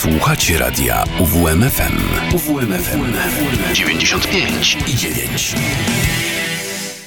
Słuchacie 0.00 0.58
radia 0.58 1.04
UWMFM. 1.18 1.98
UWMFM 2.34 3.12
95 3.72 4.78
i 4.86 4.96
9. 4.96 5.54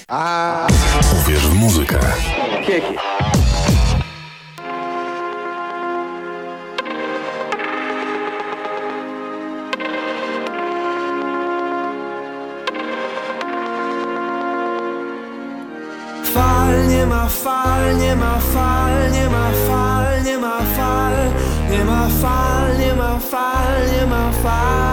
A... 0.08 0.68
Uwierz 1.22 1.48
w 1.48 1.54
muzykę. 1.54 2.00
Kieki. 2.68 2.94
Fal 16.34 16.88
nie 16.88 17.06
ma, 17.06 17.30
fal 17.30 17.98
nie 17.98 18.16
ma, 18.16 18.40
fal 18.40 19.12
nie 19.12 19.30
ma, 19.30 19.52
fal. 19.68 19.93
Am 21.76 21.90
I 21.90 22.10
file, 22.22 22.82
Am 22.82 23.02
I 23.02 23.20
file, 23.20 23.90
Am 24.02 24.14
I 24.14 24.32
file. 24.44 24.93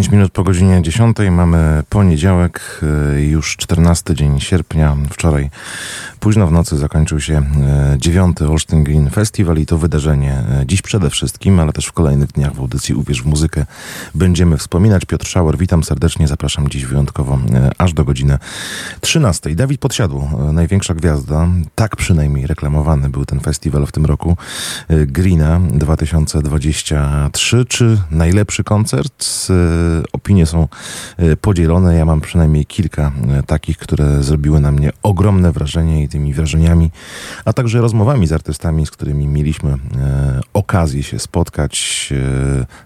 10 0.00 0.12
minut 0.12 0.32
po 0.32 0.44
godzinie 0.44 0.82
10 0.82 1.16
mamy 1.30 1.82
poniedziałek, 1.88 2.80
y, 3.16 3.22
już 3.22 3.56
14 3.56 4.14
dzień 4.14 4.40
sierpnia. 4.40 4.96
Wczoraj 5.10 5.50
Późno 6.20 6.46
w 6.46 6.52
nocy 6.52 6.78
zakończył 6.78 7.20
się 7.20 7.36
e, 7.36 7.96
dziewiąty 7.98 8.48
Olsztyn 8.48 8.84
Green 8.84 9.10
Festival 9.10 9.56
i 9.56 9.66
to 9.66 9.78
wydarzenie 9.78 10.32
e, 10.32 10.62
dziś 10.66 10.82
przede 10.82 11.10
wszystkim, 11.10 11.60
ale 11.60 11.72
też 11.72 11.86
w 11.86 11.92
kolejnych 11.92 12.32
dniach 12.32 12.54
w 12.54 12.60
audycji 12.60 12.94
Uwierz 12.94 13.22
w 13.22 13.26
muzykę 13.26 13.66
będziemy 14.14 14.56
wspominać. 14.56 15.04
Piotr 15.04 15.26
Szauer, 15.26 15.58
witam 15.58 15.84
serdecznie, 15.84 16.28
zapraszam 16.28 16.68
dziś 16.68 16.84
wyjątkowo 16.84 17.38
e, 17.54 17.70
aż 17.78 17.92
do 17.92 18.04
godziny 18.04 18.38
13. 19.00 19.54
Dawid 19.54 19.80
Podsiadło, 19.80 20.30
największa 20.52 20.94
gwiazda, 20.94 21.48
tak 21.74 21.96
przynajmniej 21.96 22.46
reklamowany 22.46 23.08
był 23.08 23.24
ten 23.24 23.40
festiwal 23.40 23.86
w 23.86 23.92
tym 23.92 24.06
roku, 24.06 24.36
Greena 24.88 25.60
2023, 25.60 27.64
czy 27.64 28.00
najlepszy 28.10 28.64
koncert? 28.64 29.26
Opinie 30.12 30.46
są 30.46 30.68
podzielone, 31.40 31.94
ja 31.94 32.04
mam 32.04 32.20
przynajmniej 32.20 32.66
kilka 32.66 33.12
takich, 33.46 33.78
które 33.78 34.22
zrobiły 34.22 34.60
na 34.60 34.72
mnie 34.72 34.92
ogromne 35.02 35.52
wrażenie 35.52 36.02
i 36.02 36.09
tymi 36.10 36.34
wrażeniami, 36.34 36.90
a 37.44 37.52
także 37.52 37.80
rozmowami 37.80 38.26
z 38.26 38.32
artystami, 38.32 38.86
z 38.86 38.90
którymi 38.90 39.26
mieliśmy 39.26 39.76
okazję 40.52 41.02
się 41.02 41.18
spotkać, 41.18 42.08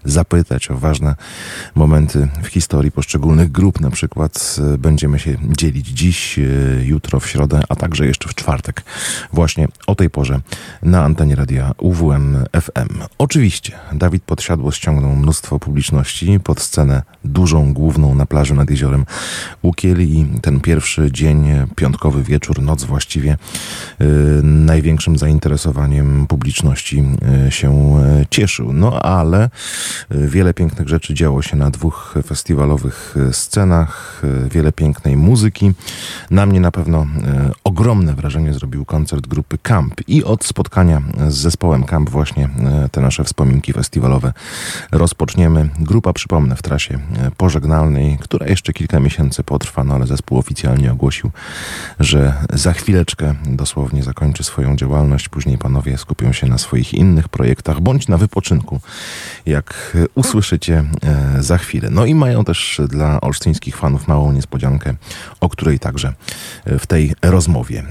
zapytać 0.03 0.71
o 0.71 0.77
ważne 0.77 1.15
momenty 1.75 2.27
w 2.43 2.47
historii 2.47 2.91
poszczególnych 2.91 3.51
grup. 3.51 3.79
Na 3.79 3.89
przykład 3.89 4.55
będziemy 4.77 5.19
się 5.19 5.35
dzielić 5.57 5.87
dziś, 5.87 6.39
jutro, 6.83 7.19
w 7.19 7.27
środę, 7.27 7.61
a 7.69 7.75
także 7.75 8.05
jeszcze 8.05 8.29
w 8.29 8.35
czwartek, 8.35 8.83
właśnie 9.33 9.67
o 9.87 9.95
tej 9.95 10.09
porze 10.09 10.41
na 10.81 11.03
antenie 11.03 11.35
radia 11.35 11.71
UWM 11.77 12.37
FM. 12.61 13.03
Oczywiście 13.17 13.71
Dawid 13.93 14.23
Podsiadło 14.23 14.71
ściągnął 14.71 15.15
mnóstwo 15.15 15.59
publiczności 15.59 16.39
pod 16.39 16.61
scenę 16.61 17.01
dużą, 17.23 17.73
główną 17.73 18.15
na 18.15 18.25
plaży 18.25 18.53
nad 18.53 18.69
jeziorem 18.69 19.05
Łukiel 19.63 20.01
i 20.01 20.25
ten 20.41 20.59
pierwszy 20.59 21.11
dzień, 21.11 21.45
piątkowy 21.75 22.23
wieczór, 22.23 22.61
noc 22.61 22.83
właściwie, 22.83 23.14
yy, 23.21 24.07
największym 24.43 25.17
zainteresowaniem 25.17 26.27
publiczności 26.27 27.03
yy, 27.43 27.51
się 27.51 27.99
yy, 28.17 28.25
cieszył. 28.29 28.73
No 28.73 29.01
ale 29.01 29.49
wiele 30.09 30.53
pięknych 30.53 30.87
rzeczy 30.87 31.13
działo 31.13 31.41
się 31.41 31.57
na 31.57 31.69
dwóch 31.69 32.15
festiwalowych 32.25 33.15
scenach, 33.31 34.21
wiele 34.51 34.71
pięknej 34.71 35.17
muzyki. 35.17 35.71
Na 36.31 36.45
mnie 36.45 36.59
na 36.59 36.71
pewno 36.71 37.07
ogromne 37.63 38.13
wrażenie 38.13 38.53
zrobił 38.53 38.85
koncert 38.85 39.27
grupy 39.27 39.57
Camp 39.57 40.01
i 40.07 40.23
od 40.23 40.45
spotkania 40.45 41.01
z 41.27 41.35
zespołem 41.35 41.83
Camp 41.83 42.09
właśnie 42.09 42.49
te 42.91 43.01
nasze 43.01 43.23
wspominki 43.23 43.73
festiwalowe 43.73 44.33
rozpoczniemy. 44.91 45.69
Grupa, 45.79 46.13
przypomnę, 46.13 46.55
w 46.55 46.61
trasie 46.61 46.99
pożegnalnej, 47.37 48.17
która 48.21 48.47
jeszcze 48.47 48.73
kilka 48.73 48.99
miesięcy 48.99 49.43
potrwa, 49.43 49.83
no 49.83 49.93
ale 49.93 50.07
zespół 50.07 50.37
oficjalnie 50.37 50.91
ogłosił, 50.91 51.31
że 51.99 52.33
za 52.53 52.73
chwileczkę 53.05 53.35
dosłownie 53.45 54.03
zakończy 54.03 54.43
swoją 54.43 54.75
działalność. 54.75 55.29
Później 55.29 55.57
panowie 55.57 55.97
skupią 55.97 56.33
się 56.33 56.47
na 56.47 56.57
swoich 56.57 56.93
innych 56.93 57.29
projektach 57.29 57.79
bądź 57.79 58.07
na 58.07 58.17
wypoczynku, 58.17 58.79
jak 59.45 59.97
usłyszycie 60.15 60.83
e, 61.03 61.43
za 61.43 61.57
chwilę. 61.57 61.89
No 61.91 62.05
i 62.05 62.15
mają 62.15 62.45
też 62.45 62.81
dla 62.89 63.21
olsztyńskich 63.21 63.77
fanów 63.77 64.07
małą 64.07 64.31
niespodziankę, 64.31 64.93
o 65.39 65.49
której 65.49 65.79
także 65.79 66.13
w 66.65 66.87
tej 66.87 67.13
rozmowie 67.21 67.83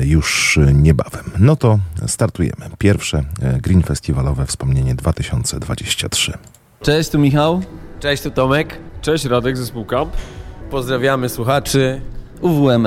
e, 0.00 0.06
już 0.06 0.58
niebawem. 0.74 1.24
No 1.38 1.56
to 1.56 1.78
startujemy. 2.06 2.70
Pierwsze 2.78 3.24
e, 3.42 3.60
Green 3.60 3.82
Festiwalowe 3.82 4.46
wspomnienie 4.46 4.94
2023. 4.94 6.32
Cześć, 6.82 7.10
tu 7.10 7.18
Michał. 7.18 7.62
Cześć, 8.00 8.22
tu 8.22 8.30
Tomek. 8.30 8.78
Cześć, 9.00 9.24
Radek 9.24 9.56
ze 9.56 9.66
Spółkamp. 9.66 10.12
Pozdrawiamy 10.70 11.28
słuchaczy 11.28 12.00
UWM 12.40 12.86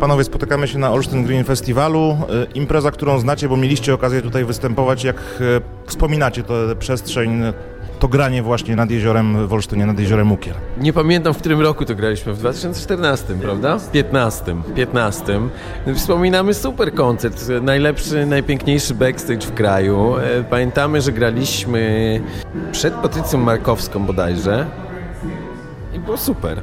Panowie, 0.00 0.24
spotykamy 0.24 0.68
się 0.68 0.78
na 0.78 0.92
Olsztyn 0.92 1.24
Green 1.24 1.44
Festiwalu. 1.44 2.00
E, 2.10 2.52
Impreza, 2.54 2.90
którą 2.90 3.18
znacie, 3.18 3.48
bo 3.48 3.56
mieliście 3.56 3.94
okazję 3.94 4.22
tutaj 4.22 4.44
występować. 4.44 5.04
Jak 5.04 5.16
e, 5.16 5.60
wspominacie 5.86 6.42
tę 6.42 6.76
przestrzeń, 6.78 7.42
to 7.98 8.08
granie 8.08 8.42
właśnie 8.42 8.76
nad 8.76 8.90
jeziorem 8.90 9.46
w 9.46 9.52
Olsztynie, 9.52 9.86
nad 9.86 9.98
jeziorem 9.98 10.32
Ukier? 10.32 10.54
Nie 10.78 10.92
pamiętam, 10.92 11.34
w 11.34 11.38
którym 11.38 11.60
roku 11.60 11.84
to 11.84 11.94
graliśmy, 11.94 12.32
w 12.32 12.38
2014, 12.38 13.34
prawda? 13.42 13.78
15. 13.92 14.56
15. 14.74 15.40
Wspominamy 15.94 16.54
super 16.54 16.94
koncert, 16.94 17.48
najlepszy, 17.62 18.26
najpiękniejszy 18.26 18.94
backstage 18.94 19.40
w 19.46 19.54
kraju. 19.54 20.16
E, 20.16 20.44
Pamiętamy, 20.44 21.00
że 21.00 21.12
graliśmy 21.12 22.20
przed 22.72 22.94
Patrycją 22.94 23.38
Markowską 23.38 24.06
bodajże 24.06 24.66
i 25.94 25.98
było 25.98 26.16
super. 26.16 26.60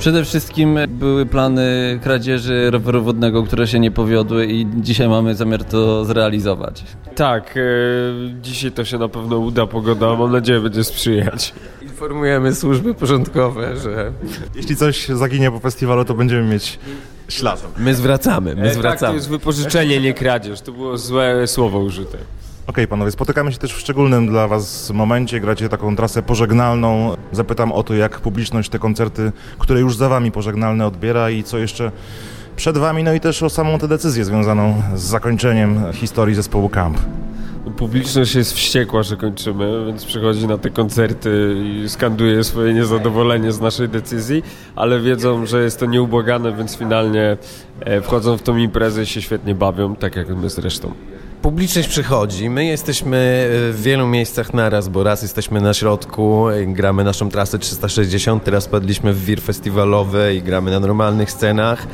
Przede 0.00 0.24
wszystkim 0.24 0.78
były 0.88 1.26
plany 1.26 1.98
kradzieży 2.02 2.70
roweru 2.70 3.02
wodnego, 3.02 3.42
które 3.42 3.66
się 3.66 3.78
nie 3.80 3.90
powiodły 3.90 4.46
i 4.46 4.66
dzisiaj 4.76 5.08
mamy 5.08 5.34
zamiar 5.34 5.64
to 5.64 6.04
zrealizować. 6.04 6.84
Tak, 7.14 7.54
e, 7.56 7.60
dzisiaj 8.42 8.72
to 8.72 8.84
się 8.84 8.98
na 8.98 9.08
pewno 9.08 9.38
uda, 9.38 9.66
pogoda 9.66 10.16
mam 10.16 10.32
nadzieję 10.32 10.60
będzie 10.60 10.84
sprzyjać. 10.84 11.54
Informujemy 11.82 12.54
służby 12.54 12.94
porządkowe, 12.94 13.76
że 13.76 14.12
Jeśli 14.54 14.76
coś 14.76 15.08
zaginie 15.08 15.50
po 15.50 15.58
festiwalu, 15.60 16.04
to 16.04 16.14
będziemy 16.14 16.42
mieć 16.52 16.78
ślad. 17.28 17.66
my 17.78 17.94
zwracamy, 17.94 18.54
my 18.56 18.60
E, 18.62 18.64
tak, 18.64 18.72
to 18.74 18.78
zwracamy. 18.78 19.14
jest 19.14 19.28
wypożyczenie, 19.28 20.00
nie 20.00 20.14
kradzież, 20.14 20.60
to 20.60 20.72
było 20.72 20.98
złe 20.98 21.46
słowo 21.46 21.78
użyte. 21.78 22.18
Okej, 22.70 22.88
panowie, 22.88 23.10
spotykamy 23.10 23.52
się 23.52 23.58
też 23.58 23.74
w 23.74 23.80
szczególnym 23.80 24.26
dla 24.26 24.48
was 24.48 24.90
momencie. 24.90 25.40
Gracie 25.40 25.68
taką 25.68 25.96
trasę 25.96 26.22
pożegnalną. 26.22 27.16
Zapytam 27.32 27.72
o 27.72 27.82
to, 27.82 27.94
jak 27.94 28.20
publiczność 28.20 28.68
te 28.68 28.78
koncerty, 28.78 29.32
które 29.58 29.80
już 29.80 29.96
za 29.96 30.08
wami 30.08 30.32
pożegnalne 30.32 30.86
odbiera 30.86 31.30
i 31.30 31.42
co 31.42 31.58
jeszcze 31.58 31.92
przed 32.56 32.78
wami, 32.78 33.04
no 33.04 33.12
i 33.12 33.20
też 33.20 33.42
o 33.42 33.50
samą 33.50 33.78
tę 33.78 33.88
decyzję 33.88 34.24
związaną 34.24 34.82
z 34.94 35.02
zakończeniem 35.02 35.92
historii 35.92 36.34
zespołu 36.34 36.68
Camp. 36.68 36.98
Publiczność 37.76 38.34
jest 38.34 38.52
wściekła, 38.52 39.02
że 39.02 39.16
kończymy, 39.16 39.86
więc 39.86 40.04
przychodzi 40.04 40.46
na 40.46 40.58
te 40.58 40.70
koncerty 40.70 41.54
i 41.64 41.88
skanduje 41.88 42.44
swoje 42.44 42.74
niezadowolenie 42.74 43.52
z 43.52 43.60
naszej 43.60 43.88
decyzji, 43.88 44.42
ale 44.76 45.00
wiedzą, 45.00 45.46
że 45.46 45.62
jest 45.62 45.80
to 45.80 45.86
nieubłagane, 45.86 46.52
więc 46.52 46.76
finalnie 46.76 47.36
e, 47.80 48.00
wchodzą 48.00 48.36
w 48.36 48.42
tą 48.42 48.56
imprezę 48.56 49.02
i 49.02 49.06
się 49.06 49.22
świetnie 49.22 49.54
bawią, 49.54 49.96
tak 49.96 50.16
jak 50.16 50.28
my 50.28 50.50
zresztą. 50.50 50.94
Publiczność 51.42 51.88
przychodzi, 51.88 52.50
my 52.50 52.64
jesteśmy 52.64 53.46
w 53.72 53.80
wielu 53.82 54.06
miejscach 54.06 54.54
naraz, 54.54 54.88
bo 54.88 55.02
raz 55.02 55.22
jesteśmy 55.22 55.60
na 55.60 55.74
środku, 55.74 56.46
gramy 56.66 57.04
naszą 57.04 57.30
trasę 57.30 57.58
360, 57.58 58.44
teraz 58.44 58.68
padliśmy 58.68 59.12
w 59.12 59.24
wir 59.24 59.40
festiwalowy 59.40 60.34
i 60.34 60.42
gramy 60.42 60.70
na 60.70 60.80
normalnych 60.80 61.30
scenach. 61.30 61.86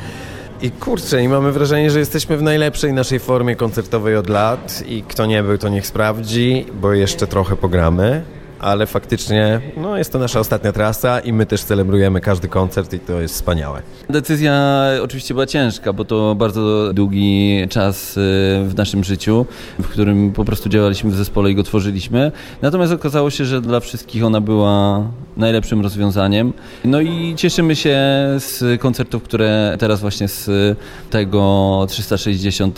I 0.61 0.71
kurczę, 0.71 1.23
i 1.23 1.27
mamy 1.27 1.51
wrażenie, 1.51 1.91
że 1.91 1.99
jesteśmy 1.99 2.37
w 2.37 2.41
najlepszej 2.41 2.93
naszej 2.93 3.19
formie 3.19 3.55
koncertowej 3.55 4.15
od 4.15 4.29
lat 4.29 4.83
i 4.87 5.03
kto 5.03 5.25
nie 5.25 5.43
był, 5.43 5.57
to 5.57 5.69
niech 5.69 5.87
sprawdzi, 5.87 6.65
bo 6.81 6.93
jeszcze 6.93 7.27
trochę 7.27 7.55
pogramy. 7.55 8.36
Ale 8.59 8.85
faktycznie, 8.85 9.61
no 9.77 9.97
jest 9.97 10.11
to 10.11 10.19
nasza 10.19 10.39
ostatnia 10.39 10.71
trasa 10.71 11.19
i 11.19 11.33
my 11.33 11.45
też 11.45 11.63
celebrujemy 11.63 12.21
każdy 12.21 12.47
koncert 12.47 12.93
i 12.93 12.99
to 12.99 13.21
jest 13.21 13.33
wspaniałe. 13.33 13.81
Decyzja 14.09 14.83
oczywiście 15.01 15.33
była 15.33 15.45
ciężka, 15.45 15.93
bo 15.93 16.05
to 16.05 16.35
bardzo 16.35 16.93
długi 16.93 17.61
czas 17.69 18.17
y, 18.17 18.19
w 18.67 18.73
naszym 18.77 19.03
życiu, 19.03 19.45
w 19.79 19.87
którym 19.87 20.31
po 20.31 20.45
prostu 20.45 20.69
działaliśmy 20.69 21.11
w 21.11 21.15
zespole 21.15 21.51
i 21.51 21.55
go 21.55 21.63
tworzyliśmy. 21.63 22.31
Natomiast 22.61 22.93
okazało 22.93 23.29
się, 23.29 23.45
że 23.45 23.61
dla 23.61 23.79
wszystkich 23.79 24.23
ona 24.23 24.41
była 24.41 25.03
najlepszym 25.37 25.81
rozwiązaniem. 25.81 26.53
No 26.85 27.01
i 27.01 27.33
cieszymy 27.35 27.75
się 27.75 27.97
z 28.37 28.81
koncertów, 28.81 29.23
które 29.23 29.75
teraz 29.79 30.01
właśnie 30.01 30.27
z 30.27 30.49
tego 31.09 31.85
360 31.89 32.77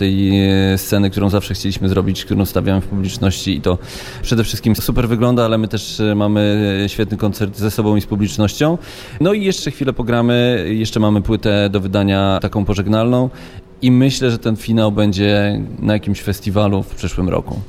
sceny, 0.78 1.10
którą 1.10 1.30
zawsze 1.30 1.54
chcieliśmy 1.54 1.90
zrobić, 1.90 2.26
którą 2.26 2.46
stawiamy 2.46 2.82
w 2.82 2.88
publiczności 2.88 3.58
i 3.58 3.62
to 3.62 3.78
przede 4.22 4.44
wszystkim 4.44 4.76
super 4.76 5.08
wygląda, 5.08 5.46
ale 5.46 5.58
my 5.58 5.68
też 5.70 6.02
mamy 6.16 6.86
świetny 6.88 7.18
koncert 7.18 7.58
ze 7.58 7.72
sobą 7.72 7.96
i 7.96 8.02
z 8.02 8.06
publicznością. 8.06 8.78
No 9.22 9.34
i 9.34 9.44
jeszcze 9.44 9.72
chwilę 9.72 9.94
pogramy, 9.94 10.66
jeszcze 10.70 11.00
mamy 11.00 11.22
płytę 11.22 11.70
do 11.70 11.80
wydania 11.80 12.40
taką 12.42 12.66
pożegnalną 12.66 13.30
i 13.82 13.92
myślę, 13.92 14.32
że 14.32 14.38
ten 14.38 14.56
finał 14.56 14.92
będzie 14.92 15.62
na 15.80 15.94
jakimś 15.94 16.22
festiwalu 16.22 16.84
w 16.84 16.96
przyszłym 16.96 17.30
roku. 17.30 17.60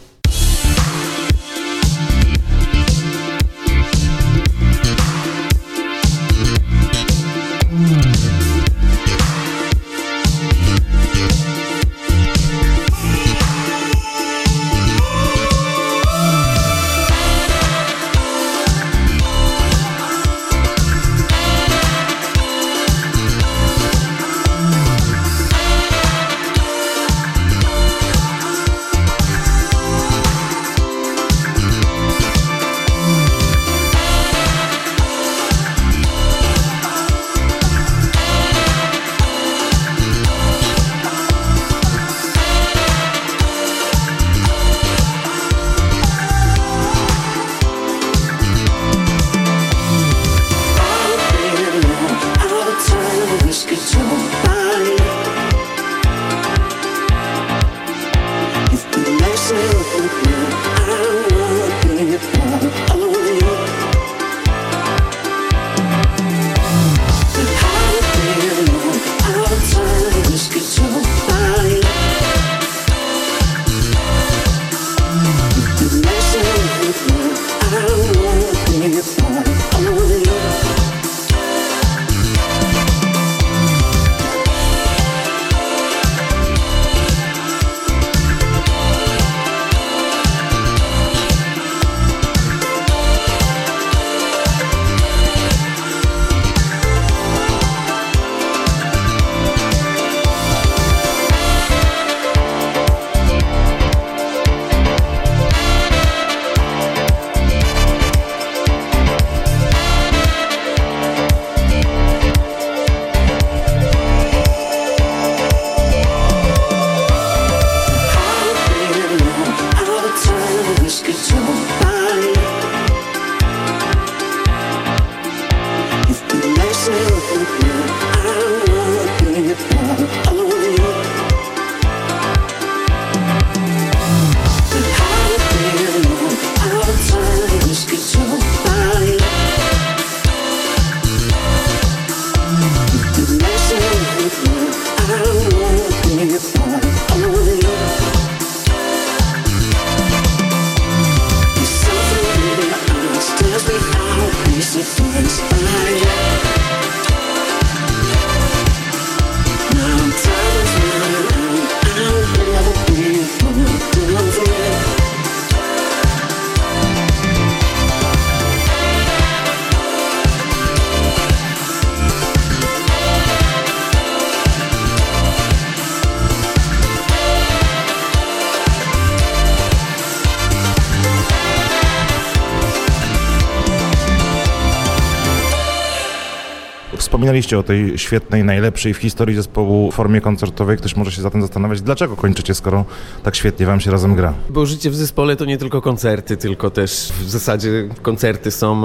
Wspominaliście 187.31 187.59
o 187.59 187.63
tej 187.63 187.99
świetnej, 187.99 188.45
najlepszej 188.45 188.95
w 188.95 188.97
historii 188.97 189.37
zespołu 189.37 189.91
formie 189.91 190.21
koncertowej. 190.21 190.77
Ktoś 190.77 190.97
może 190.97 191.13
się 191.13 191.23
zatem 191.23 191.43
zastanawiać, 191.43 191.83
dlaczego 191.83 192.17
kończycie, 192.17 192.55
skoro 192.55 192.85
tak 193.23 193.37
świetnie 193.37 193.67
wam 193.67 193.81
się 193.81 193.91
razem 193.91 194.15
gra. 194.15 194.35
Bo 194.49 194.67
życie 194.67 194.91
w 194.91 194.95
zespole 194.95 195.37
to 195.37 195.45
nie 195.45 195.59
tylko 195.59 195.83
koncerty, 195.83 196.37
tylko 196.37 196.71
też 196.71 196.91
w 197.21 197.31
zasadzie 197.31 197.89
koncerty 198.03 198.51
są, 198.51 198.83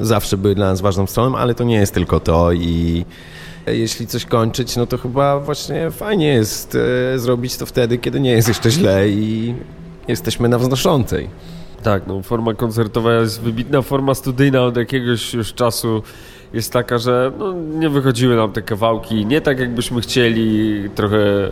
zawsze 0.00 0.36
były 0.36 0.54
dla 0.54 0.66
nas 0.66 0.80
ważną 0.80 1.06
stroną, 1.06 1.36
ale 1.36 1.54
to 1.54 1.64
nie 1.64 1.76
jest 1.76 1.94
tylko 1.94 2.20
to 2.20 2.52
i 2.52 3.04
jeśli 3.66 4.06
coś 4.06 4.24
kończyć, 4.24 4.76
no 4.76 4.86
to 4.86 4.98
chyba 4.98 5.40
właśnie 5.40 5.90
fajnie 5.90 6.26
jest 6.26 6.78
e, 7.14 7.18
zrobić 7.18 7.56
to 7.56 7.66
wtedy, 7.66 7.98
kiedy 7.98 8.20
nie 8.20 8.32
jest 8.32 8.48
jeszcze 8.48 8.70
źle 8.70 9.08
i 9.08 9.54
jesteśmy 10.08 10.48
na 10.48 10.58
wznoszącej. 10.58 11.28
Tak, 11.82 12.06
no 12.06 12.22
forma 12.22 12.54
koncertowa 12.54 13.14
jest 13.14 13.40
wybitna, 13.40 13.82
forma 13.82 14.14
studyjna 14.14 14.62
od 14.62 14.76
jakiegoś 14.76 15.34
już 15.34 15.54
czasu 15.54 16.02
jest 16.54 16.72
taka, 16.72 16.98
że 16.98 17.32
no, 17.38 17.52
nie 17.52 17.88
wychodziły 17.88 18.36
nam 18.36 18.52
te 18.52 18.62
kawałki, 18.62 19.26
nie 19.26 19.40
tak 19.40 19.60
jakbyśmy 19.60 20.00
chcieli, 20.00 20.74
trochę 20.94 21.16
e, 21.16 21.50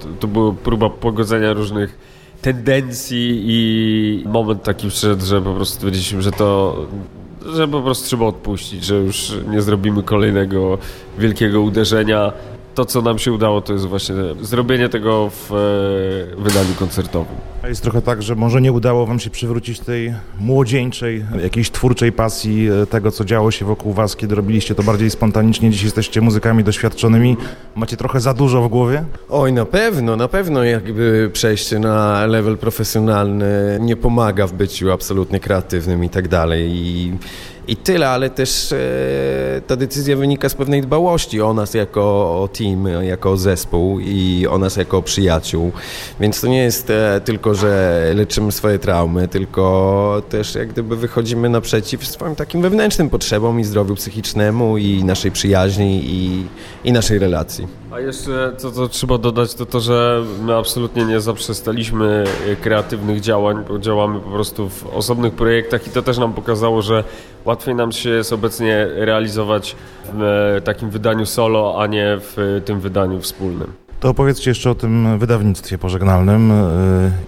to, 0.00 0.08
to 0.20 0.26
była 0.26 0.52
próba 0.52 0.90
pogodzenia 0.90 1.52
różnych 1.52 1.98
tendencji 2.42 3.42
i 3.44 4.24
moment 4.28 4.62
taki 4.62 4.88
przyszedł, 4.88 5.24
że 5.24 5.42
po 5.42 5.54
prostu 5.54 5.74
stwierdziliśmy, 5.74 6.22
że 6.22 6.30
to 6.30 6.76
że 7.54 7.68
po 7.68 7.82
prostu 7.82 8.06
trzeba 8.06 8.26
odpuścić, 8.26 8.84
że 8.84 8.94
już 8.94 9.32
nie 9.50 9.62
zrobimy 9.62 10.02
kolejnego 10.02 10.78
wielkiego 11.18 11.60
uderzenia. 11.60 12.32
To, 12.76 12.84
co 12.84 13.02
nam 13.02 13.18
się 13.18 13.32
udało, 13.32 13.60
to 13.60 13.72
jest 13.72 13.86
właśnie 13.86 14.14
zrobienie 14.40 14.88
tego 14.88 15.30
w 15.30 15.52
e, 15.52 16.42
wydaniu 16.42 16.74
koncertowym. 16.78 17.36
A 17.62 17.68
jest 17.68 17.82
trochę 17.82 18.02
tak, 18.02 18.22
że 18.22 18.34
może 18.34 18.60
nie 18.60 18.72
udało 18.72 19.06
wam 19.06 19.20
się 19.20 19.30
przywrócić 19.30 19.80
tej 19.80 20.14
młodzieńczej, 20.40 21.24
jakiejś 21.42 21.70
twórczej 21.70 22.12
pasji 22.12 22.68
e, 22.68 22.86
tego, 22.86 23.10
co 23.10 23.24
działo 23.24 23.50
się 23.50 23.64
wokół 23.64 23.92
was, 23.92 24.16
kiedy 24.16 24.34
robiliście 24.34 24.74
to 24.74 24.82
bardziej 24.82 25.10
spontanicznie. 25.10 25.70
Dziś 25.70 25.82
jesteście 25.82 26.20
muzykami 26.20 26.64
doświadczonymi. 26.64 27.36
Macie 27.76 27.96
trochę 27.96 28.20
za 28.20 28.34
dużo 28.34 28.62
w 28.62 28.68
głowie? 28.68 29.04
Oj, 29.28 29.52
na 29.52 29.64
pewno, 29.64 30.16
na 30.16 30.28
pewno 30.28 30.64
jakby 30.64 31.30
przejście 31.32 31.78
na 31.78 32.26
level 32.26 32.58
profesjonalny 32.58 33.78
nie 33.80 33.96
pomaga 33.96 34.46
w 34.46 34.52
byciu 34.52 34.92
absolutnie 34.92 35.40
kreatywnym 35.40 36.04
i 36.04 36.08
tak 36.08 36.28
dalej. 36.28 36.70
I, 36.70 37.12
i 37.68 37.76
tyle, 37.76 38.08
ale 38.08 38.30
też 38.30 38.72
e, 38.72 38.76
ta 39.66 39.76
decyzja 39.76 40.16
wynika 40.16 40.48
z 40.48 40.54
pewnej 40.54 40.82
dbałości 40.82 41.40
o 41.40 41.54
nas 41.54 41.74
jako 41.74 42.02
o 42.42 42.48
team, 42.58 42.86
jako 43.02 43.36
zespół 43.36 44.00
i 44.00 44.46
o 44.50 44.58
nas 44.58 44.76
jako 44.76 45.02
przyjaciół. 45.02 45.72
Więc 46.20 46.40
to 46.40 46.46
nie 46.46 46.62
jest 46.62 46.90
e, 46.90 47.20
tylko, 47.24 47.54
że 47.54 48.02
leczymy 48.14 48.52
swoje 48.52 48.78
traumy, 48.78 49.28
tylko 49.28 50.22
też 50.28 50.54
jak 50.54 50.68
gdyby 50.68 50.96
wychodzimy 50.96 51.48
naprzeciw 51.48 52.06
swoim 52.06 52.34
takim 52.34 52.62
wewnętrznym 52.62 53.10
potrzebom 53.10 53.60
i 53.60 53.64
zdrowiu 53.64 53.94
psychicznemu 53.94 54.78
i 54.78 55.04
naszej 55.04 55.30
przyjaźni 55.30 56.02
i, 56.04 56.46
i 56.84 56.92
naszej 56.92 57.18
relacji. 57.18 57.66
A 57.92 58.00
jeszcze 58.00 58.52
co, 58.56 58.72
co 58.72 58.88
trzeba 58.88 59.18
dodać, 59.18 59.54
to 59.54 59.66
to, 59.66 59.80
że 59.80 60.24
my 60.42 60.56
absolutnie 60.56 61.04
nie 61.04 61.20
zaprzestaliśmy 61.20 62.24
kreatywnych 62.60 63.20
działań, 63.20 63.64
bo 63.68 63.78
działamy 63.78 64.20
po 64.20 64.30
prostu 64.30 64.68
w 64.68 64.86
osobnych 64.86 65.32
projektach 65.32 65.86
i 65.86 65.90
to 65.90 66.02
też 66.02 66.18
nam 66.18 66.32
pokazało, 66.32 66.82
że 66.82 67.04
łatwiej 67.56 67.74
nam 67.74 67.92
się 67.92 68.10
jest 68.10 68.32
obecnie 68.32 68.86
realizować 68.94 69.76
w 70.14 70.22
e, 70.56 70.60
takim 70.60 70.90
wydaniu 70.90 71.26
solo, 71.26 71.76
a 71.82 71.86
nie 71.86 72.06
w 72.20 72.60
tym 72.64 72.80
wydaniu 72.80 73.20
wspólnym. 73.20 73.72
To 74.00 74.08
opowiedzcie 74.08 74.50
jeszcze 74.50 74.70
o 74.70 74.74
tym 74.74 75.18
wydawnictwie 75.18 75.78
pożegnalnym. 75.78 76.52
e, 76.52 76.56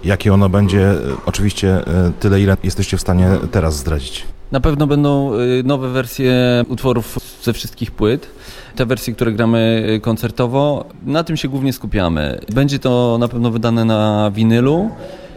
Jakie 0.04 0.34
ono 0.34 0.48
będzie? 0.48 0.90
E, 0.90 0.96
Oczywiście 1.26 1.68
e, 1.86 2.12
tyle, 2.20 2.40
ile 2.40 2.56
jesteście 2.64 2.96
w 2.96 3.00
stanie 3.00 3.28
teraz 3.52 3.76
zdradzić. 3.76 4.24
Na 4.52 4.60
pewno 4.60 4.86
będą 4.86 5.32
nowe 5.64 5.88
wersje 5.88 6.34
utworów 6.68 7.18
ze 7.42 7.52
wszystkich 7.52 7.90
płyt. 7.90 8.26
Te 8.76 8.86
wersje, 8.86 9.14
które 9.14 9.32
gramy 9.32 9.84
koncertowo, 10.02 10.84
na 11.06 11.24
tym 11.24 11.36
się 11.36 11.48
głównie 11.48 11.72
skupiamy. 11.72 12.40
Będzie 12.54 12.78
to 12.78 13.16
na 13.20 13.28
pewno 13.28 13.50
wydane 13.50 13.84
na 13.84 14.30
winylu. 14.34 14.90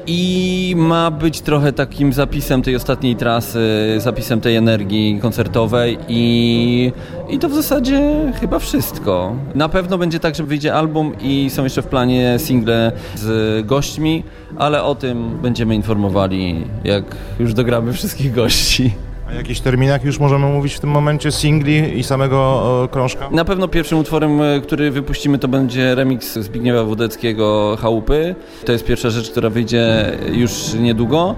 I 0.07 0.73
ma 0.77 1.11
być 1.11 1.41
trochę 1.41 1.73
takim 1.73 2.13
zapisem 2.13 2.61
tej 2.61 2.75
ostatniej 2.75 3.15
trasy, 3.15 3.59
zapisem 3.97 4.41
tej 4.41 4.55
energii 4.55 5.19
koncertowej 5.21 5.97
i, 6.07 6.91
i 7.29 7.39
to 7.39 7.49
w 7.49 7.53
zasadzie 7.53 8.01
chyba 8.39 8.59
wszystko. 8.59 9.35
Na 9.55 9.69
pewno 9.69 9.97
będzie 9.97 10.19
tak, 10.19 10.35
że 10.35 10.43
wyjdzie 10.43 10.73
album 10.73 11.13
i 11.21 11.49
są 11.49 11.63
jeszcze 11.63 11.81
w 11.81 11.87
planie 11.87 12.35
single 12.37 12.91
z 13.15 13.65
gośćmi, 13.65 14.23
ale 14.57 14.83
o 14.83 14.95
tym 14.95 15.39
będziemy 15.41 15.75
informowali, 15.75 16.63
jak 16.83 17.03
już 17.39 17.53
dogramy 17.53 17.93
wszystkich 17.93 18.33
gości. 18.33 18.93
A 19.31 19.33
o 19.33 19.37
jakichś 19.37 19.59
terminach 19.59 20.03
już 20.03 20.19
możemy 20.19 20.45
mówić 20.45 20.73
w 20.73 20.79
tym 20.79 20.89
momencie 20.89 21.31
singli 21.31 21.99
i 21.99 22.03
samego 22.03 22.89
krążka? 22.91 23.29
Na 23.29 23.45
pewno 23.45 23.67
pierwszym 23.67 23.99
utworem, 23.99 24.41
e, 24.41 24.61
który 24.61 24.91
wypuścimy, 24.91 25.39
to 25.39 25.47
będzie 25.47 25.95
remix 25.95 26.33
Zbigniewa 26.33 26.83
Wodeckiego 26.83 27.77
Chałupy. 27.81 28.35
To 28.65 28.71
jest 28.71 28.85
pierwsza 28.85 29.09
rzecz, 29.09 29.31
która 29.31 29.49
wyjdzie 29.49 30.11
już 30.31 30.73
niedługo, 30.73 31.35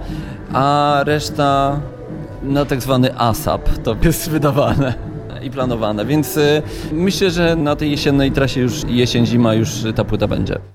a 0.54 1.00
reszta 1.06 1.80
na 2.44 2.66
tak 2.66 2.82
zwany 2.82 3.18
ASAP 3.18 3.70
to 3.84 3.96
jest 4.04 4.30
wydawane 4.30 4.94
i 5.44 5.52
planowane, 5.52 6.06
więc 6.06 6.38
e, 6.38 6.62
myślę, 6.92 7.32
że 7.32 7.56
na 7.56 7.76
tej 7.76 7.92
jesiennej 7.92 8.32
trasie 8.32 8.62
już 8.62 8.82
jesień-zima 8.88 9.54
już 9.54 9.70
ta 9.96 10.04
płyta 10.04 10.28
będzie. 10.28 10.73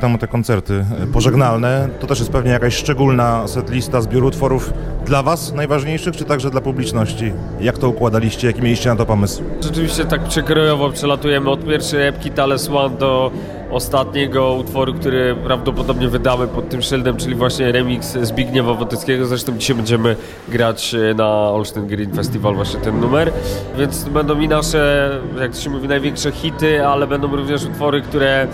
Pytam 0.00 0.14
o 0.14 0.18
te 0.18 0.28
koncerty 0.28 0.84
e, 1.02 1.06
pożegnalne. 1.06 1.88
To 2.00 2.06
też 2.06 2.18
jest 2.18 2.32
pewnie 2.32 2.50
jakaś 2.50 2.74
szczególna 2.74 3.48
setlista 3.48 4.00
zbioru 4.00 4.26
utworów 4.26 4.72
dla 5.06 5.22
Was 5.22 5.52
najważniejszych, 5.52 6.16
czy 6.16 6.24
także 6.24 6.50
dla 6.50 6.60
publiczności? 6.60 7.32
Jak 7.60 7.78
to 7.78 7.88
układaliście? 7.88 8.46
Jaki 8.46 8.62
mieliście 8.62 8.88
na 8.88 8.96
to 8.96 9.06
pomysł? 9.06 9.42
Rzeczywiście 9.62 10.04
tak 10.04 10.24
przekrojowo 10.24 10.90
przelatujemy 10.90 11.50
od 11.50 11.64
pierwszej 11.64 12.06
epki 12.06 12.30
Tales 12.30 12.68
One 12.68 12.96
do 12.96 13.30
ostatniego 13.70 14.54
utworu, 14.54 14.94
który 14.94 15.36
prawdopodobnie 15.44 16.08
wydamy 16.08 16.48
pod 16.48 16.68
tym 16.68 16.82
szyldem, 16.82 17.16
czyli 17.16 17.34
właśnie 17.34 17.72
remix 17.72 18.18
Zbigniewa 18.22 18.74
Wotyckiego. 18.74 19.26
Zresztą 19.26 19.58
dzisiaj 19.58 19.76
będziemy 19.76 20.16
grać 20.48 20.94
e, 20.94 21.14
na 21.14 21.28
Olsztyn 21.28 21.86
Green 21.86 22.14
Festival 22.14 22.54
właśnie 22.54 22.80
ten 22.80 23.00
numer. 23.00 23.32
Więc 23.78 24.04
będą 24.04 24.40
i 24.40 24.48
nasze, 24.48 25.10
jak 25.40 25.52
to 25.52 25.60
się 25.60 25.70
mówi, 25.70 25.88
największe 25.88 26.32
hity, 26.32 26.86
ale 26.86 27.06
będą 27.06 27.36
również 27.36 27.64
utwory, 27.64 28.02
które 28.02 28.48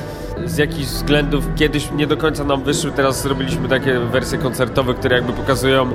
z 0.44 0.56
jakichś 0.56 0.86
względów 0.86 1.44
kiedyś 1.56 1.90
nie 1.92 2.06
do 2.06 2.16
końca 2.16 2.44
nam 2.44 2.62
wyszły. 2.62 2.90
Teraz 2.90 3.22
zrobiliśmy 3.22 3.68
takie 3.68 4.00
wersje 4.00 4.38
koncertowe, 4.38 4.94
które 4.94 5.16
jakby 5.16 5.32
pokazują 5.32 5.90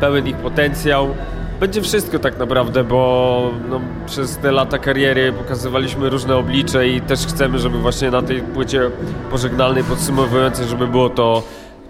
pełen 0.00 0.26
ich 0.26 0.36
potencjał. 0.36 1.14
Będzie 1.60 1.82
wszystko 1.82 2.18
tak 2.18 2.38
naprawdę, 2.38 2.84
bo 2.84 3.50
no, 3.68 3.80
przez 4.06 4.36
te 4.36 4.52
lata 4.52 4.78
kariery 4.78 5.32
pokazywaliśmy 5.32 6.10
różne 6.10 6.36
oblicze 6.36 6.88
i 6.88 7.00
też 7.00 7.26
chcemy, 7.26 7.58
żeby 7.58 7.78
właśnie 7.78 8.10
na 8.10 8.22
tej 8.22 8.40
płycie 8.42 8.90
pożegnalnej, 9.30 9.84
podsumowującej, 9.84 10.66
żeby 10.66 10.86
było 10.86 11.10
to 11.10 11.42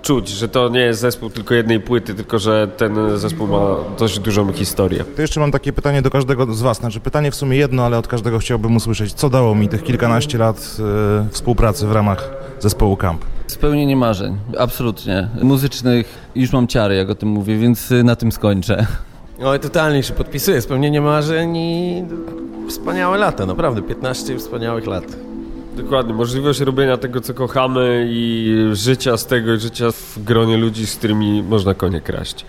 czuć, 0.07 0.29
że 0.29 0.49
to 0.49 0.69
nie 0.69 0.81
jest 0.81 1.01
zespół 1.01 1.31
tylko 1.31 1.55
jednej 1.55 1.81
płyty, 1.81 2.15
tylko 2.15 2.39
że 2.39 2.69
ten 2.77 3.19
zespół 3.19 3.47
ma 3.47 3.59
dość 3.99 4.19
dużą 4.19 4.53
historię. 4.53 5.05
To 5.17 5.23
jeszcze 5.23 5.41
mam 5.41 5.53
takie 5.53 5.73
pytanie 5.73 6.03
do 6.03 6.11
każdego 6.11 6.55
z 6.55 6.63
Was. 6.63 6.77
Znaczy 6.77 7.01
pytanie 7.01 7.31
w 7.31 7.35
sumie 7.35 7.57
jedno, 7.57 7.85
ale 7.85 7.99
od 7.99 8.09
każdego 8.09 8.39
chciałbym 8.39 8.77
usłyszeć, 8.77 9.13
co 9.13 9.31
dało 9.31 9.55
mi 9.55 9.69
tych 9.69 9.83
kilkanaście 9.83 10.39
lat 10.39 10.77
e, 10.79 11.29
współpracy 11.31 11.87
w 11.87 11.93
ramach 11.93 12.31
zespołu 12.61 12.97
Camp? 12.97 13.25
Spełnienie 13.47 13.97
marzeń, 13.97 14.37
absolutnie. 14.59 15.29
Muzycznych 15.43 16.31
już 16.35 16.53
mam 16.53 16.67
ciary, 16.67 16.97
jak 16.97 17.11
o 17.11 17.15
tym 17.15 17.29
mówię, 17.29 17.59
więc 17.59 17.93
y, 17.93 18.05
na 18.05 18.17
tym 18.17 18.33
skończę. 18.33 18.87
Oj, 19.45 19.61
totalnie 19.61 20.03
się 20.03 20.15
podpisuję. 20.15 20.61
Spełnienie 20.61 21.01
marzeń 21.01 21.57
i 21.57 22.05
wspaniałe 22.69 23.19
lata, 23.19 23.47
naprawdę. 23.47 23.83
15 23.83 24.39
wspaniałych 24.39 24.87
lat. 24.87 25.05
Dokładnie, 25.77 26.15
możliwość 26.15 26.61
robienia 26.61 26.97
tego, 26.97 27.21
co 27.21 27.35
kochamy 27.35 28.07
i 28.11 28.55
życia 28.73 29.17
z 29.17 29.27
tego, 29.27 29.57
życia 29.57 29.93
w 29.93 30.19
gronie 30.25 30.57
ludzi, 30.57 30.87
z 30.87 30.97
którymi 30.97 31.43
można 31.43 31.75
konie 31.75 32.01
kraść. 32.01 32.45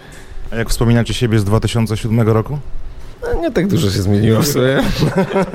A 0.51 0.55
jak 0.55 0.69
wspominacie 0.69 1.13
siebie 1.13 1.39
z 1.39 1.43
2007 1.43 2.19
roku? 2.19 2.59
No, 3.21 3.41
nie 3.41 3.51
tak 3.51 3.67
dużo 3.67 3.89
się 3.89 4.01
zmieniło 4.01 4.41
w 4.41 4.47
sumie. 4.47 4.83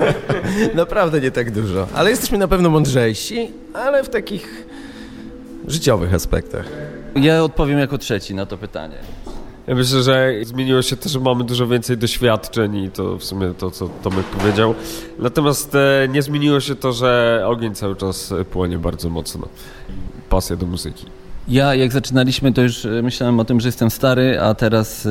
Naprawdę 0.75 1.21
nie 1.21 1.31
tak 1.31 1.51
dużo. 1.51 1.87
Ale 1.95 2.11
jesteśmy 2.11 2.39
na 2.39 2.49
pewno 2.49 2.71
mądrzejsi, 2.71 3.51
ale 3.75 4.05
w 4.05 4.09
takich 4.09 4.67
życiowych 5.69 6.15
aspektach. 6.15 6.67
Ja 7.15 7.45
odpowiem 7.45 7.79
jako 7.79 7.99
trzeci 7.99 8.35
na 8.35 8.47
to 8.47 8.59
pytanie. 8.59 8.97
Ja 9.67 9.75
myślę, 9.75 10.03
że 10.03 10.33
zmieniło 10.43 10.83
się 10.83 10.97
to, 10.97 11.09
że 11.09 11.21
mamy 11.21 11.45
dużo 11.45 11.67
więcej 11.67 11.97
doświadczeń 11.99 12.77
i 12.77 12.91
to 12.91 13.19
w 13.19 13.25
sumie 13.25 13.55
to, 13.59 13.71
co 13.71 13.89
Tomek 13.89 14.27
powiedział. 14.27 14.75
Natomiast 15.19 15.75
e, 15.75 16.09
nie 16.09 16.23
zmieniło 16.23 16.61
się 16.61 16.75
to, 16.75 16.93
że 16.93 17.43
ogień 17.47 17.75
cały 17.75 17.97
czas 17.97 18.35
płonie 18.51 18.79
bardzo 18.79 19.11
mocno. 19.11 19.49
Pasja 20.29 20.57
do 20.57 20.67
muzyki. 20.67 21.07
Ja 21.49 21.75
jak 21.75 21.93
zaczynaliśmy, 21.93 22.53
to 22.53 22.63
już 22.63 22.85
e, 22.85 22.89
myślałem 23.03 23.41
o 23.41 23.45
tym, 23.45 23.61
że 23.61 23.69
jestem 23.69 23.91
stary, 23.91 24.41
a 24.41 24.55
teraz 24.55 25.07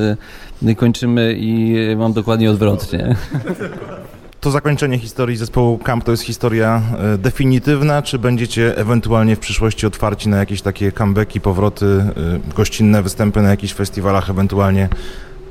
e, 0.65 0.75
kończymy 0.75 1.35
i 1.37 1.75
mam 1.97 2.13
dokładnie 2.13 2.51
odwrotnie. 2.51 3.15
To 4.41 4.51
zakończenie 4.51 4.99
historii 4.99 5.37
zespołu 5.37 5.77
Camp 5.77 6.03
to 6.03 6.11
jest 6.11 6.23
historia 6.23 6.81
e, 6.99 7.17
definitywna, 7.17 8.01
czy 8.01 8.19
będziecie 8.19 8.77
ewentualnie 8.77 9.35
w 9.35 9.39
przyszłości 9.39 9.87
otwarci 9.87 10.29
na 10.29 10.37
jakieś 10.37 10.61
takie 10.61 10.91
comebacki, 10.91 11.41
powroty, 11.41 11.85
e, 11.85 12.13
gościnne 12.55 13.03
występy 13.03 13.41
na 13.41 13.49
jakichś 13.49 13.73
festiwalach, 13.73 14.29
ewentualnie 14.29 14.89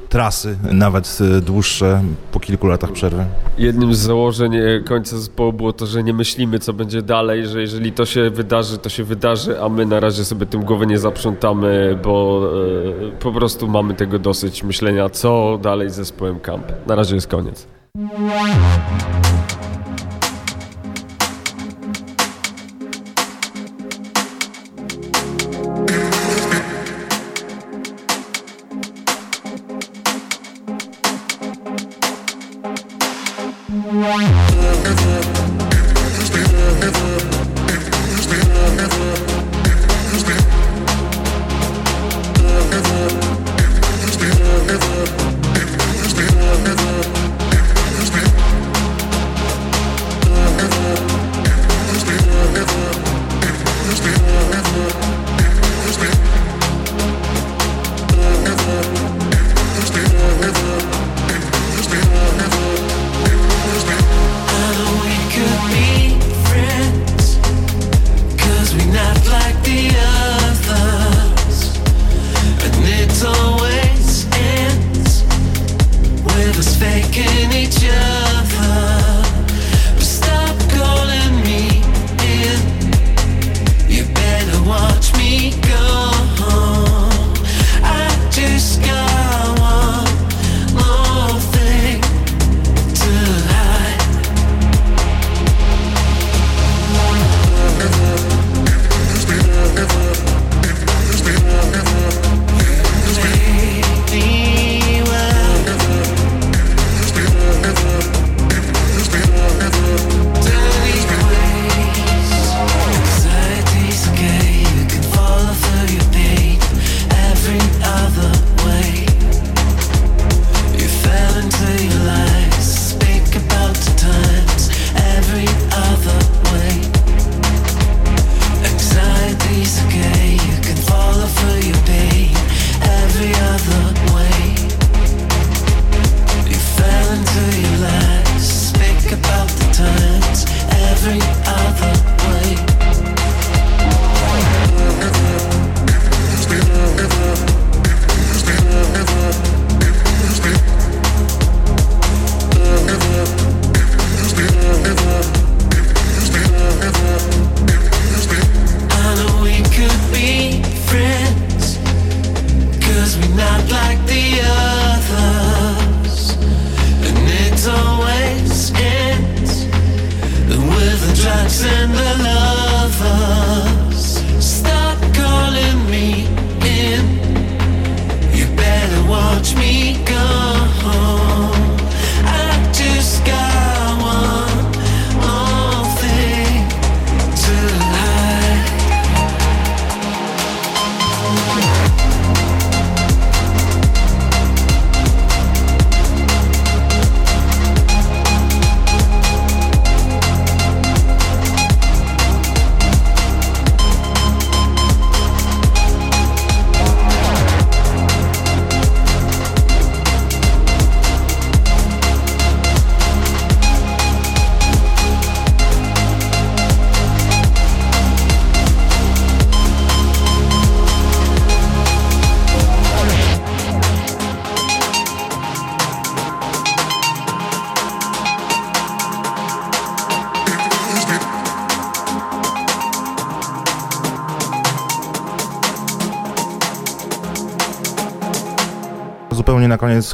trasy, 0.08 0.58
nawet 0.72 1.18
e, 1.20 1.40
dłuższe, 1.40 2.02
po 2.32 2.40
kilku 2.40 2.66
latach 2.66 2.92
przerwy? 2.92 3.24
Jednym 3.58 3.94
z 3.94 3.98
założeń 3.98 4.52
końca 4.88 5.18
zespołu 5.18 5.52
było 5.52 5.72
to, 5.72 5.86
że 5.86 6.02
nie 6.02 6.12
myślimy, 6.12 6.58
co 6.58 6.72
będzie 6.72 7.02
dalej, 7.02 7.46
że 7.46 7.60
jeżeli 7.60 7.92
to 7.92 8.06
się 8.06 8.30
wydarzy, 8.30 8.78
to 8.78 8.88
się 8.88 9.04
wydarzy, 9.04 9.62
a 9.62 9.68
my 9.68 9.86
na 9.86 10.00
razie 10.00 10.24
sobie 10.24 10.46
tym 10.46 10.64
głowę 10.64 10.86
nie 10.86 10.98
zaprzątamy, 10.98 11.98
bo 12.02 12.42
po 13.20 13.32
prostu 13.32 13.68
mamy 13.68 13.94
tego 13.94 14.18
dosyć 14.18 14.62
myślenia, 14.62 15.10
co 15.10 15.58
dalej 15.62 15.90
z 15.90 15.94
zespołem 15.94 16.40
Camp. 16.40 16.72
Na 16.86 16.94
razie 16.94 17.14
jest 17.14 17.26
koniec. 17.26 17.79
Yeah. 17.96 19.29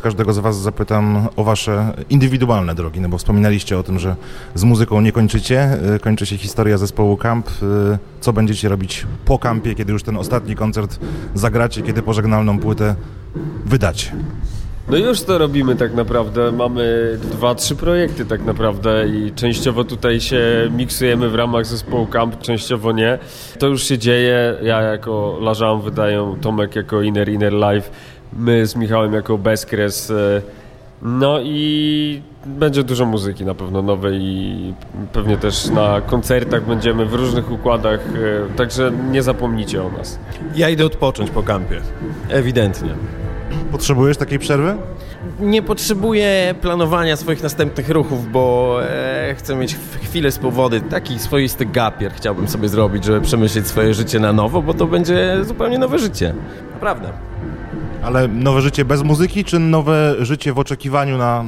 Każdego 0.07 0.33
z 0.33 0.39
Was 0.39 0.57
zapytam 0.57 1.29
o 1.37 1.45
Wasze 1.45 1.93
indywidualne 2.11 2.75
drogi, 2.75 3.01
no 3.01 3.09
bo 3.09 3.19
wspominaliście 3.19 3.79
o 3.79 3.83
tym, 3.83 3.99
że 3.99 4.17
z 4.55 4.65
muzyką 4.65 5.01
nie 5.01 5.13
kończycie, 5.13 5.79
y, 5.95 5.99
kończy 5.99 6.27
się 6.27 6.37
historia 6.37 6.79
zespołu 6.79 7.17
Camp. 7.17 7.49
Y, 7.49 7.99
Co 8.21 8.33
będziecie 8.33 8.69
robić 8.69 9.07
po 9.25 9.39
kampie, 9.39 9.75
kiedy 9.75 9.93
już 9.93 10.03
ten 10.03 10.17
ostatni 10.17 10.55
koncert 10.57 10.99
zagracie, 11.35 11.83
kiedy 11.83 12.03
pożegnalną 12.03 12.59
płytę 12.59 12.95
wydacie? 13.65 14.13
No 14.89 14.97
już 14.97 15.23
to 15.23 15.39
robimy 15.39 15.77
tak 15.77 15.95
naprawdę. 15.95 16.53
Mamy 16.53 17.19
dwa, 17.23 17.55
trzy 17.55 17.77
projekty 17.77 18.27
tak 18.27 18.45
naprawdę 18.45 19.09
i 19.09 19.33
częściowo 19.33 19.85
tutaj 19.85 20.21
się 20.21 20.71
miksujemy 20.77 21.29
w 21.29 21.35
ramach 21.35 21.67
zespołu 21.67 22.07
Camp, 22.07 22.39
częściowo 22.39 22.93
nie. 22.93 23.19
To 23.59 23.67
już 23.67 23.85
się 23.85 23.99
dzieje. 23.99 24.55
Ja 24.63 24.81
jako 24.81 25.39
Lażam 25.41 25.83
wydaję, 25.83 26.37
Tomek 26.41 26.77
jako 26.77 27.03
Inner 27.03 27.29
Inner 27.29 27.53
Life, 27.53 27.91
my 28.39 28.67
z 28.67 28.77
Michałem 28.77 29.13
jako 29.13 29.39
Bezkres. 29.39 30.11
e, 30.11 30.43
No 31.03 31.41
i 31.43 32.23
będzie 32.47 32.83
dużo 32.85 33.07
muzyki 33.07 33.45
na 33.45 33.55
pewno 33.55 33.83
nowej 33.83 34.19
i 34.23 34.75
pewnie 35.13 35.37
też 35.37 35.67
na 35.71 36.01
koncertach 36.01 36.67
będziemy 36.67 37.07
w 37.07 37.15
różnych 37.15 37.51
układach, 37.53 38.01
e, 38.53 38.57
także 38.57 38.93
nie 39.11 39.23
zapomnijcie 39.23 39.83
o 39.85 39.91
nas. 39.99 40.19
Ja 40.57 40.69
idę 40.69 40.87
odpocząć 40.87 41.31
po 41.31 41.43
kampie. 41.43 41.81
Ewidentnie. 42.29 42.91
Potrzebujesz 43.73 44.17
takiej 44.17 44.39
przerwy? 44.39 44.77
Nie 45.41 45.63
potrzebuję 45.63 46.55
planowania 46.61 47.17
swoich 47.17 47.43
następnych 47.43 47.91
ruchów, 47.91 48.33
bo 48.33 48.79
e, 48.83 49.35
chcę 49.39 49.57
mieć 49.57 49.77
chwilę 50.03 50.31
swobody. 50.33 50.81
Taki 50.81 51.19
swoisty 51.19 51.67
gapier 51.67 52.13
chciałbym 52.13 52.49
sobie 52.49 52.69
zrobić, 52.69 53.05
żeby 53.05 53.21
przemyśleć 53.21 53.67
swoje 53.67 53.95
życie 53.95 54.21
na 54.21 54.33
nowo, 54.33 54.63
bo 54.63 54.75
to 54.75 54.87
będzie 54.87 55.45
zupełnie 55.45 55.79
nowe 55.79 55.99
życie. 55.99 56.35
Naprawdę. 56.75 57.09
Ale 58.07 58.29
nowe 58.29 58.61
życie 58.61 58.85
bez 58.85 59.03
muzyki, 59.03 59.45
czy 59.45 59.59
nowe 59.59 60.15
życie 60.21 60.53
w 60.53 60.59
oczekiwaniu 60.59 61.19
na 61.19 61.45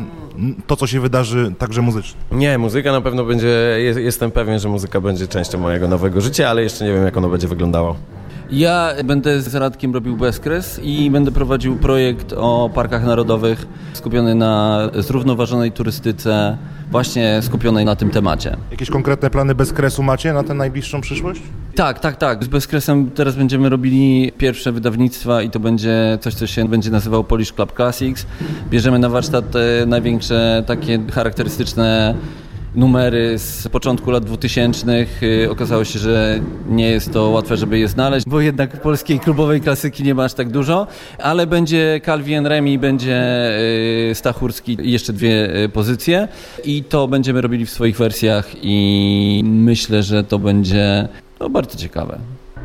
to, 0.67 0.77
co 0.77 0.87
się 0.87 1.01
wydarzy 1.01 1.53
także 1.59 1.83
muzycznie? 1.83 2.21
Nie, 2.33 2.59
muzyka 2.59 2.93
na 2.93 3.01
pewno 3.01 3.25
będzie, 3.25 3.77
jest, 3.79 3.99
jestem 3.99 4.31
pewien, 4.31 4.59
że 4.59 4.69
muzyka 4.69 5.01
będzie 5.01 5.29
częścią 5.29 5.59
mojego 5.59 5.89
nowego 5.89 6.21
życia, 6.21 6.49
ale 6.49 6.63
jeszcze 6.63 6.85
nie 6.85 6.93
wiem, 6.93 7.05
jak 7.05 7.17
ono 7.17 7.29
będzie 7.29 7.49
wyglądało. 7.49 7.97
Ja 8.51 8.91
będę 9.05 9.41
z 9.41 9.55
Radkiem 9.55 9.95
robił 9.95 10.17
bezkres 10.17 10.81
i 10.83 11.11
będę 11.11 11.31
prowadził 11.31 11.77
projekt 11.77 12.33
o 12.37 12.71
parkach 12.75 13.05
narodowych 13.05 13.67
skupiony 13.93 14.35
na 14.35 14.81
zrównoważonej 14.95 15.73
turystyce, 15.73 16.59
właśnie 16.91 17.43
skupionej 17.43 17.85
na 17.85 17.97
tym 17.97 18.11
temacie. 18.11 18.57
Jakieś 18.71 18.91
konkretne 18.91 19.31
plany 19.31 19.55
bez 19.55 19.73
kresu 19.73 20.03
macie 20.03 20.33
na 20.33 20.43
tę 20.43 20.55
najbliższą 20.55 21.01
przyszłość? 21.01 21.43
Tak, 21.75 22.01
tak, 22.01 22.17
tak. 22.17 22.45
Z 22.45 22.49
Bezkresem 22.49 23.11
teraz 23.11 23.37
będziemy 23.37 23.69
robili 23.69 24.33
pierwsze 24.39 24.73
wydawnictwa 24.73 25.43
i 25.43 25.51
to 25.51 25.61
będzie 25.61 26.19
coś, 26.21 26.35
co 26.35 26.47
się 26.47 26.69
będzie 26.69 26.91
nazywało 26.91 27.25
Polish 27.25 27.53
Club 27.53 27.73
Classics. 27.77 28.27
Bierzemy 28.71 28.99
na 28.99 29.09
warsztat 29.09 29.45
e, 29.57 29.87
największe 29.87 30.65
takie 30.67 30.99
charakterystyczne 31.13 32.15
numery 32.79 33.39
z 33.39 33.69
początku 33.69 34.11
lat 34.11 34.25
2000. 34.25 35.07
Y, 35.23 35.51
Okazało 35.51 35.85
się, 35.85 35.99
że 35.99 36.41
nie 36.69 36.91
jest 36.91 37.13
to 37.13 37.29
łatwe, 37.29 37.57
żeby 37.57 37.79
je 37.79 37.89
znaleźć, 37.89 38.27
bo 38.27 38.41
jednak 38.41 38.81
polskiej 38.83 39.21
klubowej 39.21 39.61
klasyki 39.61 40.03
nie 40.03 40.15
ma 40.15 40.25
aż 40.25 40.35
tak 40.35 40.51
dużo, 40.51 40.87
ale 41.19 41.47
będzie 41.47 42.01
Calvin 42.05 42.47
Remi, 42.47 42.79
będzie 42.79 43.51
y, 44.11 44.15
Stachurski 44.15 44.77
i 44.83 44.93
jeszcze 44.93 45.13
dwie 45.13 45.57
y, 45.65 45.69
pozycje 45.69 46.29
i 46.65 46.85
to 46.85 47.09
będziemy 47.09 47.41
robili 47.41 47.67
w 47.67 47.71
swoich 47.71 47.97
wersjach 47.97 48.51
i 48.63 49.43
myślę, 49.45 50.03
że 50.03 50.25
to 50.25 50.39
będzie 50.39 51.09
no, 51.41 51.51
bardzo 51.51 51.79
ciekawe. 51.79 52.19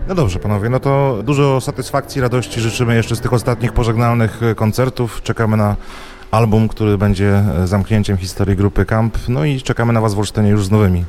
No 0.08 0.16
dobrze, 0.16 0.40
panowie, 0.40 0.70
no 0.70 0.80
to 0.80 1.18
dużo 1.26 1.62
satysfakcji, 1.62 2.22
radości 2.22 2.62
życzymy 2.62 2.96
jeszcze 2.96 3.16
z 3.16 3.20
tych 3.20 3.34
ostatnich 3.34 3.74
pożegnalnych 3.74 4.44
e, 4.44 4.56
koncertów. 4.56 5.22
Czekamy 5.22 5.58
na 5.58 5.76
album, 6.32 6.68
który 6.68 6.98
będzie 6.98 7.44
e, 7.64 7.68
zamknięciem 7.68 8.18
historii 8.18 8.56
grupy 8.56 8.86
Camp. 8.86 9.18
No 9.28 9.46
i 9.46 9.62
czekamy 9.62 9.94
na 9.94 10.02
was 10.02 10.14
w 10.14 10.20
Olsztynie 10.20 10.50
już 10.50 10.66
z 10.66 10.72
nowymi 10.72 11.06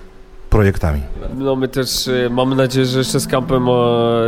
projektami. 0.50 1.00
No 1.36 1.56
my 1.56 1.68
też 1.68 2.08
e, 2.08 2.30
mamy 2.30 2.56
nadzieję, 2.56 2.86
że 2.86 2.98
jeszcze 2.98 3.20
z 3.20 3.26
Campem 3.26 3.66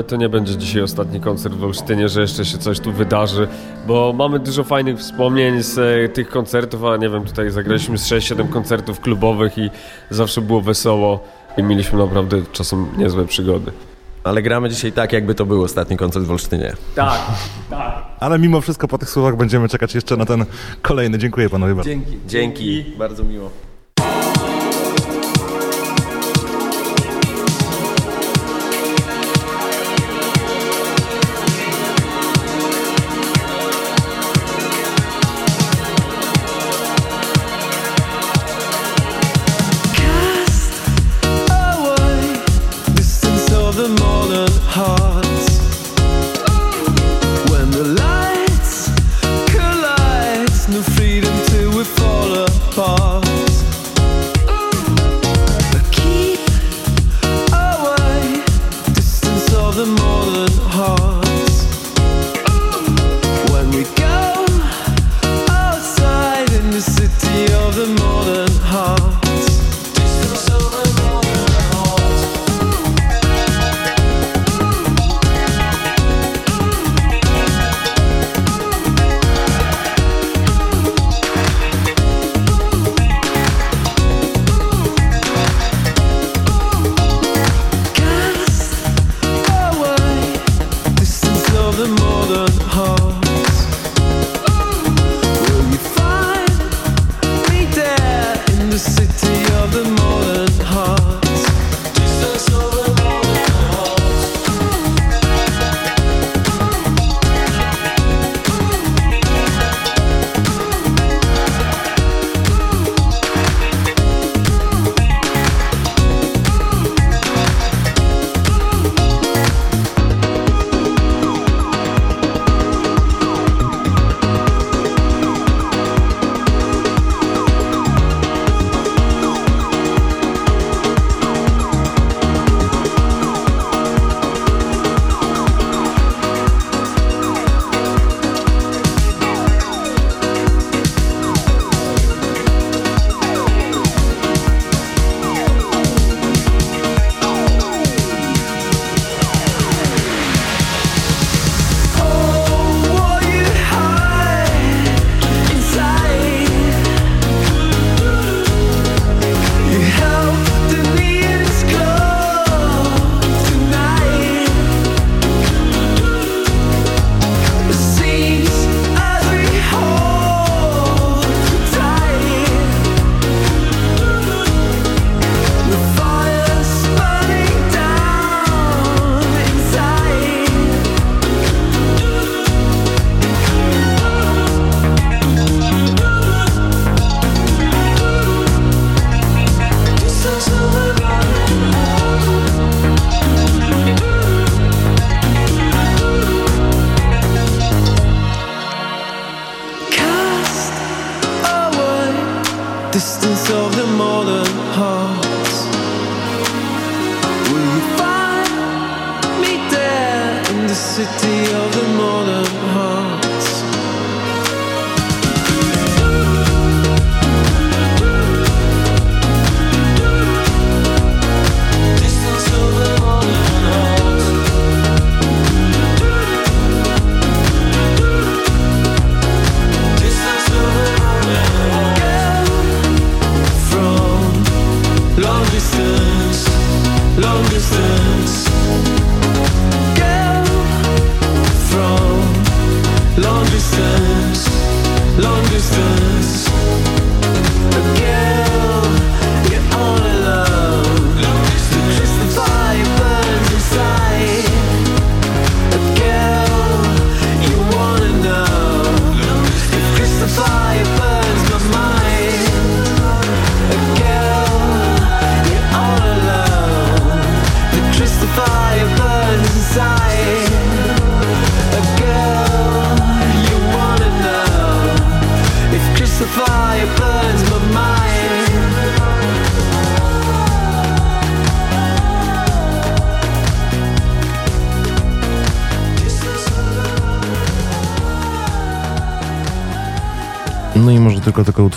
to 0.07 0.17
nie 0.17 0.29
będzie 0.29 0.57
dzisiaj 0.57 0.83
ostatni 0.83 1.21
koncert 1.21 1.55
w 1.55 1.65
Olsztynie, 1.65 2.09
że 2.09 2.21
jeszcze 2.21 2.45
się 2.45 2.59
coś 2.59 2.81
tu 2.81 2.93
wydarzy, 2.93 3.49
bo 3.87 4.13
mamy 4.13 4.39
dużo 4.39 4.65
fajnych 4.65 4.99
wspomnień 4.99 5.63
z 5.63 6.15
tych 6.15 6.29
koncertów, 6.29 6.85
a 6.85 6.97
nie 6.97 7.09
wiem, 7.09 7.25
tutaj 7.25 7.51
zagraliśmy 7.51 7.99
z 7.99 8.09
6-7 8.09 8.49
koncertów 8.49 9.01
klubowych 9.01 9.59
i 9.59 9.71
zawsze 10.11 10.41
było 10.41 10.61
wesoło 10.61 11.21
i 11.57 11.63
mieliśmy 11.63 11.99
naprawdę 11.99 12.37
czasem 12.53 12.87
niezłe 12.99 13.25
przygody. 13.25 13.73
Ale 14.27 14.43
gramy 14.43 14.69
dzisiaj 14.69 14.93
tak, 14.93 15.13
jakby 15.13 15.35
to 15.35 15.47
był 15.47 15.63
ostatni 15.63 15.97
koncert 15.97 16.25
w 16.25 16.31
Olsztynie. 16.31 16.73
Tak, 16.95 17.21
tak. 17.71 18.05
Ale 18.21 18.39
mimo 18.39 18.61
wszystko 18.61 18.89
po 18.89 18.99
tych 18.99 19.11
słowach 19.11 19.37
będziemy 19.37 19.69
czekać 19.69 19.95
jeszcze 19.95 20.17
na 20.17 20.25
ten 20.27 20.45
kolejny. 20.83 21.19
Dziękuję 21.19 21.51
panowie 21.51 21.75
bardzo. 21.75 21.91
Dzięki. 21.91 22.19
Dzięki, 22.27 22.85
bardzo 22.99 23.25
miło. 23.25 23.51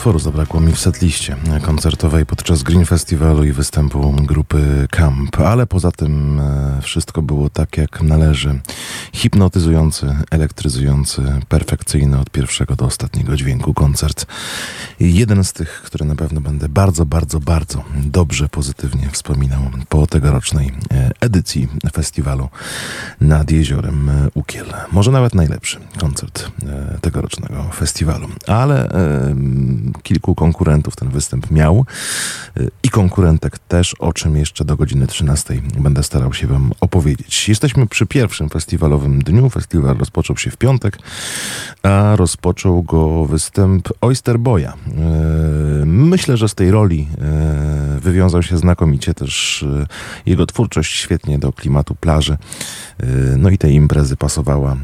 Utworu 0.10 0.20
zabrakło 0.20 0.60
mi 0.60 0.74
w 0.74 0.80
setliście 0.80 1.36
koncertowej 1.62 2.26
podczas 2.26 2.64
Green 2.64 2.86
Festiwalu 2.86 3.43
i 3.43 3.51
występu 3.51 4.12
grupy 4.12 4.88
Camp, 4.91 5.39
ale 5.39 5.68
poza 5.68 5.91
tym 5.91 6.39
e, 6.39 6.82
wszystko 6.82 7.22
było 7.22 7.49
tak 7.49 7.78
jak 7.78 8.01
należy. 8.01 8.60
Hipnotyzujący, 9.14 10.16
elektryzujący, 10.32 11.22
perfekcyjny 11.47 12.20
od 12.20 12.30
pierwszego 12.30 12.76
do 12.76 12.86
ostatniego 12.86 13.36
dźwięku 13.36 13.74
koncert. 13.74 14.26
Jeden 14.99 15.43
z 15.43 15.53
tych, 15.53 15.82
które 15.86 16.05
na 16.05 16.16
pewno 16.16 16.41
będę 16.41 16.70
bardzo, 16.70 17.05
bardzo, 17.05 17.39
bardzo 17.39 17.84
dobrze, 17.95 18.49
pozytywnie 18.49 19.10
wspominał 19.12 19.62
po 19.89 20.07
tegorocznej 20.07 20.72
e, 20.91 21.12
edycji 21.20 21.68
festiwalu 21.93 22.49
nad 23.22 23.51
jeziorem 23.51 24.12
Ukiel. 24.34 24.66
Może 24.91 25.12
nawet 25.12 25.36
najlepszy 25.36 25.80
koncert 25.99 26.51
e, 26.66 26.97
tegorocznego 27.01 27.64
festiwalu, 27.74 28.28
ale 28.47 28.89
kilku 30.00 30.36
konkurentów 30.36 30.95
ten 30.95 31.10
występ 31.10 31.52
miał 31.52 31.86
e, 32.58 32.64
i 32.84 32.89
konkurentek 32.89 33.60
też, 33.60 33.93
o 33.93 34.14
czym 34.14 34.38
jeszcze 34.38 34.66
do 34.66 34.76
godziny 34.76 35.08
13 35.08 35.62
będę 35.80 36.04
starał 36.04 36.34
się 36.34 36.47
Wam 36.47 36.72
opowiedzieć. 36.82 37.50
Jesteśmy 37.50 37.88
przy 37.88 38.06
pierwszym 38.06 38.50
festiwalowym 38.50 39.24
dniu. 39.24 39.50
Festiwal 39.50 39.97
rozpoczął 39.97 40.38
się 40.38 40.52
w 40.52 40.58
piątek, 40.58 40.97
a 41.84 42.16
rozpoczął 42.16 42.84
go 42.84 43.26
występ 43.26 43.89
Oyster 44.02 44.39
Boya. 44.39 44.66
E, 44.66 44.74
Myślę, 45.86 46.38
że 46.38 46.50
z 46.50 46.56
tej 46.56 46.72
roli 46.72 47.08
e, 47.22 48.00
wywiązał 48.00 48.43
się 48.43 48.58
znakomicie 48.58 49.14
też 49.14 49.66
jego 50.26 50.45
twórczość 50.45 50.95
świetnie 50.95 51.39
do 51.39 51.54
klimatu 51.54 51.95
plaży. 51.95 52.38
No 53.38 53.50
i 53.50 53.58
tej 53.58 53.74
imprezy 53.74 54.16
pasowała. 54.16 54.78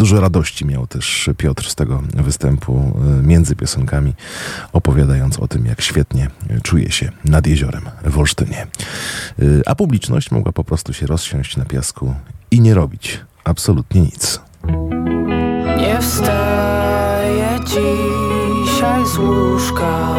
Dużo 0.00 0.20
radości 0.20 0.66
miał 0.66 0.86
też 0.86 1.30
Piotr 1.36 1.70
z 1.70 1.74
tego 1.74 2.02
występu 2.14 3.00
e, 3.20 3.22
między 3.22 3.56
piosenkami, 3.56 4.14
opowiadając 4.72 5.38
o 5.38 5.48
tym, 5.48 5.66
jak 5.66 5.80
świetnie 5.80 6.30
czuje 6.62 6.90
się 6.92 7.12
nad 7.24 7.46
jeziorem 7.46 7.82
w 8.04 8.18
Olsztynie. 8.18 8.66
E, 9.38 9.44
A 9.66 9.74
publiczność 9.74 10.30
mogła 10.30 10.52
po 10.52 10.64
prostu 10.64 10.92
się 10.92 11.06
rozsiąść 11.06 11.56
na 11.56 11.64
piasku 11.64 12.14
i 12.50 12.60
nie 12.60 12.74
robić 12.74 13.20
absolutnie 13.44 14.00
nic. 14.00 14.40
Nie 15.76 15.98
wstaję 16.00 17.60
dzisiaj 17.66 19.06
z 19.06 19.18
łóżka 19.18 20.16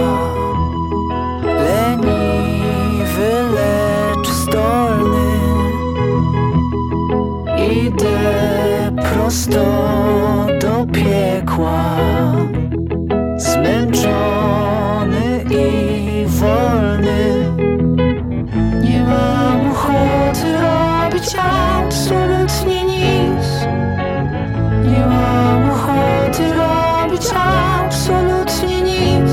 Zmęczony 13.61 15.45
i 15.49 16.25
wolny 16.25 17.45
Nie 18.83 19.03
mam 19.03 19.71
ochoty 19.71 20.57
robić 20.61 21.35
absolutnie 21.35 22.83
nic 22.83 23.45
nie 24.83 25.05
mam 25.05 25.71
ochoty 25.71 26.43
robić 26.53 27.27
absolutnie 27.33 28.81
nic. 28.81 29.31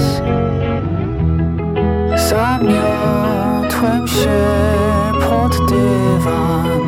Zamiotłem 2.28 4.08
się 4.08 4.40
pod 5.28 5.70
dywan 5.70 6.80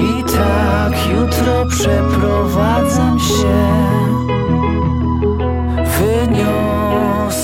i 0.00 0.24
tak 0.24 0.92
jutro 1.10 1.66
przeprowadzam 1.66 3.20
się. 3.20 4.21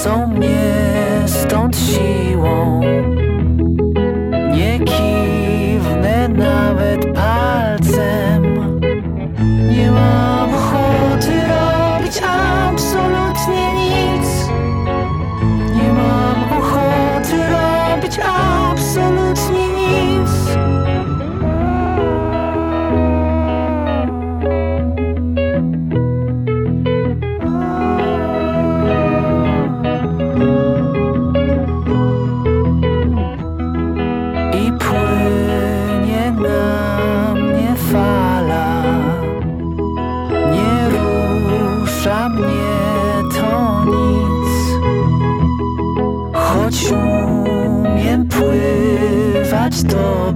Wyniosą 0.08 0.26
mnie 0.26 1.24
stąd 1.26 1.76
siłą. 1.76 2.80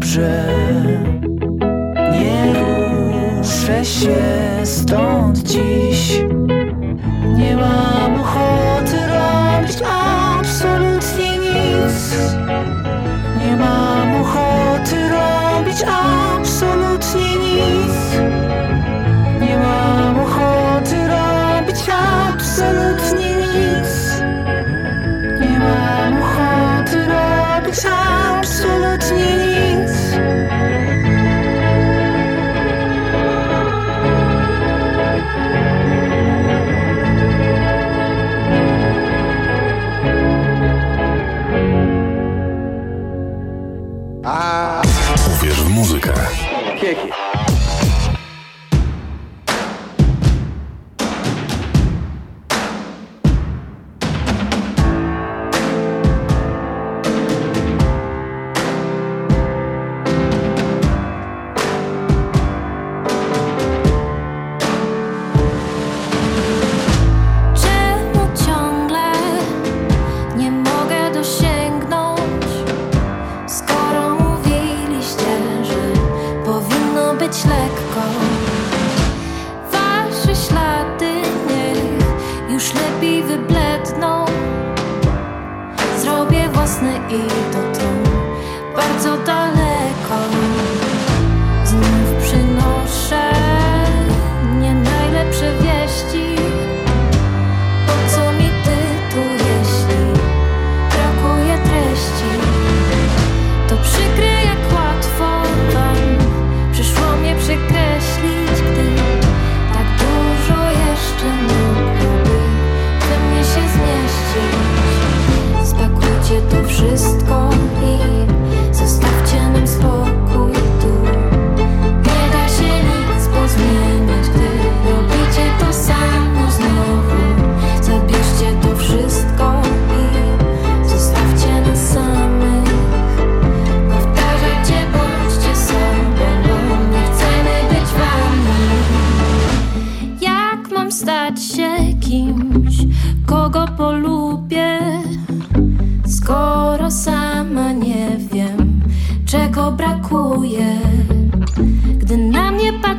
Dobrze. 0.02 0.44
Nie 2.12 2.54
ruszę 2.54 3.84
się 3.84 4.16
stąd 4.64 5.38
dziś. 5.38 6.22
Nie 7.36 7.56
mam 7.56 8.20
ochoty 8.20 8.96
robić 9.06 9.82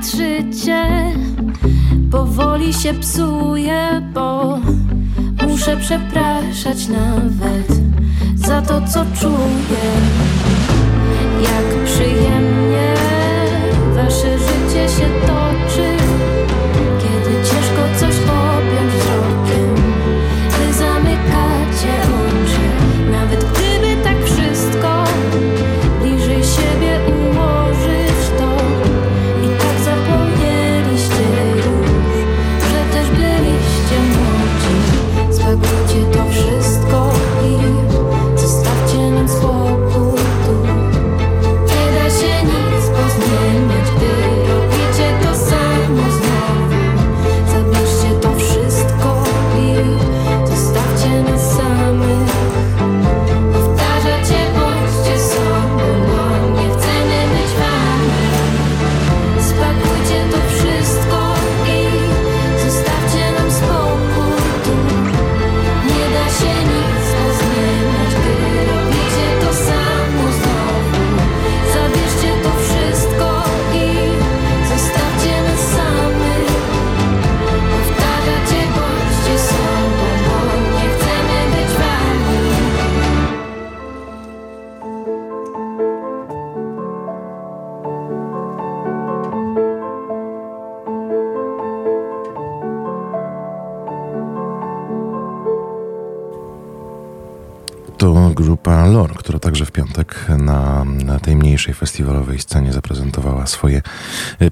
patrzycie, 0.03 0.85
powoli 2.11 2.73
się 2.73 2.93
psuję 2.93 4.01
Bo 4.13 4.59
muszę 5.47 5.77
przepraszać 5.77 6.87
nawet 6.87 7.79
za 8.35 8.61
to, 8.61 8.81
co 8.87 9.05
czuję. 9.19 9.83
Jak 11.41 11.85
przyjemnie 11.85 12.52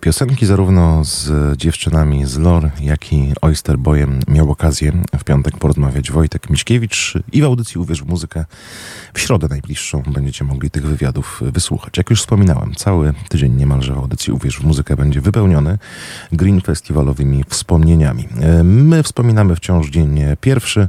piosenki. 0.01 0.45
Zarówno 0.45 1.05
z 1.05 1.31
dziewczynami 1.57 2.25
z 2.25 2.37
Lor, 2.37 2.69
jak 2.81 3.13
i 3.13 3.33
Oyster 3.41 3.77
Boyem 3.77 4.19
miał 4.27 4.51
okazję 4.51 4.93
w 5.19 5.23
piątek 5.23 5.57
porozmawiać 5.57 6.11
Wojtek 6.11 6.49
Miśkiewicz 6.49 7.13
i 7.31 7.41
w 7.41 7.45
audycji 7.45 7.81
Uwierz 7.81 8.03
w 8.03 8.05
muzykę 8.05 8.45
w 9.13 9.19
środę 9.19 9.47
najbliższą 9.49 10.03
będziecie 10.07 10.43
mogli 10.43 10.71
tych 10.71 10.85
wywiadów 10.85 11.41
wysłuchać. 11.53 11.97
Jak 11.97 12.09
już 12.09 12.21
wspominałem, 12.21 12.75
cały 12.75 13.13
tydzień 13.29 13.55
niemalże 13.55 13.93
w 13.93 13.97
audycji 13.97 14.33
Uwierz 14.33 14.59
w 14.59 14.63
muzykę 14.63 14.95
będzie 14.95 15.21
wypełniony 15.21 15.77
Green 16.31 16.61
Festiwalowymi 16.61 17.43
wspomnieniami. 17.49 18.27
My 18.63 19.03
wspominamy 19.03 19.55
wciąż 19.55 19.89
dzień 19.89 20.19
pierwszy. 20.41 20.87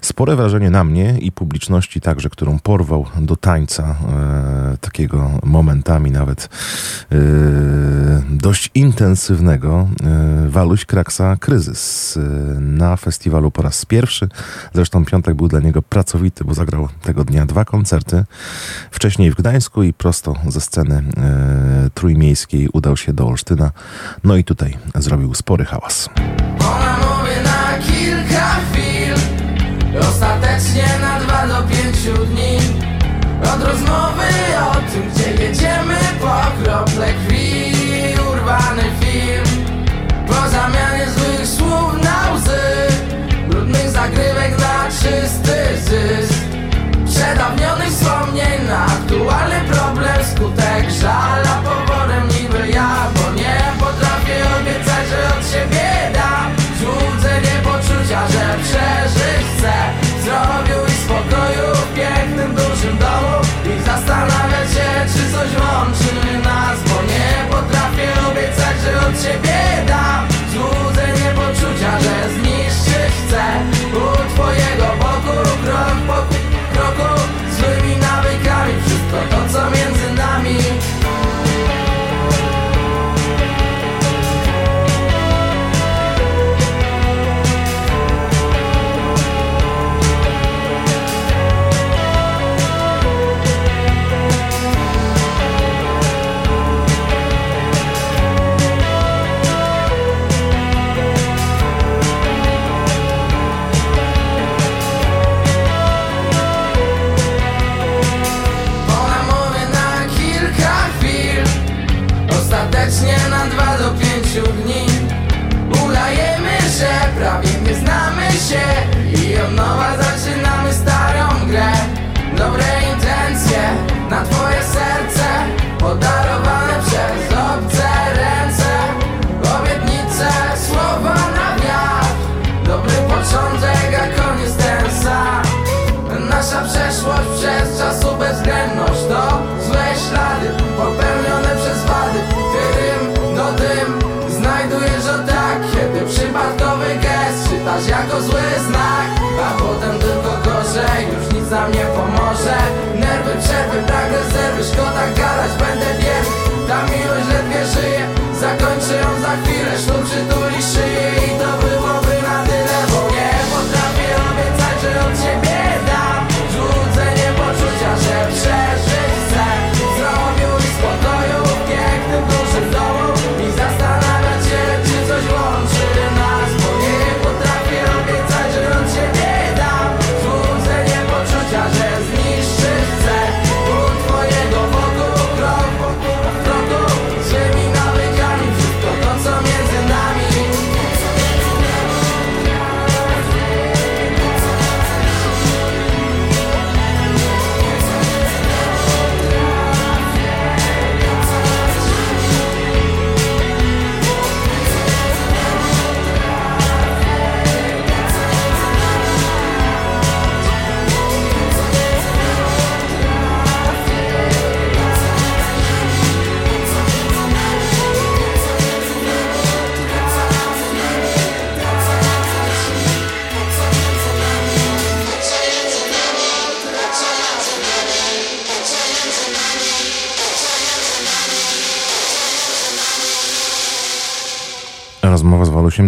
Spore 0.00 0.36
wrażenie 0.36 0.70
na 0.70 0.84
mnie 0.84 1.18
i 1.18 1.32
publiczności 1.32 2.00
także, 2.00 2.30
którą 2.30 2.58
porwał 2.58 3.06
do 3.20 3.36
tańca 3.36 3.82
e, 3.82 4.76
takiego 4.80 5.30
momentami 5.42 6.10
nawet 6.10 6.48
e, 7.12 7.16
dość 8.46 8.70
intensywnego 8.74 9.88
e, 10.04 10.48
Waluś 10.48 10.84
Kraksa 10.84 11.36
Kryzys 11.36 12.16
e, 12.16 12.20
na 12.60 12.96
festiwalu 12.96 13.50
po 13.50 13.62
raz 13.62 13.84
pierwszy. 13.84 14.28
Zresztą 14.74 15.04
piątek 15.04 15.34
był 15.34 15.48
dla 15.48 15.60
niego 15.60 15.82
pracowity, 15.82 16.44
bo 16.44 16.54
zagrał 16.54 16.88
tego 17.02 17.24
dnia 17.24 17.46
dwa 17.46 17.64
koncerty. 17.64 18.24
Wcześniej 18.90 19.30
w 19.30 19.34
Gdańsku 19.34 19.82
i 19.82 19.92
prosto 19.92 20.34
ze 20.48 20.60
sceny 20.60 20.94
e, 21.16 21.90
trójmiejskiej 21.94 22.68
udał 22.72 22.96
się 22.96 23.12
do 23.12 23.26
Olsztyna. 23.26 23.70
No 24.24 24.36
i 24.36 24.44
tutaj 24.44 24.76
zrobił 24.94 25.34
spory 25.34 25.64
hałas. 25.64 26.08
Ona 26.60 26.96
mówi 26.96 27.36
na 27.44 27.78
kilka 27.78 28.56
chwil 28.72 29.14
Ostatecznie 30.00 30.86
na 31.00 31.20
dwa 31.20 31.46
do 31.46 31.68
pięciu 31.68 32.26
dni 32.26 32.56
Od 33.54 33.62
rozmowy 33.62 34.28
o 34.70 34.74
tym, 34.92 35.02
gdzie 35.14 35.44
jedziemy 35.44 35.96
Po 36.20 36.64
krople 36.64 37.06
krwi 37.14 37.35
wspomnień 48.76 49.05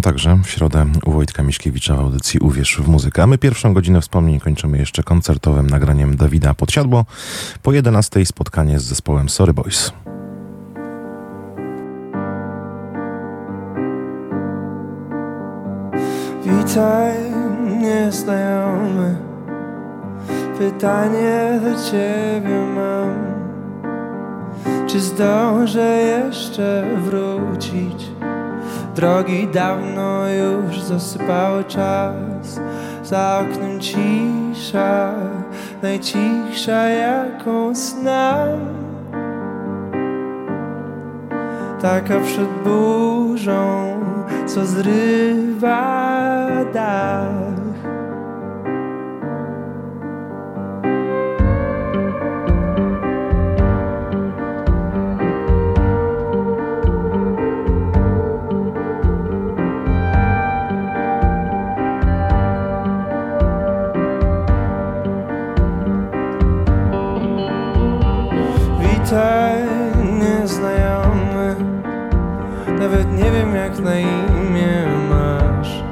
Także 0.02 0.38
w 0.44 0.50
środę 0.50 0.86
u 1.04 1.12
Wojtka 1.12 1.42
Miśkiewicza 1.42 1.96
w 1.96 2.00
audycji 2.00 2.40
Uwierz 2.40 2.76
w 2.76 2.88
muzykę. 2.88 3.22
A 3.22 3.26
my 3.26 3.38
pierwszą 3.38 3.74
godzinę 3.74 4.00
wspomnień 4.00 4.40
kończymy 4.40 4.78
jeszcze 4.78 5.02
koncertowym 5.02 5.70
nagraniem 5.70 6.16
Dawida 6.16 6.54
Podsiadło. 6.54 7.04
Po 7.62 7.72
11 7.72 8.26
spotkanie 8.26 8.80
z 8.80 8.82
zespołem 8.82 9.28
Sorry 9.28 9.52
Boys. 9.52 9.92
Witaj, 16.44 17.14
nieznajomy. 17.80 19.16
Pytanie 20.58 21.60
do 21.62 21.90
ciebie 21.90 22.66
mam. 22.74 23.28
Czy 24.86 25.00
zdążę 25.00 25.98
jeszcze 26.02 26.84
wrócić? 27.04 28.27
Drogi 28.98 29.48
dawno 29.48 30.28
już 30.28 30.80
zasypały 30.80 31.64
czas. 31.64 32.60
Za 33.04 33.44
oknem 33.44 33.80
cisza, 33.80 35.12
najcichsza 35.82 36.88
jaką 36.88 37.74
znam. 37.74 38.58
Taka 41.82 42.20
przed 42.20 42.48
burzą, 42.64 44.00
co 44.46 44.66
zrywa 44.66 46.48
dach. 46.74 47.47
Na 73.78 73.98
imię 73.98 74.86
masz. 75.10 75.82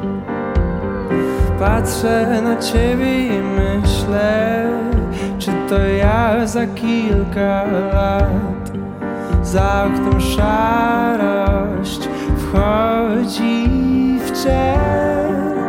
Patrzę 1.59 2.43
na 2.43 2.57
ciebie 2.57 3.27
i 3.27 3.41
myślę 3.43 4.71
Czy 5.39 5.51
to 5.69 5.79
ja 5.79 6.47
za 6.47 6.67
kilka 6.67 7.65
lat. 7.93 8.73
Za 9.43 9.85
oknem 9.85 10.21
szarość 10.21 12.09
wchodzi 12.37 13.69
w 14.27 14.43
czerń 14.45 15.61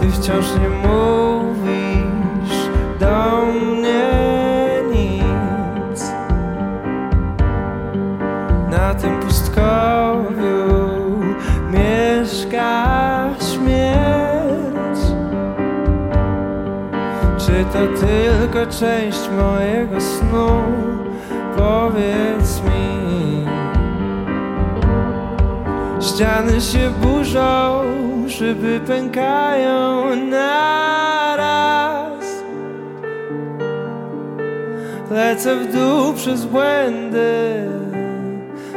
Ty 0.00 0.10
wciąż 0.10 0.46
nie 0.54 0.68
mówisz 0.68 1.39
to 17.80 18.06
tylko 18.06 18.66
część 18.66 19.20
mojego 19.38 20.00
snu? 20.00 20.62
Powiedz 21.56 22.62
mi. 22.62 23.46
Ściany 26.00 26.60
się 26.60 26.90
burzą, 27.02 27.82
szyby 28.28 28.80
pękają 28.86 30.16
naraz. 30.16 32.24
Lecę 35.10 35.56
w 35.56 35.72
dół 35.72 36.14
przez 36.14 36.44
błędy 36.44 37.68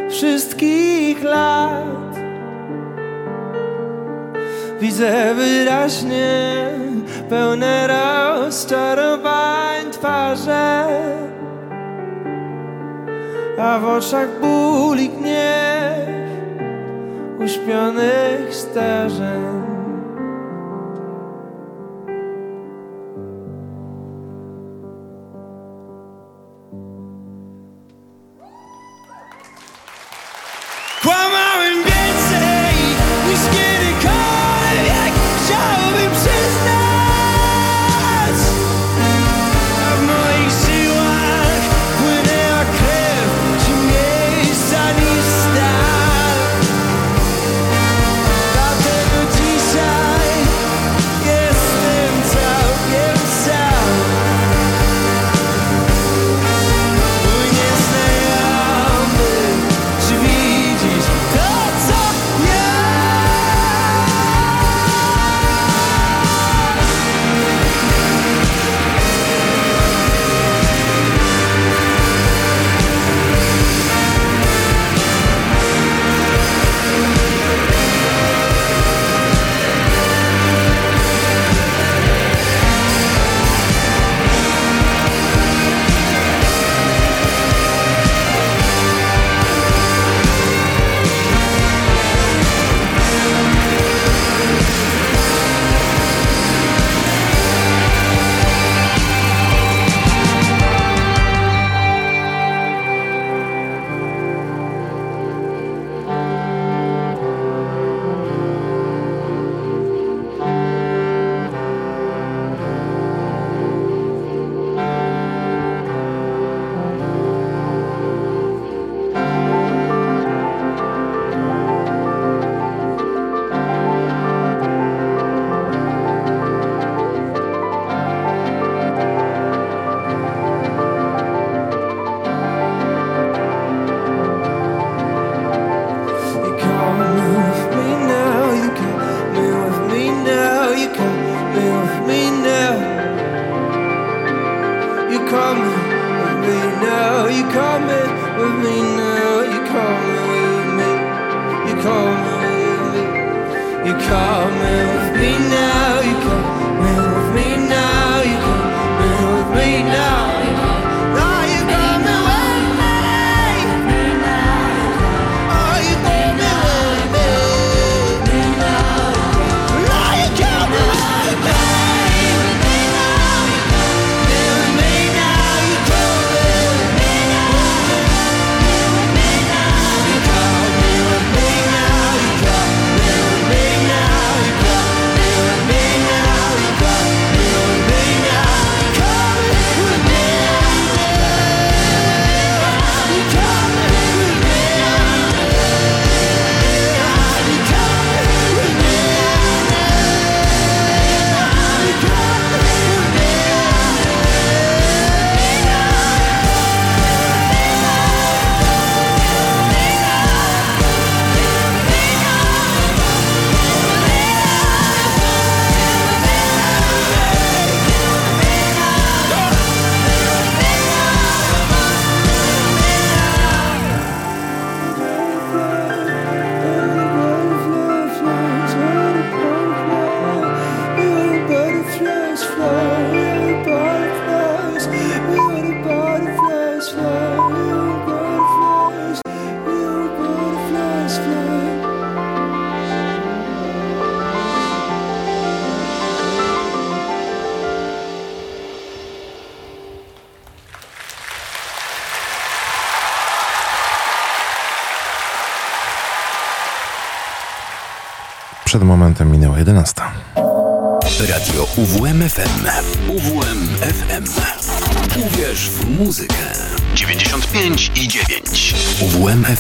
wszystkich 0.10 1.24
lat. 1.24 2.16
Widzę 4.82 5.36
wyraźnie 5.36 6.54
pełne 7.34 7.88
rozczarowań 7.88 9.92
twarze, 9.92 10.86
a 13.60 13.80
w 13.80 13.86
oczach 13.86 14.40
ból 14.42 15.00
i 15.00 15.10
gniew 15.10 15.98
uśpionych 17.46 18.56
starzeń. 18.56 19.63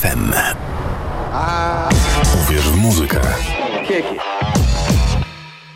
FM. 0.03 0.33
Uwierz 2.43 2.69
w 2.69 2.75
muzykę. 2.75 3.21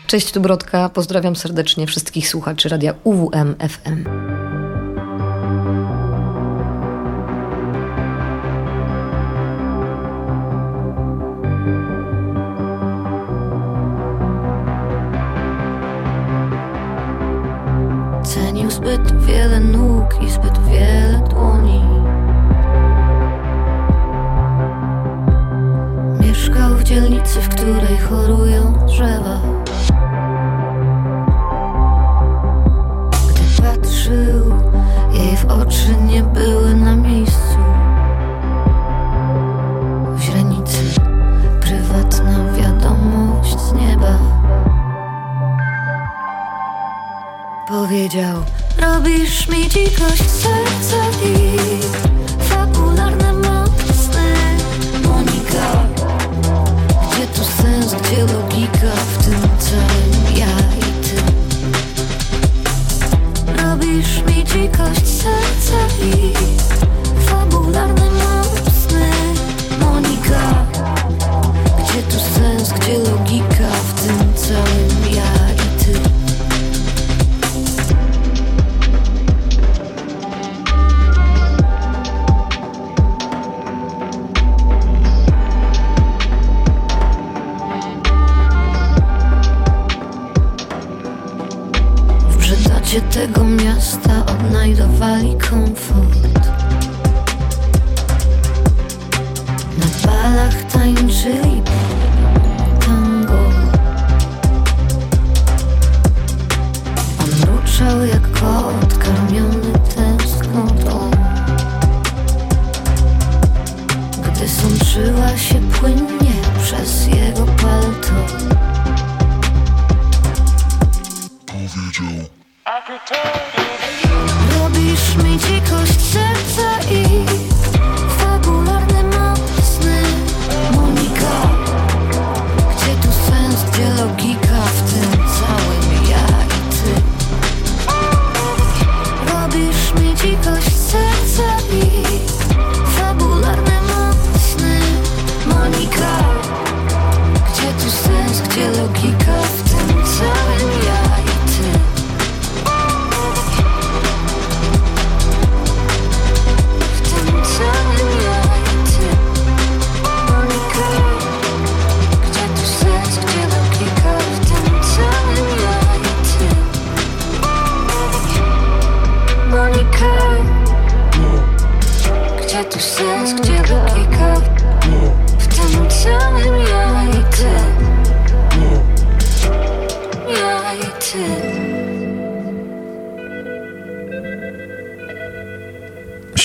Cześć, 0.06 0.32
tu 0.32 0.40
Brodka. 0.40 0.88
Pozdrawiam 0.88 1.36
serdecznie 1.36 1.86
wszystkich 1.86 2.28
słuchaczy 2.28 2.68
radia 2.68 2.94
UWM 3.04 3.54
FM. 3.68 4.17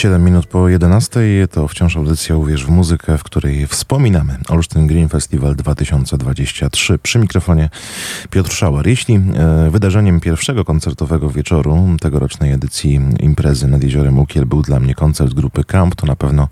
7 0.03 0.23
minut 0.23 0.45
po 0.45 0.69
11 0.69 1.19
to 1.51 1.67
wciąż 1.67 1.97
audycja 1.97 2.35
Uwierz 2.35 2.65
w 2.65 2.69
muzykę, 2.69 3.17
w 3.17 3.23
której 3.23 3.67
wspominamy 3.67 4.37
Olsztyn 4.49 4.87
Green 4.87 5.09
Festival 5.09 5.55
2023. 5.55 6.99
Przy 6.99 7.19
mikrofonie 7.19 7.69
Piotr 8.29 8.51
Szałar. 8.51 8.87
Jeśli 8.87 9.15
e, 9.15 9.69
wydarzeniem 9.71 10.19
pierwszego 10.19 10.65
koncertowego 10.65 11.29
wieczoru 11.29 11.87
tegorocznej 12.01 12.51
edycji 12.51 13.01
imprezy 13.19 13.67
nad 13.67 13.83
Jeziorem 13.83 14.19
Ukiel 14.19 14.45
był 14.45 14.61
dla 14.61 14.79
mnie 14.79 14.95
koncert 14.95 15.33
grupy 15.33 15.63
Camp, 15.63 15.95
to 15.95 16.07
na 16.07 16.15
pewno 16.15 16.47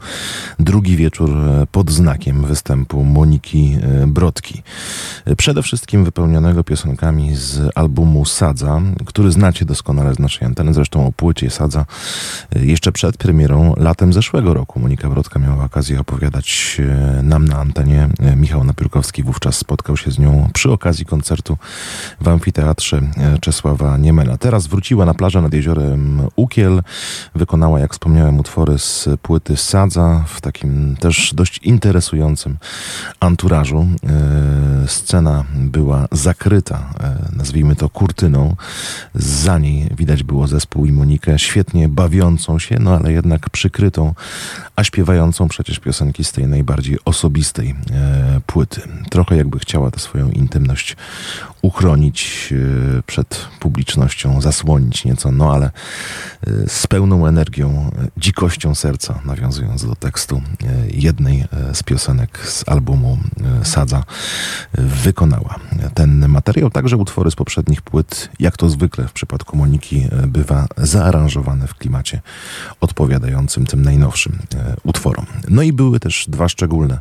drugi 0.60 0.96
wieczór 0.96 1.30
e, 1.30 1.68
pod 1.72 1.92
znakiem 1.92 2.46
występu 2.46 3.04
Moniki 3.04 3.78
e, 3.82 4.08
Brodki. 4.08 4.64
Przede 5.38 5.64
wszystkim 5.64 6.06
wypełnionego 6.06 6.64
piosenkami 6.64 7.36
z 7.36 7.72
albumu 7.76 8.26
Sadza, 8.26 8.82
który 9.06 9.32
znacie 9.32 9.66
doskonale 9.66 10.16
z 10.16 10.20
naszej 10.20 10.48
anteny, 10.48 10.74
zresztą 10.74 11.08
o 11.08 11.12
płycie 11.12 11.50
Sadza 11.50 11.86
jeszcze 12.56 12.92
przed 12.92 13.18
premierą 13.18 13.41
latem 13.78 14.14
zeszłego 14.14 14.54
roku 14.54 14.80
Monika 14.80 15.10
Brodka 15.10 15.40
miała 15.40 15.66
okazję 15.66 16.00
opowiadać 16.00 16.78
e, 16.80 17.24
nam 17.24 17.48
na 17.48 17.58
antenie. 17.58 18.10
E, 18.20 18.36
Michał 18.36 18.64
Napiórkowski 18.64 19.24
wówczas 19.24 19.58
spotkał 19.58 19.98
się 19.98 20.12
z 20.12 20.20
nią 20.20 20.50
przy 20.54 20.72
okazji 20.72 21.06
koncertu 21.06 21.58
w 22.22 22.28
amfiteatrze 22.28 23.02
e, 23.18 23.40
Czesława 23.40 23.98
Niemena. 23.98 24.38
Teraz 24.38 24.68
wróciła 24.68 25.06
na 25.06 25.14
plażę 25.14 25.42
nad 25.42 25.54
jeziorem 25.54 26.22
Ukiel. 26.36 26.84
Wykonała, 27.36 27.80
jak 27.80 27.94
wspomniałem, 27.94 28.40
utwory 28.40 28.80
z 28.80 29.10
płyty 29.22 29.58
Sadza 29.58 30.24
w 30.28 30.42
takim 30.42 30.96
też 31.00 31.34
dość 31.36 31.58
interesującym 31.58 32.58
anturażu. 33.20 33.88
Scena 34.88 35.44
była 35.56 36.08
zakryta, 36.12 36.94
nazwijmy 37.34 37.76
to 37.76 37.90
kurtyną. 37.90 38.56
Za 39.16 39.58
niej 39.58 39.90
widać 39.98 40.24
było 40.24 40.48
zespół 40.48 40.86
i 40.86 40.92
Monikę 40.92 41.40
świetnie 41.40 41.90
bawiącą 41.90 42.60
się, 42.60 42.78
no 42.80 42.96
ale 42.96 43.12
jednak 43.12 43.31
przykrytą, 43.40 44.14
a 44.76 44.84
śpiewającą 44.84 45.48
przecież 45.48 45.80
piosenki 45.80 46.24
z 46.24 46.32
tej 46.32 46.48
najbardziej 46.48 46.98
osobistej 47.06 47.76
e, 47.92 48.42
płyty. 48.46 48.82
Trochę 49.10 49.36
jakby 49.38 49.60
chciała 49.60 49.92
tę 49.92 50.00
swoją 50.00 50.32
intymność 50.32 50.96
uchronić 51.62 52.50
e, 52.98 53.02
przed 53.04 53.48
publicznością, 53.60 54.42
zasłonić 54.42 55.06
nieco, 55.06 55.32
no 55.32 55.54
ale 55.54 55.66
e, 55.66 55.72
z 56.68 56.88
pełną 56.88 57.28
energią, 57.28 57.92
e, 57.98 58.08
dzikością 58.18 58.76
serca, 58.76 59.20
nawiązując 59.26 59.86
do 59.86 59.96
tekstu 59.96 60.42
e, 60.64 60.68
jednej 60.90 61.42
e, 61.42 61.76
z 61.76 61.84
piosenek 61.84 62.48
z 62.48 62.70
albumu 62.70 63.18
Sadza, 63.64 64.04
wykonała 64.74 65.56
ten 65.94 66.28
materiał. 66.28 66.70
Także 66.70 66.98
utwory 66.98 67.32
z 67.32 67.36
poprzednich 67.36 67.82
płyt, 67.82 68.30
jak 68.40 68.58
to 68.58 68.70
zwykle 68.70 69.08
w 69.08 69.14
przypadku 69.14 69.58
Moniki, 69.58 70.08
bywa 70.28 70.68
zaaranżowane 70.78 71.68
w 71.68 71.76
klimacie 71.76 72.22
odpowiadającym 72.82 73.21
tym 73.70 73.82
najnowszym 73.82 74.40
e, 74.56 74.76
utworom. 74.84 75.26
No 75.50 75.62
i 75.62 75.74
były 75.74 76.00
też 76.00 76.26
dwa 76.28 76.50
szczególne 76.50 77.00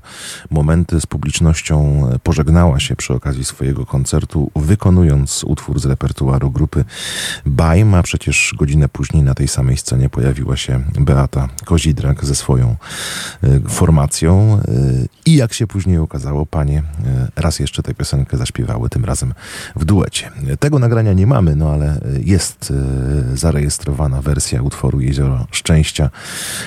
momenty 0.51 1.01
z 1.01 1.07
publicznością. 1.07 2.09
e, 2.15 2.19
Pożegnała 2.19 2.81
się 2.81 2.97
przy 2.97 3.15
okazji 3.15 3.45
swojego 3.45 3.87
koncertu, 3.87 4.51
wykonując 4.57 5.45
utwór 5.45 5.81
z 5.81 5.87
repertuaru 5.87 6.51
grupy 6.51 6.85
Bajm, 7.47 7.95
a 7.95 8.03
przecież 8.03 8.55
godzinę 8.59 8.89
później 8.89 9.23
na 9.23 9.35
tej 9.35 9.49
samej 9.49 9.77
scenie 9.77 10.09
pojawiła 10.09 10.57
się 10.57 10.85
Beata 11.01 11.49
Kozidrak 11.65 12.25
ze 12.25 12.35
swoją 12.35 12.77
e, 13.43 13.61
formacją 13.69 14.61
i 15.27 15.37
jak 15.37 15.53
się 15.53 15.67
później 15.67 15.99
okazało, 15.99 16.47
panie 16.47 16.83
raz 17.37 17.59
jeszcze 17.59 17.83
tę 17.83 17.95
piosenkę 17.95 18.37
zaśpiewały, 18.37 18.89
tym 18.89 19.05
razem 19.05 19.35
w 19.77 19.85
duecie. 19.85 20.31
Tego 20.61 20.79
nagrania 20.79 21.13
nie 21.13 21.27
mamy, 21.27 21.57
no 21.57 21.71
ale 21.71 22.01
jest 22.25 22.73
zarejestrowana 23.35 24.23
wersja 24.23 24.63
utworu 24.63 25.01
Jezioro 25.01 25.47
Szczęścia, 25.51 26.10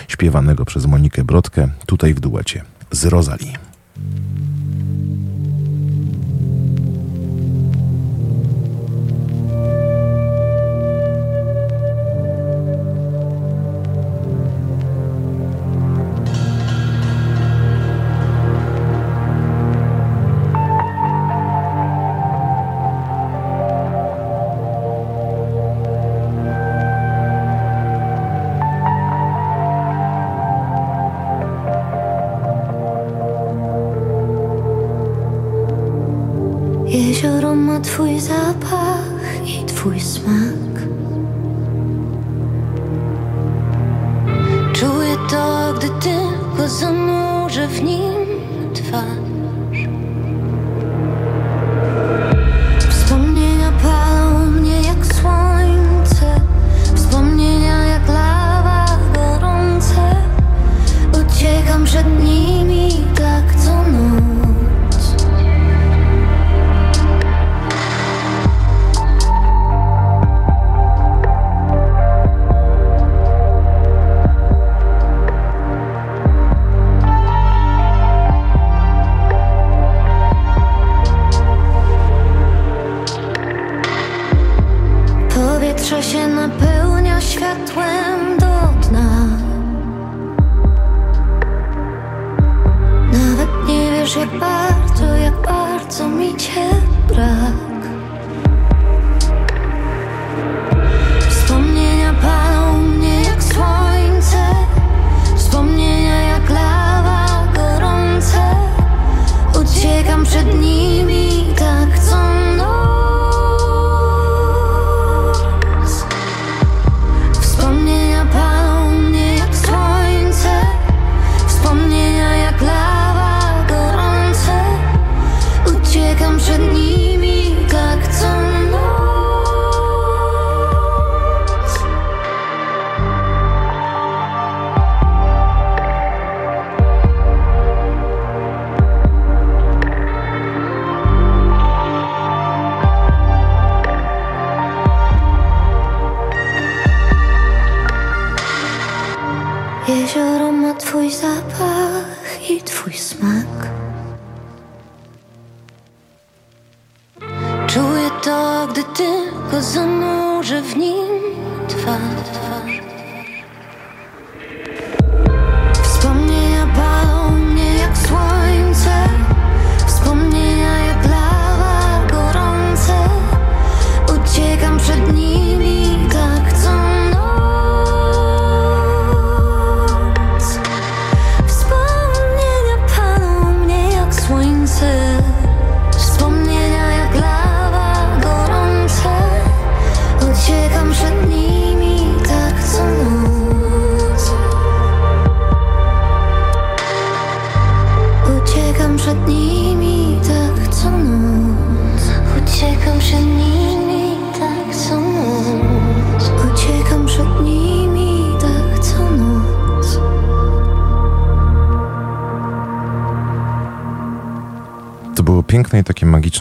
śpiewanego 0.07 0.65
przez 0.65 0.85
Monikę 0.85 1.23
Brodkę, 1.23 1.69
tutaj 1.85 2.13
w 2.13 2.19
duecie 2.19 2.63
z 2.91 3.05
Rosalie. 3.05 3.53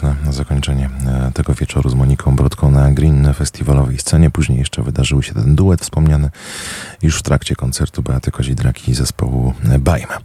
Takie 0.03 0.13
magiczne 0.23 0.33
zakończenie 0.33 0.89
e, 1.07 1.31
tego 1.33 1.53
wieczoru 1.53 1.89
z 1.89 1.95
Moniką 1.95 2.35
Brodką 2.35 2.71
na 2.71 2.91
Green 2.91 3.33
Festiwalowej 3.33 3.97
scenie. 3.97 4.29
Później 4.29 4.59
jeszcze 4.59 4.83
wydarzył 4.83 5.21
się 5.21 5.33
ten 5.33 5.55
duet 5.55 5.81
wspomniany 5.81 6.29
już 7.03 7.19
w 7.19 7.21
trakcie 7.21 7.55
koncertu 7.55 8.03
Beaty 8.03 8.31
Kozidraki 8.31 8.91
i 8.91 8.95
zespołu 8.95 9.53
Bajma. 9.79 10.17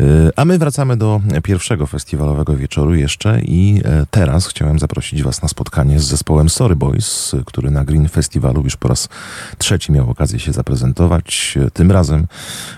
E, 0.00 0.04
A 0.36 0.44
my 0.44 0.58
wracamy 0.58 0.96
do 0.96 1.20
pierwszego 1.44 1.86
festiwalowego 1.86 2.56
wieczoru 2.56 2.94
jeszcze 2.94 3.40
i 3.40 3.82
e, 3.84 4.06
teraz 4.10 4.46
chciałem 4.46 4.78
zaprosić 4.78 5.22
Was 5.22 5.42
na 5.42 5.48
spotkanie 5.48 6.00
z 6.00 6.04
zespołem 6.04 6.48
Sorry 6.48 6.76
Boys, 6.76 7.34
który 7.46 7.70
na 7.70 7.84
Green 7.84 8.08
Festiwalu 8.08 8.62
już 8.64 8.76
po 8.76 8.88
raz 8.88 9.08
trzeci 9.58 9.92
miał 9.92 10.10
okazję 10.10 10.38
się 10.38 10.52
zaprezentować. 10.52 11.58
E, 11.66 11.70
Tym 11.70 11.92
razem 11.92 12.26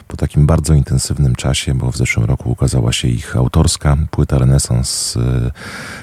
po 0.09 0.17
takim 0.17 0.47
bardzo 0.47 0.75
intensywnym 0.75 1.35
czasie, 1.35 1.75
bo 1.75 1.93
w 1.93 1.97
zeszłym 1.97 2.27
roku 2.27 2.51
ukazała 2.51 2.93
się 2.93 3.09
ich 3.09 3.37
autorska 3.37 3.97
płyta 4.11 4.39
Renesans. 4.39 5.17
E, 5.17 5.51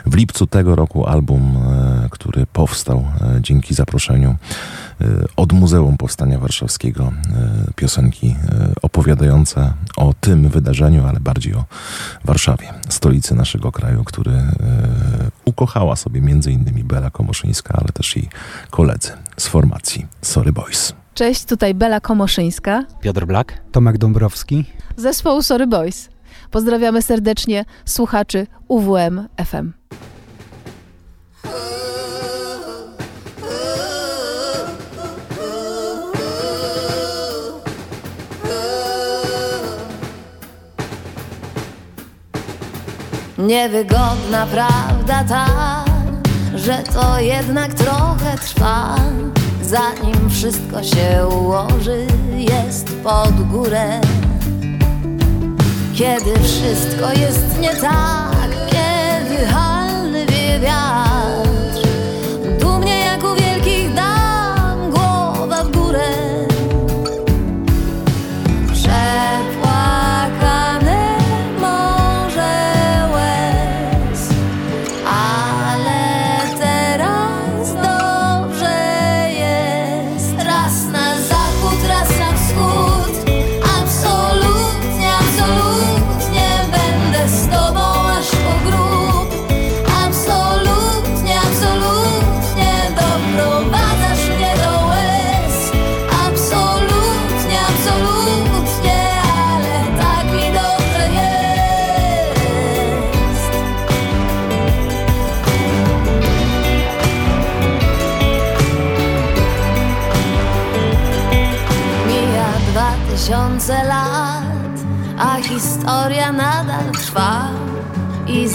W 0.05 0.15
lipcu 0.15 0.47
tego 0.47 0.75
roku 0.75 1.05
album, 1.05 1.57
który 2.11 2.45
powstał 2.45 3.05
dzięki 3.41 3.73
zaproszeniu 3.73 4.35
od 5.35 5.53
Muzeum 5.53 5.97
Powstania 5.97 6.39
Warszawskiego. 6.39 7.03
e, 7.03 7.73
Piosenki 7.75 8.27
e, 8.27 8.71
opowiadające 8.81 9.73
o 9.97 10.13
tym 10.21 10.49
wydarzeniu, 10.49 11.07
ale 11.07 11.19
bardziej 11.19 11.53
o 11.53 11.65
Warszawie, 12.25 12.73
stolicy 12.89 13.35
naszego 13.35 13.71
kraju, 13.71 14.03
który 14.03 14.31
e, 14.31 14.47
ukochała 15.45 15.95
sobie 15.95 16.21
między 16.21 16.51
innymi 16.51 16.83
Bela 16.83 17.09
Komoszyńska, 17.09 17.73
ale 17.77 17.87
też 17.93 18.17
i 18.17 18.29
koledzy 18.69 19.11
z 19.37 19.47
formacji 19.47 20.05
Sorry 20.21 20.53
Boys. 20.53 20.93
Cześć, 21.13 21.45
tutaj 21.45 21.73
Bela 21.73 21.99
Komoszyńska, 21.99 22.83
Piotr 23.01 23.25
Blak. 23.25 23.61
Tomek 23.71 23.97
Dąbrowski. 23.97 24.65
zespołu 24.97 25.41
Sorry 25.41 25.67
Boys. 25.67 26.09
Pozdrawiamy 26.51 27.01
serdecznie 27.01 27.65
słuchaczy 27.85 28.47
UWM 28.67 29.27
FM. 29.45 29.71
Niewygodna 43.37 44.47
prawda 44.51 45.23
ta, 45.23 45.45
że 46.55 46.83
to 46.93 47.19
jednak 47.19 47.73
trochę 47.73 48.37
trwa. 48.37 48.95
Zanim 49.61 50.29
wszystko 50.29 50.83
się 50.83 51.27
ułoży, 51.27 52.07
jest 52.37 52.95
pod 53.03 53.47
górę. 53.47 54.01
Kiedy 55.95 56.39
wszystko 56.39 57.11
jest 57.19 57.59
nie 57.59 57.75
tak, 57.75 58.49
kiedy 58.71 59.45
halny 59.45 60.25
wiatr. 60.61 61.06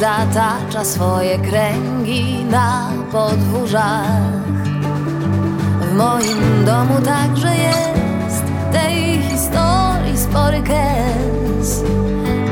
Zatacza 0.02 0.84
swoje 0.84 1.38
kręgi 1.38 2.44
na 2.50 2.90
podwórzach. 3.12 4.32
W 5.80 5.94
moim 5.94 6.64
domu 6.64 7.00
także 7.04 7.56
jest 7.56 8.44
tej 8.72 9.22
historii 9.22 10.18
spory 10.18 10.62
kęs, 10.62 11.80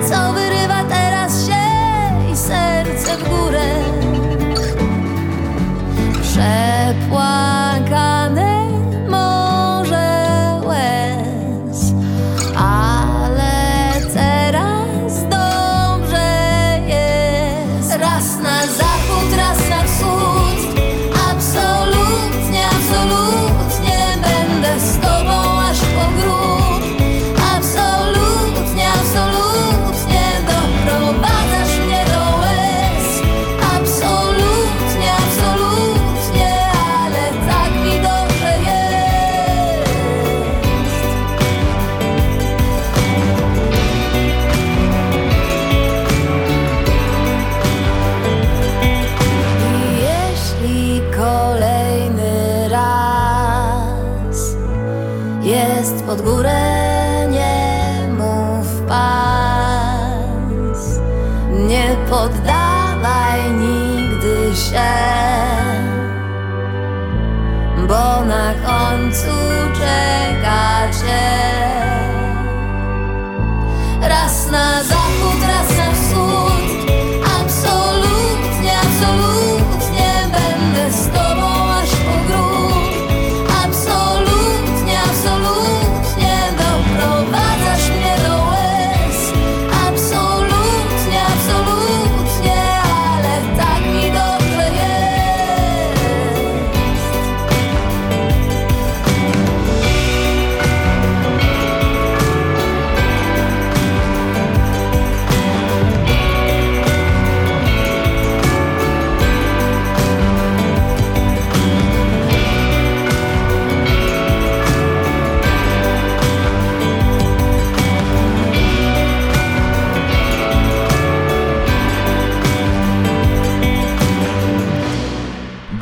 co 0.08 0.32
wyrywa 0.32 0.84
teraz 0.88 1.46
się 1.46 1.62
i 2.32 2.36
serce 2.36 3.16
w 3.16 3.28
górę. 3.28 3.68
Przepłakane 6.22 7.70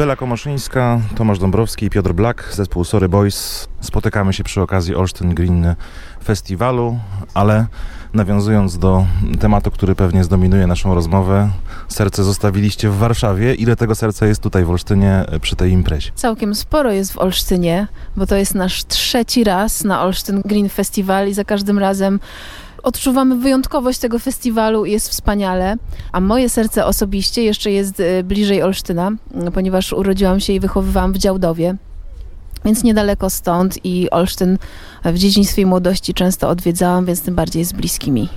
Bela 0.09 0.17
Komoszyńska, 0.17 1.01
Tomasz 1.15 1.39
Dąbrowski 1.39 1.87
i 1.87 1.91
Piotr 1.91 2.13
Black, 2.13 2.55
zespół 2.55 2.85
Sorry 2.85 3.09
Boys. 3.09 3.69
Spotykamy 3.81 4.33
się 4.33 4.45
przy 4.45 4.63
okazji 4.63 4.95
Olsztyn 4.95 5.35
Green 5.35 5.75
Festiwalu, 6.25 6.99
ale 7.35 7.67
nawiązując 8.15 8.79
do 8.79 9.07
tematu, 9.41 9.71
który 9.71 9.95
pewnie 9.95 10.25
zdominuje 10.25 10.67
naszą 10.67 10.95
rozmowę, 10.95 11.51
serce 11.89 12.25
zostawiliście 12.25 12.91
w 12.91 12.97
Warszawie. 12.97 13.55
Ile 13.55 13.77
tego 13.77 13.95
serca 13.95 14.27
jest 14.27 14.43
tutaj 14.43 14.65
w 14.65 14.71
Olsztynie 14.71 15.25
przy 15.41 15.57
tej 15.57 15.73
imprezie? 15.73 16.11
Całkiem 16.15 16.55
sporo 16.55 16.93
jest 16.93 17.13
w 17.13 17.19
Olsztynie, 17.19 17.87
bo 18.17 18.27
to 18.27 18.37
jest 18.37 18.55
nasz 18.55 18.85
trzeci 18.85 19.45
raz 19.45 19.85
na 19.85 20.03
Olsztyn 20.03 20.43
Green 20.45 20.69
Festival 20.69 21.29
i 21.29 21.35
za 21.35 21.45
każdym 21.45 21.79
razem 21.79 22.21
odczuwamy 22.83 23.37
wyjątkowość 23.37 23.99
tego 23.99 24.19
festiwalu 24.19 24.85
i 24.85 24.93
jest 24.93 25.09
wspaniale. 25.09 25.77
A 26.13 26.21
moje 26.21 26.49
serce 26.49 26.87
osobiście 26.87 27.43
jeszcze 27.43 27.71
jest 27.71 28.01
e, 28.01 28.23
bliżej 28.23 28.63
Olsztyna, 28.63 29.07
m, 29.07 29.53
ponieważ 29.55 29.93
urodziłam 29.93 30.41
się 30.41 30.53
i 30.53 30.61
wychowywałam 30.61 31.13
w 31.13 31.19
Działdowie. 31.19 31.77
Więc 32.65 32.85
niedaleko 32.85 33.31
stąd 33.31 33.85
i 33.85 34.11
Olsztyn 34.11 34.59
w 35.05 35.19
dzieciństwie 35.19 35.63
i 35.63 35.67
młodości 35.67 36.15
często 36.15 36.49
odwiedzałam, 36.49 37.05
więc 37.05 37.23
tym 37.23 37.35
bardziej 37.35 37.61
jest 37.61 37.75
bliski 37.75 38.13
mi. 38.13 38.29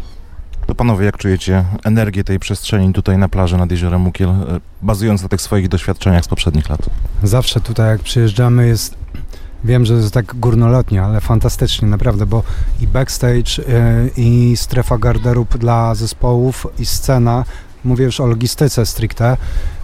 To 0.68 0.76
panowie, 0.76 1.06
jak 1.06 1.18
czujecie 1.18 1.66
energię 1.84 2.24
tej 2.24 2.40
przestrzeni 2.40 2.94
tutaj 2.94 3.18
na 3.18 3.30
plaży 3.30 3.58
nad 3.58 3.72
jeziorem 3.72 4.02
Mukiel, 4.02 4.30
e, 4.30 4.60
bazując 4.82 5.24
na 5.24 5.30
tych 5.30 5.42
swoich 5.42 5.68
doświadczeniach 5.68 6.26
z 6.26 6.28
poprzednich 6.28 6.70
lat? 6.70 6.82
Zawsze 7.24 7.62
tutaj 7.62 7.88
jak 7.88 8.02
przyjeżdżamy 8.02 8.68
jest, 8.68 8.96
wiem, 9.64 9.86
że 9.86 9.94
jest 9.94 10.14
tak 10.14 10.36
górnolotnie, 10.36 11.04
ale 11.04 11.22
fantastycznie 11.22 11.88
naprawdę, 11.88 12.26
bo 12.26 12.44
i 12.82 12.88
backstage, 12.88 13.60
y, 13.60 14.12
i 14.18 14.58
strefa 14.58 14.98
garderób 14.98 15.58
dla 15.58 15.96
zespołów, 15.96 16.68
i 16.80 16.86
scena, 16.86 17.46
mówię 17.84 18.06
już 18.06 18.20
o 18.20 18.26
logistyce 18.26 18.86
stricte, 18.86 19.38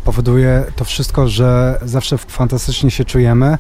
powoduje 0.06 0.64
to 0.76 0.86
wszystko, 0.86 1.28
że 1.28 1.80
zawsze 1.86 2.18
fantastycznie 2.18 2.92
się 2.92 3.06
czujemy. 3.06 3.58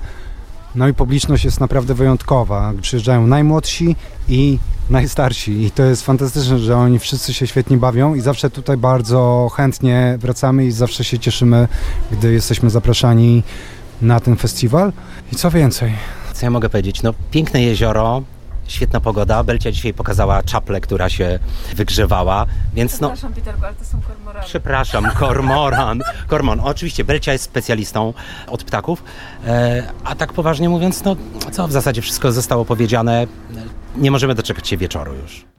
No 0.75 0.87
i 0.87 0.93
publiczność 0.93 1.45
jest 1.45 1.59
naprawdę 1.59 1.93
wyjątkowa. 1.93 2.73
Przyjeżdżają 2.81 3.27
najmłodsi 3.27 3.95
i 4.29 4.59
najstarsi 4.89 5.63
i 5.63 5.71
to 5.71 5.83
jest 5.83 6.05
fantastyczne, 6.05 6.59
że 6.59 6.77
oni 6.77 6.99
wszyscy 6.99 7.33
się 7.33 7.47
świetnie 7.47 7.77
bawią 7.77 8.15
i 8.15 8.21
zawsze 8.21 8.49
tutaj 8.49 8.77
bardzo 8.77 9.51
chętnie 9.55 10.17
wracamy 10.19 10.65
i 10.65 10.71
zawsze 10.71 11.03
się 11.03 11.19
cieszymy, 11.19 11.67
gdy 12.11 12.33
jesteśmy 12.33 12.69
zapraszani 12.69 13.43
na 14.01 14.19
ten 14.19 14.35
festiwal. 14.35 14.93
I 15.31 15.35
co 15.35 15.51
więcej? 15.51 15.93
Co 16.33 16.45
ja 16.45 16.49
mogę 16.49 16.69
powiedzieć? 16.69 17.03
No, 17.03 17.13
piękne 17.31 17.61
jezioro, 17.61 18.23
świetna 18.67 18.99
pogoda. 18.99 19.43
Belcia 19.43 19.71
dzisiaj 19.71 19.93
pokazała 19.93 20.43
czaplę, 20.43 20.81
która 20.81 21.09
się 21.09 21.39
wygrzewała, 21.75 22.45
więc 22.73 23.01
no... 23.01 23.13
Peterku, 23.35 23.65
ale 23.65 23.73
to 23.73 23.85
są 23.85 24.01
kormorany. 24.01 24.45
Przepraszam, 24.45 25.11
kormoran. 25.19 26.01
Kormon. 26.27 26.59
Oczywiście, 26.59 27.03
Belcia 27.03 27.33
jest 27.33 27.43
specjalistą 27.43 28.13
od 28.47 28.63
ptaków, 28.63 29.03
e, 29.47 29.83
a 30.03 30.15
tak 30.15 30.33
poważnie 30.33 30.69
mówiąc, 30.69 31.03
no 31.03 31.15
co, 31.51 31.67
w 31.67 31.71
zasadzie 31.71 32.01
wszystko 32.01 32.31
zostało 32.31 32.65
powiedziane. 32.65 33.27
Nie 33.95 34.11
możemy 34.11 34.35
doczekać 34.35 34.67
się 34.67 34.77
wieczoru 34.77 35.13
już. 35.15 35.56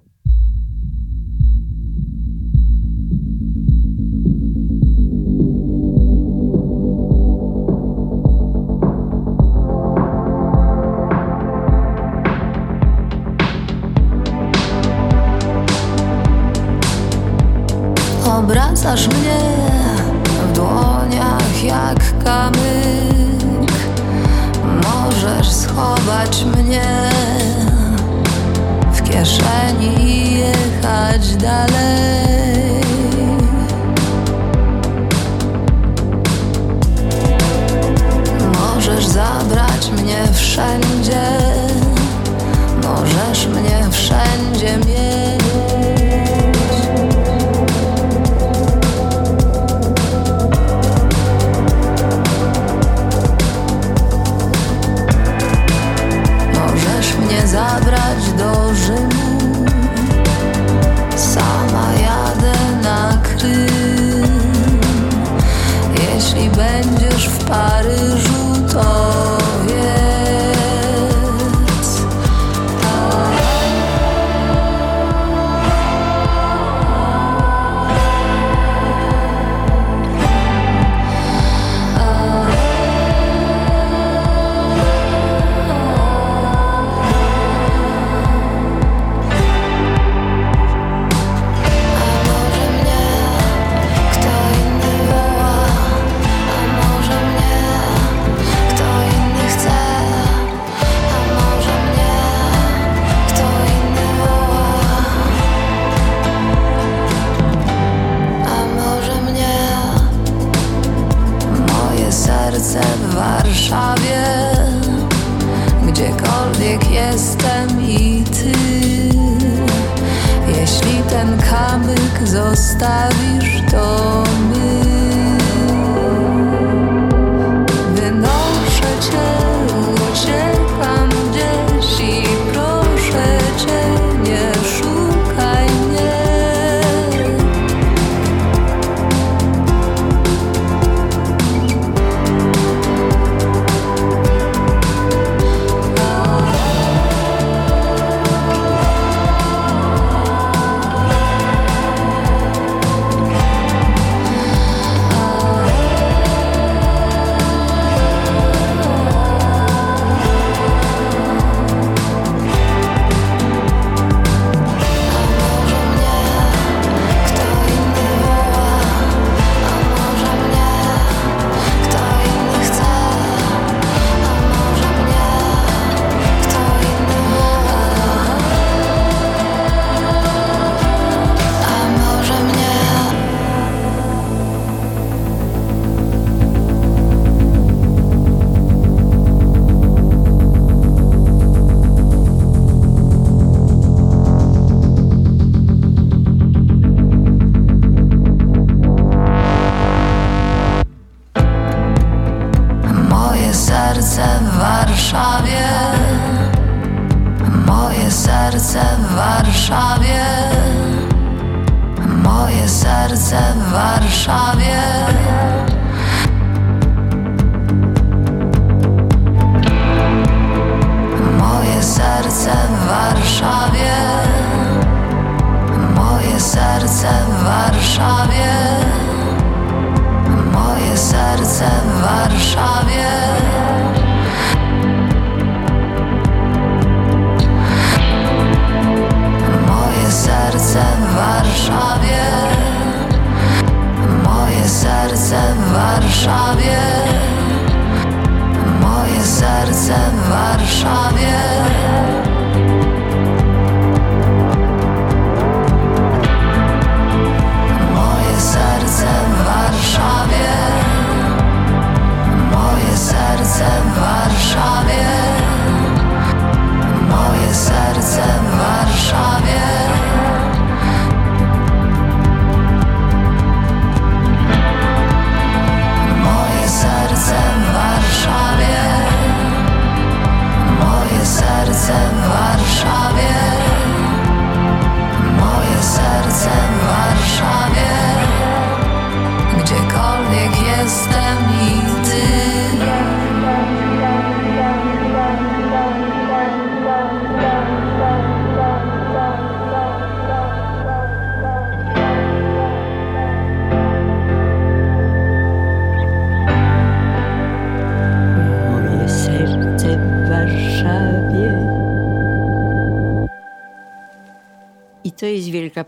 сожгли 18.88 19.27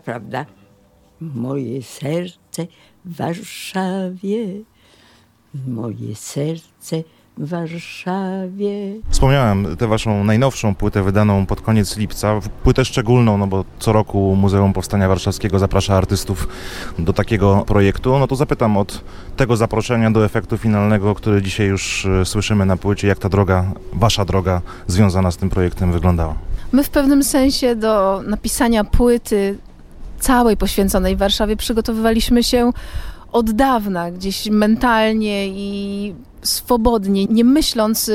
prawda. 0.01 0.45
Moje 1.21 1.83
serce 1.83 2.67
w 3.05 3.15
Warszawie. 3.15 4.47
Moje 5.67 6.15
serce 6.15 7.03
w 7.37 7.49
Warszawie. 7.49 8.71
Wspomniałem 9.09 9.77
tę 9.77 9.87
waszą 9.87 10.23
najnowszą 10.23 10.75
płytę 10.75 11.03
wydaną 11.03 11.45
pod 11.45 11.61
koniec 11.61 11.97
lipca, 11.97 12.39
płytę 12.63 12.85
szczególną, 12.85 13.37
no 13.37 13.47
bo 13.47 13.65
co 13.79 13.93
roku 13.93 14.35
Muzeum 14.35 14.73
Powstania 14.73 15.07
Warszawskiego 15.07 15.59
zaprasza 15.59 15.95
artystów 15.95 16.47
do 16.99 17.13
takiego 17.13 17.63
projektu. 17.67 18.19
No 18.19 18.27
to 18.27 18.35
zapytam 18.35 18.77
od 18.77 19.03
tego 19.35 19.57
zaproszenia 19.57 20.11
do 20.11 20.25
efektu 20.25 20.57
finalnego, 20.57 21.15
który 21.15 21.41
dzisiaj 21.41 21.67
już 21.67 22.05
e, 22.05 22.25
słyszymy 22.25 22.65
na 22.65 22.77
płycie, 22.77 23.07
jak 23.07 23.19
ta 23.19 23.29
droga, 23.29 23.71
wasza 23.93 24.25
droga 24.25 24.61
związana 24.87 25.31
z 25.31 25.37
tym 25.37 25.49
projektem 25.49 25.91
wyglądała. 25.91 26.35
My 26.71 26.83
w 26.83 26.89
pewnym 26.89 27.23
sensie 27.23 27.75
do 27.75 28.21
napisania 28.27 28.83
płyty 28.83 29.57
całej 30.21 30.57
poświęconej 30.57 31.15
Warszawie 31.15 31.55
przygotowywaliśmy 31.55 32.43
się 32.43 32.71
od 33.31 33.51
dawna, 33.51 34.11
gdzieś 34.11 34.49
mentalnie 34.49 35.47
i 35.47 36.13
swobodnie, 36.41 37.25
nie 37.25 37.43
myśląc 37.43 38.09
y, 38.09 38.13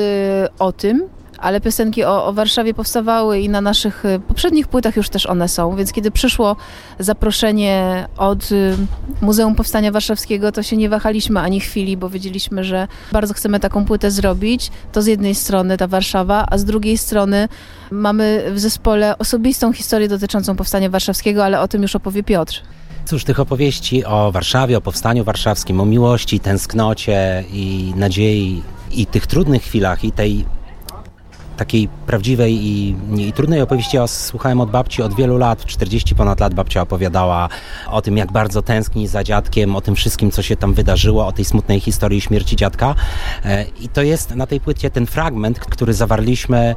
o 0.59 0.71
tym, 0.71 1.03
ale 1.37 1.61
piosenki 1.61 2.03
o, 2.03 2.25
o 2.25 2.33
Warszawie 2.33 2.73
powstawały 2.73 3.39
i 3.39 3.49
na 3.49 3.61
naszych 3.61 4.05
y, 4.05 4.19
poprzednich 4.19 4.67
płytach 4.67 4.95
już 4.95 5.09
też 5.09 5.25
one 5.25 5.47
są, 5.47 5.75
więc 5.75 5.91
kiedy 5.91 6.11
przyszło 6.11 6.55
zaproszenie 6.99 8.07
od 8.17 8.51
y, 8.51 8.77
Muzeum 9.21 9.55
Powstania 9.55 9.91
Warszawskiego, 9.91 10.51
to 10.51 10.63
się 10.63 10.77
nie 10.77 10.89
wahaliśmy 10.89 11.39
ani 11.39 11.59
chwili, 11.59 11.97
bo 11.97 12.09
wiedzieliśmy, 12.09 12.63
że 12.63 12.87
bardzo 13.11 13.33
chcemy 13.33 13.59
taką 13.59 13.85
płytę 13.85 14.11
zrobić. 14.11 14.71
To 14.91 15.01
z 15.01 15.05
jednej 15.05 15.35
strony 15.35 15.77
ta 15.77 15.87
Warszawa, 15.87 16.45
a 16.51 16.57
z 16.57 16.65
drugiej 16.65 16.97
strony 16.97 17.47
mamy 17.91 18.43
w 18.51 18.59
zespole 18.59 19.17
osobistą 19.17 19.73
historię 19.73 20.07
dotyczącą 20.07 20.55
Powstania 20.55 20.89
Warszawskiego, 20.89 21.45
ale 21.45 21.61
o 21.61 21.67
tym 21.67 21.81
już 21.81 21.95
opowie 21.95 22.23
Piotr. 22.23 22.61
Cóż, 23.05 23.23
tych 23.23 23.39
opowieści 23.39 24.05
o 24.05 24.31
Warszawie, 24.31 24.77
o 24.77 24.81
powstaniu 24.81 25.23
warszawskim, 25.23 25.81
o 25.81 25.85
miłości, 25.85 26.39
tęsknocie 26.39 27.43
i 27.53 27.93
nadziei 27.95 28.61
i 28.91 29.05
tych 29.05 29.27
trudnych 29.27 29.63
chwilach 29.63 30.03
i 30.03 30.11
tej 30.11 30.45
takiej 31.57 31.87
prawdziwej 32.07 32.53
i, 32.53 32.95
i 33.17 33.33
trudnej 33.33 33.61
opowieści 33.61 33.97
ja 33.97 34.07
słuchałem 34.07 34.61
od 34.61 34.71
babci 34.71 35.01
od 35.01 35.15
wielu 35.15 35.37
lat, 35.37 35.65
40 35.65 36.15
ponad 36.15 36.39
lat 36.39 36.53
babcia 36.53 36.81
opowiadała 36.81 37.49
o 37.87 38.01
tym, 38.01 38.17
jak 38.17 38.31
bardzo 38.31 38.61
tęskni 38.61 39.07
za 39.07 39.23
dziadkiem, 39.23 39.75
o 39.75 39.81
tym 39.81 39.95
wszystkim, 39.95 40.31
co 40.31 40.41
się 40.41 40.55
tam 40.55 40.73
wydarzyło, 40.73 41.27
o 41.27 41.31
tej 41.31 41.45
smutnej 41.45 41.79
historii 41.79 42.21
śmierci 42.21 42.55
dziadka. 42.55 42.95
E, 43.45 43.65
I 43.81 43.89
to 43.89 44.01
jest 44.01 44.35
na 44.35 44.47
tej 44.47 44.59
płycie 44.59 44.89
ten 44.89 45.05
fragment, 45.05 45.59
który 45.59 45.93
zawarliśmy 45.93 46.57
e, 46.57 46.75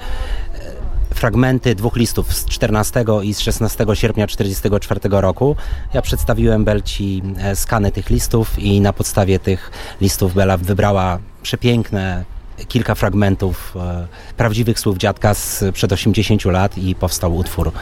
fragmenty 1.14 1.74
dwóch 1.74 1.96
listów 1.96 2.34
z 2.34 2.44
14 2.44 3.04
i 3.22 3.34
z 3.34 3.40
16 3.40 3.86
sierpnia 3.94 4.26
1944 4.26 5.20
roku. 5.20 5.56
Ja 5.94 6.02
przedstawiłem 6.02 6.64
Belci 6.64 7.22
e, 7.38 7.56
skany 7.56 7.92
tych 7.92 8.10
listów 8.10 8.58
i 8.58 8.80
na 8.80 8.92
podstawie 8.92 9.38
tych 9.38 9.70
listów 10.00 10.34
Bela 10.34 10.56
wybrała 10.56 11.18
przepiękne 11.42 12.24
kilka 12.68 12.94
fragmentów 12.94 13.76
e, 13.76 14.06
prawdziwych 14.36 14.80
słów 14.80 14.98
dziadka 14.98 15.34
sprzed 15.34 15.92
80 15.92 16.44
lat 16.44 16.78
i 16.78 16.94
powstał 16.94 17.36
utwór 17.36 17.72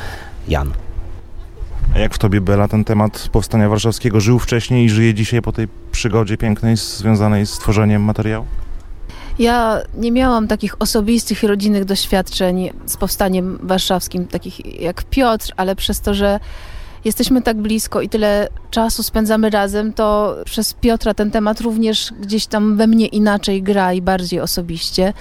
Jan. 0.49 0.73
A 1.95 1.99
jak 1.99 2.15
w 2.15 2.19
tobie, 2.19 2.41
Bela, 2.41 2.69
ten 2.69 2.85
temat 2.85 3.29
Powstania 3.33 3.69
Warszawskiego 3.69 4.21
żył 4.21 4.39
wcześniej 4.39 4.87
i 4.87 4.91
żyje 4.91 5.15
dzisiaj 5.15 5.43
po 5.43 5.53
tej 5.53 5.69
przygodzie 5.93 6.37
pięknej 6.37 6.77
związanej 6.77 7.47
z 7.47 7.59
tworzeniem 7.59 8.03
materiału? 8.03 8.47
Ja 9.39 9.81
nie 9.95 10.13
miałam 10.13 10.49
takich 10.49 10.83
osobistych 10.83 11.43
i 11.43 11.47
rodzinnych 11.47 11.85
doświadczeń 11.85 12.71
z 12.87 12.97
powstaniem 12.97 13.59
warszawskim, 13.63 14.27
takich 14.27 14.81
jak 14.81 15.05
Piotr, 15.05 15.53
ale 15.57 15.77
przez 15.77 16.01
to, 16.01 16.15
że 16.15 16.41
jesteśmy 17.05 17.43
tak 17.43 17.57
blisko 17.57 18.01
i 18.01 18.09
tyle 18.09 18.49
czasu 18.71 19.03
spędzamy 19.03 19.51
razem, 19.51 19.93
to 19.93 20.37
przez 20.45 20.75
Piotra 20.75 21.15
ten 21.15 21.31
temat 21.31 21.61
również 21.61 22.13
gdzieś 22.21 22.47
tam 22.47 22.77
we 22.77 22.87
mnie 22.87 23.07
inaczej 23.07 23.63
gra 23.63 23.93
i 23.93 24.03
bardziej 24.03 24.41
osobiście. 24.41 25.13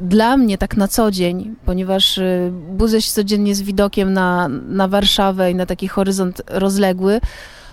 Dla 0.00 0.36
mnie 0.36 0.58
tak 0.58 0.76
na 0.76 0.88
co 0.88 1.10
dzień, 1.10 1.54
ponieważ 1.64 2.18
y, 2.18 2.52
budzę 2.70 3.02
się 3.02 3.10
codziennie 3.12 3.54
z 3.54 3.62
widokiem 3.62 4.12
na, 4.12 4.48
na 4.48 4.88
Warszawę 4.88 5.50
i 5.50 5.54
na 5.54 5.66
taki 5.66 5.88
horyzont 5.88 6.42
rozległy, 6.46 7.20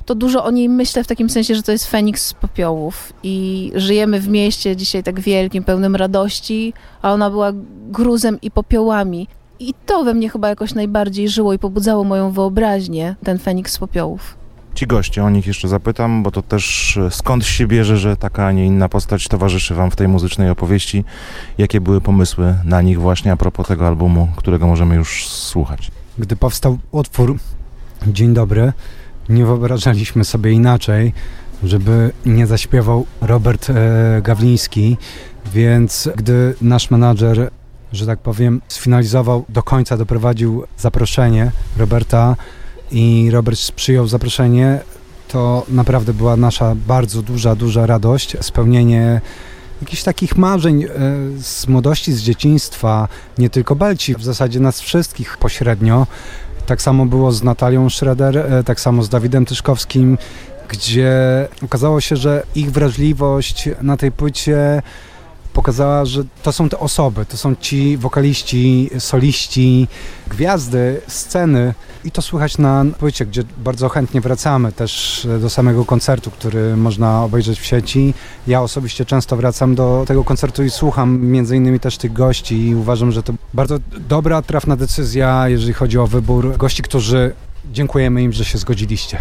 to 0.06 0.16
dużo 0.16 0.44
o 0.44 0.52
niej 0.52 0.70
myślę 0.70 1.04
w 1.04 1.08
takim 1.08 1.30
sensie, 1.30 1.56
że 1.56 1.64
to 1.64 1.72
jest 1.72 1.88
Feniks 1.88 2.26
z 2.26 2.34
popiołów 2.34 3.14
i 3.24 3.72
żyjemy 3.76 4.20
w 4.20 4.28
mieście 4.28 4.76
dzisiaj 4.76 5.04
tak 5.04 5.20
wielkim, 5.20 5.64
pełnym 5.64 5.96
radości, 5.96 6.74
a 7.02 7.14
ona 7.14 7.30
była 7.30 7.52
gruzem 7.90 8.42
i 8.42 8.52
popiołami. 8.52 9.28
I 9.60 9.74
to 9.86 10.04
we 10.04 10.14
mnie 10.14 10.30
chyba 10.30 10.50
jakoś 10.50 10.74
najbardziej 10.74 11.30
żyło 11.30 11.54
i 11.54 11.60
pobudzało 11.60 12.04
moją 12.04 12.32
wyobraźnię, 12.32 13.16
ten 13.24 13.40
Feniks 13.40 13.74
z 13.74 13.78
popiołów. 13.78 14.38
Ci 14.76 14.88
goście, 14.88 15.24
o 15.24 15.30
nich 15.30 15.48
jeszcze 15.48 15.68
zapytam, 15.68 16.24
bo 16.24 16.32
to 16.32 16.42
też 16.42 16.98
e, 16.98 17.12
skąd 17.12 17.46
się 17.46 17.68
bierze, 17.68 17.98
że 17.98 18.18
taka, 18.18 18.46
a 18.46 18.52
nie 18.52 18.66
inna 18.66 18.90
postać 18.90 19.28
towarzyszy 19.28 19.76
wam 19.76 19.92
w 19.92 19.96
tej 19.96 20.08
muzycznej 20.08 20.50
opowieści? 20.50 21.04
Jakie 21.58 21.82
były 21.82 22.02
pomysły 22.02 22.56
na 22.64 22.82
nich 22.82 23.02
właśnie 23.02 23.32
a 23.32 23.38
propos 23.38 23.68
tego 23.68 23.88
albumu, 23.88 24.28
którego 24.36 24.68
możemy 24.68 24.96
już 24.96 25.28
słuchać? 25.28 25.92
Gdy 26.18 26.36
powstał 26.36 26.78
utwór 26.92 27.38
Dzień 28.08 28.34
dobry, 28.34 28.74
nie 29.30 29.46
wyobrażaliśmy 29.46 30.24
sobie 30.24 30.52
inaczej, 30.52 31.14
żeby 31.64 32.12
nie 32.26 32.48
zaśpiewał 32.48 33.06
Robert 33.22 33.70
e, 33.70 34.22
Gawliński, 34.22 34.98
więc 35.54 36.10
gdy 36.16 36.56
nasz 36.62 36.92
menadżer, 36.92 37.52
że 37.96 38.06
tak 38.06 38.20
powiem, 38.20 38.62
sfinalizował, 38.68 39.46
do 39.50 39.64
końca 39.64 39.98
doprowadził 39.98 40.64
zaproszenie 40.78 41.52
Roberta 41.78 42.36
i 42.92 43.30
Robert 43.32 43.72
przyjął 43.72 44.08
zaproszenie, 44.08 44.80
to 45.28 45.66
naprawdę 45.70 46.14
była 46.14 46.38
nasza 46.38 46.76
bardzo 46.88 47.22
duża, 47.22 47.56
duża 47.56 47.86
radość, 47.86 48.38
spełnienie 48.42 49.22
jakichś 49.82 50.04
takich 50.04 50.38
marzeń 50.38 50.84
e, 50.84 50.90
z 51.42 51.68
młodości, 51.68 52.14
z 52.14 52.22
dzieciństwa, 52.22 53.08
nie 53.38 53.50
tylko 53.50 53.76
Belci, 53.76 54.16
w 54.16 54.24
zasadzie 54.24 54.60
nas 54.60 54.82
wszystkich 54.82 55.38
pośrednio. 55.38 56.08
Tak 56.66 56.82
samo 56.82 57.06
było 57.06 57.32
z 57.32 57.44
Natalią 57.44 57.90
Schroeder, 57.90 58.38
e, 58.38 58.64
tak 58.64 58.80
samo 58.80 59.04
z 59.04 59.10
Dawidem 59.10 59.46
Tyszkowskim 59.46 60.18
gdzie 60.70 61.14
okazało 61.64 62.02
się, 62.02 62.16
że 62.16 62.44
ich 62.56 62.72
wrażliwość 62.72 63.70
na 63.82 63.98
tej 63.98 64.12
płycie 64.12 64.82
pokazała, 65.56 66.06
że 66.06 66.24
to 66.44 66.52
są 66.52 66.70
te 66.70 66.80
osoby, 66.80 67.26
to 67.26 67.38
są 67.38 67.56
ci 67.56 67.98
wokaliści, 67.98 68.90
soliści, 69.00 69.88
gwiazdy, 70.28 71.02
sceny 71.08 71.74
i 72.04 72.12
to 72.12 72.22
słychać 72.22 72.58
na 72.58 72.86
płycie, 73.00 73.26
gdzie 73.26 73.44
bardzo 73.58 73.90
chętnie 73.90 74.22
wracamy 74.22 74.72
też 74.72 75.28
do 75.42 75.50
samego 75.50 75.86
koncertu, 75.86 76.32
który 76.32 76.78
można 76.78 77.24
obejrzeć 77.24 77.60
w 77.60 77.66
sieci. 77.66 78.14
Ja 78.48 78.62
osobiście 78.62 79.06
często 79.06 79.38
wracam 79.38 79.76
do 79.76 80.04
tego 80.08 80.24
koncertu 80.24 80.64
i 80.64 80.70
słucham 80.70 81.20
między 81.20 81.56
innymi 81.56 81.80
też 81.80 81.98
tych 81.98 82.14
gości 82.14 82.68
i 82.68 82.76
uważam, 82.76 83.12
że 83.12 83.24
to 83.24 83.34
bardzo 83.54 83.80
dobra, 84.10 84.42
trafna 84.42 84.76
decyzja, 84.76 85.50
jeżeli 85.50 85.74
chodzi 85.74 85.98
o 85.98 86.08
wybór 86.08 86.58
gości, 86.58 86.84
którzy 86.84 87.34
dziękujemy 87.72 88.24
im, 88.24 88.34
że 88.34 88.46
się 88.46 88.58
zgodziliście. 88.58 89.18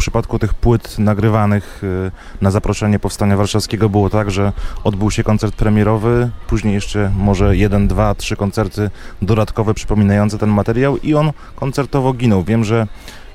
Przypadku 0.00 0.38
tych 0.38 0.54
płyt 0.54 0.98
nagrywanych 0.98 1.84
y, 1.84 2.10
na 2.40 2.50
zaproszenie 2.50 2.98
Powstania 2.98 3.36
Warszawskiego 3.36 3.88
było 3.88 4.10
tak, 4.10 4.30
że 4.30 4.52
odbył 4.84 5.10
się 5.10 5.24
koncert 5.24 5.54
premierowy, 5.54 6.30
później 6.46 6.74
jeszcze 6.74 7.12
może 7.16 7.56
jeden, 7.56 7.88
dwa, 7.88 8.14
trzy 8.14 8.36
koncerty 8.36 8.90
dodatkowe 9.22 9.74
przypominające 9.74 10.38
ten 10.38 10.50
materiał 10.50 10.96
i 10.96 11.14
on 11.14 11.32
koncertowo 11.56 12.12
ginął. 12.12 12.44
Wiem, 12.44 12.64
że 12.64 12.86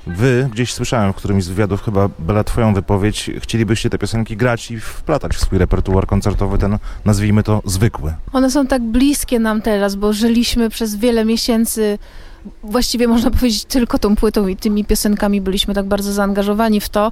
wy, 0.08 0.50
gdzieś 0.52 0.74
słyszałem 0.74 1.14
w 1.14 1.16
którymś 1.16 1.44
z 1.44 1.48
wywiadów, 1.48 1.84
chyba 1.84 2.10
Bela, 2.20 2.44
twoją 2.44 2.74
wypowiedź, 2.74 3.32
chcielibyście 3.40 3.90
te 3.90 3.98
piosenki 3.98 4.38
grać 4.38 4.72
i 4.72 4.80
wplatać 4.80 5.36
w 5.36 5.40
swój 5.40 5.58
repertuar 5.58 6.08
koncertowy, 6.08 6.58
ten 6.58 6.78
nazwijmy 7.06 7.44
to 7.44 7.62
zwykły. 7.66 8.14
One 8.34 8.52
są 8.52 8.68
tak 8.68 8.82
bliskie 8.82 9.40
nam 9.40 9.62
teraz, 9.62 9.96
bo 9.96 10.14
żyliśmy 10.14 10.70
przez 10.70 10.96
wiele 10.96 11.26
miesięcy, 11.26 11.98
właściwie 12.70 13.08
można 13.08 13.32
powiedzieć 13.32 13.66
tylko 13.66 14.00
tą 14.00 14.16
płytą 14.16 14.48
i 14.48 14.56
tymi 14.56 14.86
piosenkami 14.86 15.42
byliśmy 15.42 15.74
tak 15.74 15.86
bardzo 15.86 16.14
zaangażowani 16.14 16.82
w 16.82 16.90
to, 16.90 17.12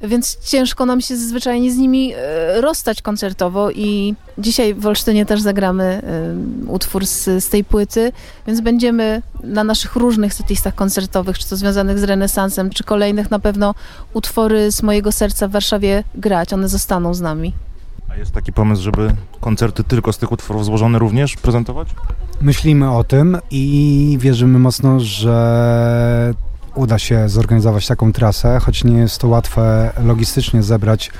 więc 0.00 0.38
ciężko 0.44 0.86
nam 0.86 1.00
się 1.00 1.16
zwyczajnie 1.16 1.72
z 1.72 1.76
nimi 1.76 2.12
e, 2.16 2.60
rozstać 2.60 3.02
koncertowo 3.02 3.70
i 3.70 4.14
dzisiaj 4.38 4.74
w 4.74 4.86
Olsztynie 4.86 5.26
też 5.26 5.40
zagramy 5.40 5.84
e, 5.84 6.70
utwór 6.70 7.06
z, 7.06 7.44
z 7.44 7.48
tej 7.48 7.64
płyty, 7.64 8.12
więc 8.46 8.60
będziemy 8.60 9.22
na 9.44 9.64
naszych 9.64 9.96
różnych 9.96 10.34
setlistach 10.34 10.74
koncertowych, 10.74 11.38
czy 11.38 11.48
to 11.48 11.56
związanych 11.56 11.98
z 11.98 12.02
renesansem, 12.02 12.70
czy 12.70 12.84
kolejnych 12.84 13.30
na 13.30 13.38
pewno 13.38 13.74
utwory 14.12 14.72
z 14.72 14.82
mojego 14.82 15.12
serca 15.12 15.48
w 15.48 15.50
Warszawie 15.50 16.04
grać, 16.14 16.52
one 16.52 16.68
zostaną 16.68 17.14
z 17.14 17.20
nami. 17.20 17.52
A 18.08 18.16
jest 18.16 18.32
taki 18.32 18.52
pomysł, 18.52 18.82
żeby 18.82 19.14
koncerty 19.40 19.84
tylko 19.84 20.12
z 20.12 20.18
tych 20.18 20.32
utworów 20.32 20.64
złożone 20.64 20.98
również 20.98 21.36
prezentować? 21.36 21.88
Myślimy 22.40 22.90
o 22.90 23.04
tym 23.04 23.38
i 23.50 24.16
wierzymy 24.20 24.58
mocno, 24.58 25.00
że 25.00 26.34
uda 26.74 26.98
się 26.98 27.28
zorganizować 27.28 27.86
taką 27.86 28.12
trasę, 28.12 28.58
choć 28.60 28.84
nie 28.84 28.98
jest 28.98 29.18
to 29.18 29.28
łatwe 29.28 29.92
logistycznie 30.04 30.62
zebrać 30.62 31.10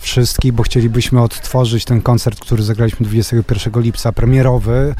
wszystkich, 0.00 0.52
bo 0.52 0.62
chcielibyśmy 0.62 1.22
odtworzyć 1.22 1.84
ten 1.84 2.00
koncert, 2.02 2.40
który 2.40 2.62
zagraliśmy 2.62 3.06
21 3.06 3.82
lipca, 3.82 4.12
premierowy. 4.12 4.94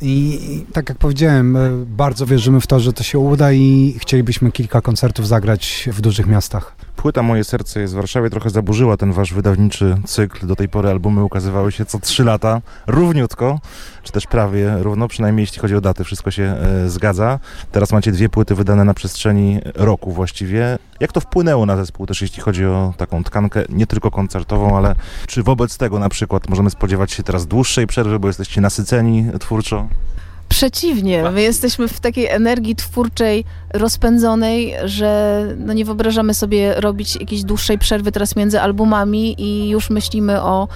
I 0.00 0.38
tak 0.72 0.88
jak 0.88 0.98
powiedziałem, 0.98 1.56
e, 1.56 1.70
bardzo 1.86 2.26
wierzymy 2.26 2.60
w 2.60 2.66
to, 2.66 2.80
że 2.80 2.92
to 2.92 3.02
się 3.02 3.18
uda 3.18 3.52
i 3.52 3.96
chcielibyśmy 3.98 4.52
kilka 4.52 4.80
koncertów 4.80 5.28
zagrać 5.28 5.88
w 5.92 6.00
dużych 6.00 6.26
miastach. 6.26 6.74
Płyta 7.00 7.22
Moje 7.22 7.44
Serce 7.44 7.80
jest 7.80 7.92
w 7.92 7.96
Warszawie, 7.96 8.30
trochę 8.30 8.50
zaburzyła 8.50 8.96
ten 8.96 9.12
wasz 9.12 9.34
wydawniczy 9.34 9.96
cykl. 10.04 10.46
Do 10.46 10.56
tej 10.56 10.68
pory 10.68 10.88
albumy 10.88 11.24
ukazywały 11.24 11.72
się 11.72 11.84
co 11.84 11.98
trzy 11.98 12.24
lata, 12.24 12.60
równiutko, 12.86 13.60
czy 14.02 14.12
też 14.12 14.26
prawie 14.26 14.76
równo, 14.78 15.08
przynajmniej 15.08 15.42
jeśli 15.42 15.58
chodzi 15.60 15.76
o 15.76 15.80
daty, 15.80 16.04
wszystko 16.04 16.30
się 16.30 16.42
e, 16.42 16.88
zgadza. 16.88 17.38
Teraz 17.72 17.92
macie 17.92 18.12
dwie 18.12 18.28
płyty 18.28 18.54
wydane 18.54 18.84
na 18.84 18.94
przestrzeni 18.94 19.60
roku 19.74 20.12
właściwie. 20.12 20.78
Jak 21.00 21.12
to 21.12 21.20
wpłynęło 21.20 21.66
na 21.66 21.76
zespół 21.76 22.06
też, 22.06 22.22
jeśli 22.22 22.42
chodzi 22.42 22.66
o 22.66 22.94
taką 22.96 23.24
tkankę, 23.24 23.64
nie 23.68 23.86
tylko 23.86 24.10
koncertową, 24.10 24.76
ale 24.76 24.94
czy 25.26 25.42
wobec 25.42 25.76
tego 25.76 25.98
na 25.98 26.08
przykład 26.08 26.48
możemy 26.48 26.70
spodziewać 26.70 27.12
się 27.12 27.22
teraz 27.22 27.46
dłuższej 27.46 27.86
przerwy, 27.86 28.18
bo 28.18 28.28
jesteście 28.28 28.60
nasyceni 28.60 29.26
twórczo? 29.40 29.88
Przeciwnie, 30.50 31.30
my 31.30 31.42
jesteśmy 31.42 31.88
w 31.88 32.00
takiej 32.00 32.26
energii 32.26 32.76
twórczej 32.76 33.44
rozpędzonej, 33.74 34.74
że 34.84 35.42
no 35.58 35.72
nie 35.72 35.84
wyobrażamy 35.84 36.34
sobie 36.34 36.74
robić 36.74 37.16
jakiejś 37.16 37.42
dłuższej 37.42 37.78
przerwy 37.78 38.12
teraz 38.12 38.36
między 38.36 38.60
albumami 38.60 39.42
i 39.42 39.68
już 39.68 39.90
myślimy 39.90 40.42
o 40.42 40.68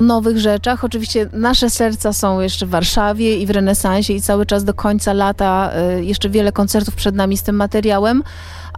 nowych 0.00 0.38
rzeczach. 0.38 0.84
Oczywiście 0.84 1.28
nasze 1.32 1.70
serca 1.70 2.12
są 2.12 2.40
jeszcze 2.40 2.66
w 2.66 2.70
Warszawie 2.70 3.38
i 3.38 3.46
w 3.46 3.50
renesansie 3.50 4.12
i 4.12 4.22
cały 4.22 4.46
czas 4.46 4.64
do 4.64 4.74
końca 4.74 5.12
lata 5.12 5.72
y, 5.98 6.04
jeszcze 6.04 6.28
wiele 6.28 6.52
koncertów 6.52 6.94
przed 6.94 7.14
nami 7.14 7.36
z 7.36 7.42
tym 7.42 7.56
materiałem, 7.56 8.22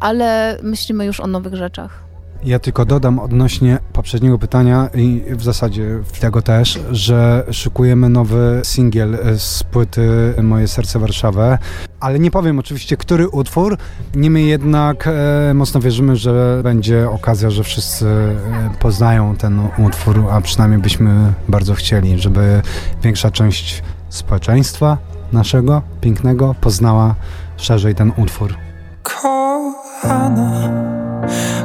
ale 0.01 0.59
myślimy 0.63 1.05
już 1.05 1.21
o 1.21 1.27
nowych 1.27 1.55
rzeczach. 1.55 2.12
Ja 2.45 2.59
tylko 2.59 2.85
dodam 2.85 3.19
odnośnie 3.19 3.79
poprzedniego 3.93 4.39
pytania 4.39 4.91
i 4.95 5.23
w 5.31 5.43
zasadzie 5.43 5.99
tego 6.21 6.43
też, 6.43 6.81
że 6.91 7.45
szykujemy 7.51 8.09
nowy 8.09 8.61
singiel 8.65 9.19
z 9.39 9.63
płyty 9.63 10.35
Moje 10.43 10.69
Serce 10.69 10.99
Warszawę, 10.99 11.59
ale 12.01 12.19
nie 12.19 12.31
powiem 12.31 12.59
oczywiście, 12.59 12.97
który 12.97 13.29
utwór, 13.29 13.79
niemniej 14.15 14.49
jednak 14.49 15.09
e, 15.09 15.55
mocno 15.55 15.81
wierzymy, 15.81 16.17
że 16.17 16.61
będzie 16.63 17.11
okazja, 17.11 17.51
że 17.51 17.65
wszyscy 17.65 18.07
e, 18.07 18.37
poznają 18.81 19.37
ten 19.37 19.61
utwór, 19.79 20.25
a 20.31 20.41
przynajmniej 20.41 20.81
byśmy 20.81 21.33
bardzo 21.49 21.75
chcieli, 21.75 22.21
żeby 22.21 22.63
większa 23.03 23.31
część 23.31 23.83
społeczeństwa 24.09 24.99
naszego 25.33 25.83
pięknego 26.01 26.55
poznała 26.61 27.15
szerzej 27.57 27.95
ten 27.95 28.13
utwór. 28.17 28.55
Kochana, 29.03 30.71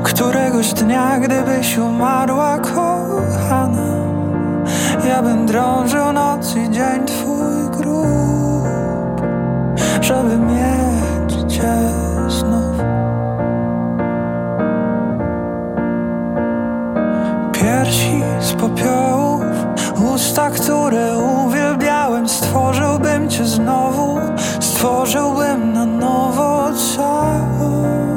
któregoś 0.03 0.73
dnia, 0.73 1.19
gdybyś 1.19 1.77
umarła, 1.77 2.57
kochana, 2.59 3.97
ja 5.07 5.21
bym 5.21 5.45
drążył 5.45 6.13
noc 6.13 6.55
i 6.55 6.71
dzień 6.71 7.05
twój 7.05 7.69
grób, 7.71 9.21
żeby 10.01 10.37
mieć 10.37 11.53
cię 11.53 11.73
znów. 12.27 12.77
Piersi 17.53 18.23
z 18.39 18.53
popiołów, 18.53 19.43
usta, 20.13 20.49
które 20.49 21.17
uwielbiałem, 21.17 22.29
stworzyłbym 22.29 23.29
cię 23.29 23.45
znowu, 23.45 24.19
stworzyłbym 24.59 25.73
na 25.73 25.85
nowo 25.85 26.69
całą 26.95 28.16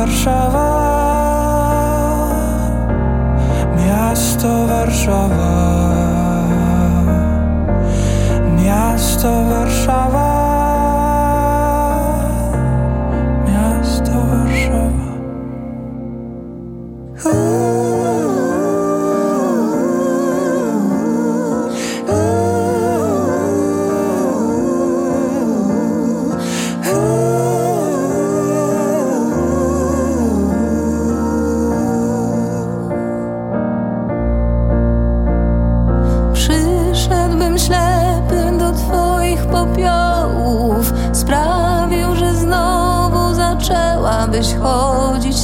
Warszawa, 0.00 0.68
miasto 3.76 4.48
Warszawa, 4.70 5.52
miasto 8.56 9.28
Warszawa, 9.50 10.29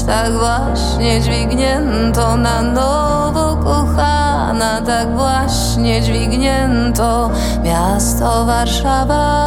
Tak 0.06 0.32
właśnie 0.32 1.20
dźwignięto 1.20 2.36
na 2.36 2.62
nowo 2.62 3.56
kochana 3.56 4.80
Tak 4.86 5.16
właśnie 5.16 6.02
dźwignięto 6.02 7.30
miasto 7.62 8.44
Warszawa. 8.44 9.46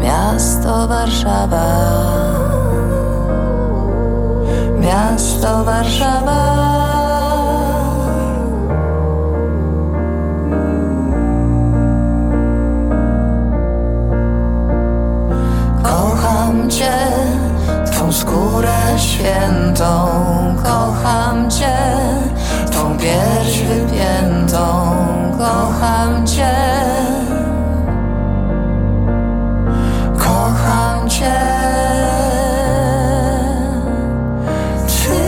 Miasto 0.00 0.88
Warszawa. 0.88 1.64
Miasto 4.80 5.64
Warszawa 5.64 6.77
cię, 16.78 16.92
twą 17.92 18.12
skórę 18.12 18.78
świętą, 18.96 20.08
kocham 20.62 21.50
cię, 21.50 21.76
twą 22.70 22.98
pierś 22.98 23.62
wypiętą, 23.62 24.94
kocham 25.38 26.26
cię. 26.26 26.54
Kocham 30.18 31.08
cię. 31.08 31.34
Ty, 34.86 35.18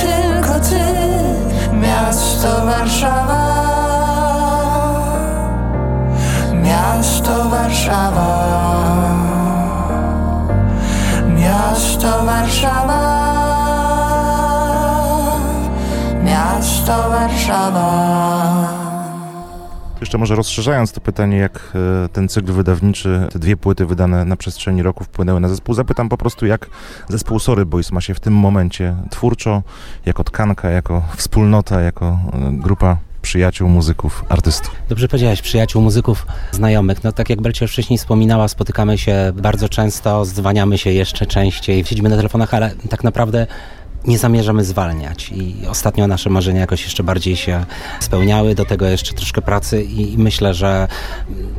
tylko 0.00 0.60
ty, 0.60 0.84
miasto 1.76 2.66
Warszawa. 2.66 3.42
Miasto 6.62 7.48
Warszawa. 7.48 8.31
Miasto 12.02 12.24
Warszawa. 12.24 13.00
Miasto 16.24 17.10
Warszawa. 17.10 17.88
Jeszcze 20.00 20.18
może 20.18 20.34
rozszerzając 20.34 20.92
to 20.92 21.00
pytanie, 21.00 21.36
jak 21.36 21.72
e, 22.04 22.08
ten 22.08 22.28
cykl 22.28 22.52
wydawniczy, 22.52 23.28
te 23.32 23.38
dwie 23.38 23.56
płyty 23.56 23.86
wydane 23.86 24.24
na 24.24 24.36
przestrzeni 24.36 24.82
roku 24.82 25.04
wpłynęły 25.04 25.40
na 25.40 25.48
zespół, 25.48 25.74
zapytam 25.74 26.08
po 26.08 26.16
prostu, 26.16 26.46
jak 26.46 26.66
zespół 27.08 27.38
Sorry 27.38 27.66
Boys 27.66 27.92
ma 27.92 28.00
się 28.00 28.14
w 28.14 28.20
tym 28.20 28.34
momencie 28.34 28.94
twórczo, 29.10 29.62
jako 30.06 30.24
tkanka, 30.24 30.70
jako 30.70 31.02
wspólnota, 31.16 31.80
jako 31.80 32.06
e, 32.06 32.52
grupa 32.52 32.96
przyjaciół, 33.22 33.68
muzyków, 33.68 34.24
artystów? 34.28 34.74
Dobrze 34.88 35.08
powiedziałeś, 35.08 35.42
przyjaciół, 35.42 35.82
muzyków, 35.82 36.26
znajomych. 36.52 37.04
No 37.04 37.12
tak 37.12 37.30
jak 37.30 37.40
Belcia 37.40 37.64
już 37.64 37.72
wcześniej 37.72 37.98
wspominała, 37.98 38.48
spotykamy 38.48 38.98
się 38.98 39.32
bardzo 39.34 39.68
często, 39.68 40.24
zwaniamy 40.24 40.78
się 40.78 40.90
jeszcze 40.90 41.26
częściej, 41.26 41.84
siedzimy 41.84 42.08
na 42.08 42.16
telefonach, 42.16 42.54
ale 42.54 42.70
tak 42.90 43.04
naprawdę 43.04 43.46
nie 44.06 44.18
zamierzamy 44.18 44.64
zwalniać 44.64 45.32
i 45.32 45.66
ostatnio 45.68 46.06
nasze 46.06 46.30
marzenia 46.30 46.60
jakoś 46.60 46.84
jeszcze 46.84 47.02
bardziej 47.02 47.36
się 47.36 47.64
spełniały, 48.00 48.54
do 48.54 48.64
tego 48.64 48.86
jeszcze 48.86 49.14
troszkę 49.14 49.42
pracy 49.42 49.82
i 49.82 50.18
myślę, 50.18 50.54
że 50.54 50.88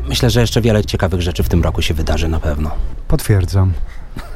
myślę, 0.10 0.30
że 0.30 0.42
jeszcze 0.42 0.62
wiele 0.62 0.86
ciekawych 0.86 1.22
rzeczy 1.22 1.44
w 1.44 1.50
tym 1.50 1.64
roku 1.64 1.82
się 1.82 1.94
wydarzy 1.94 2.28
na 2.28 2.40
pewno. 2.40 2.72
Potwierdzam. 3.08 3.74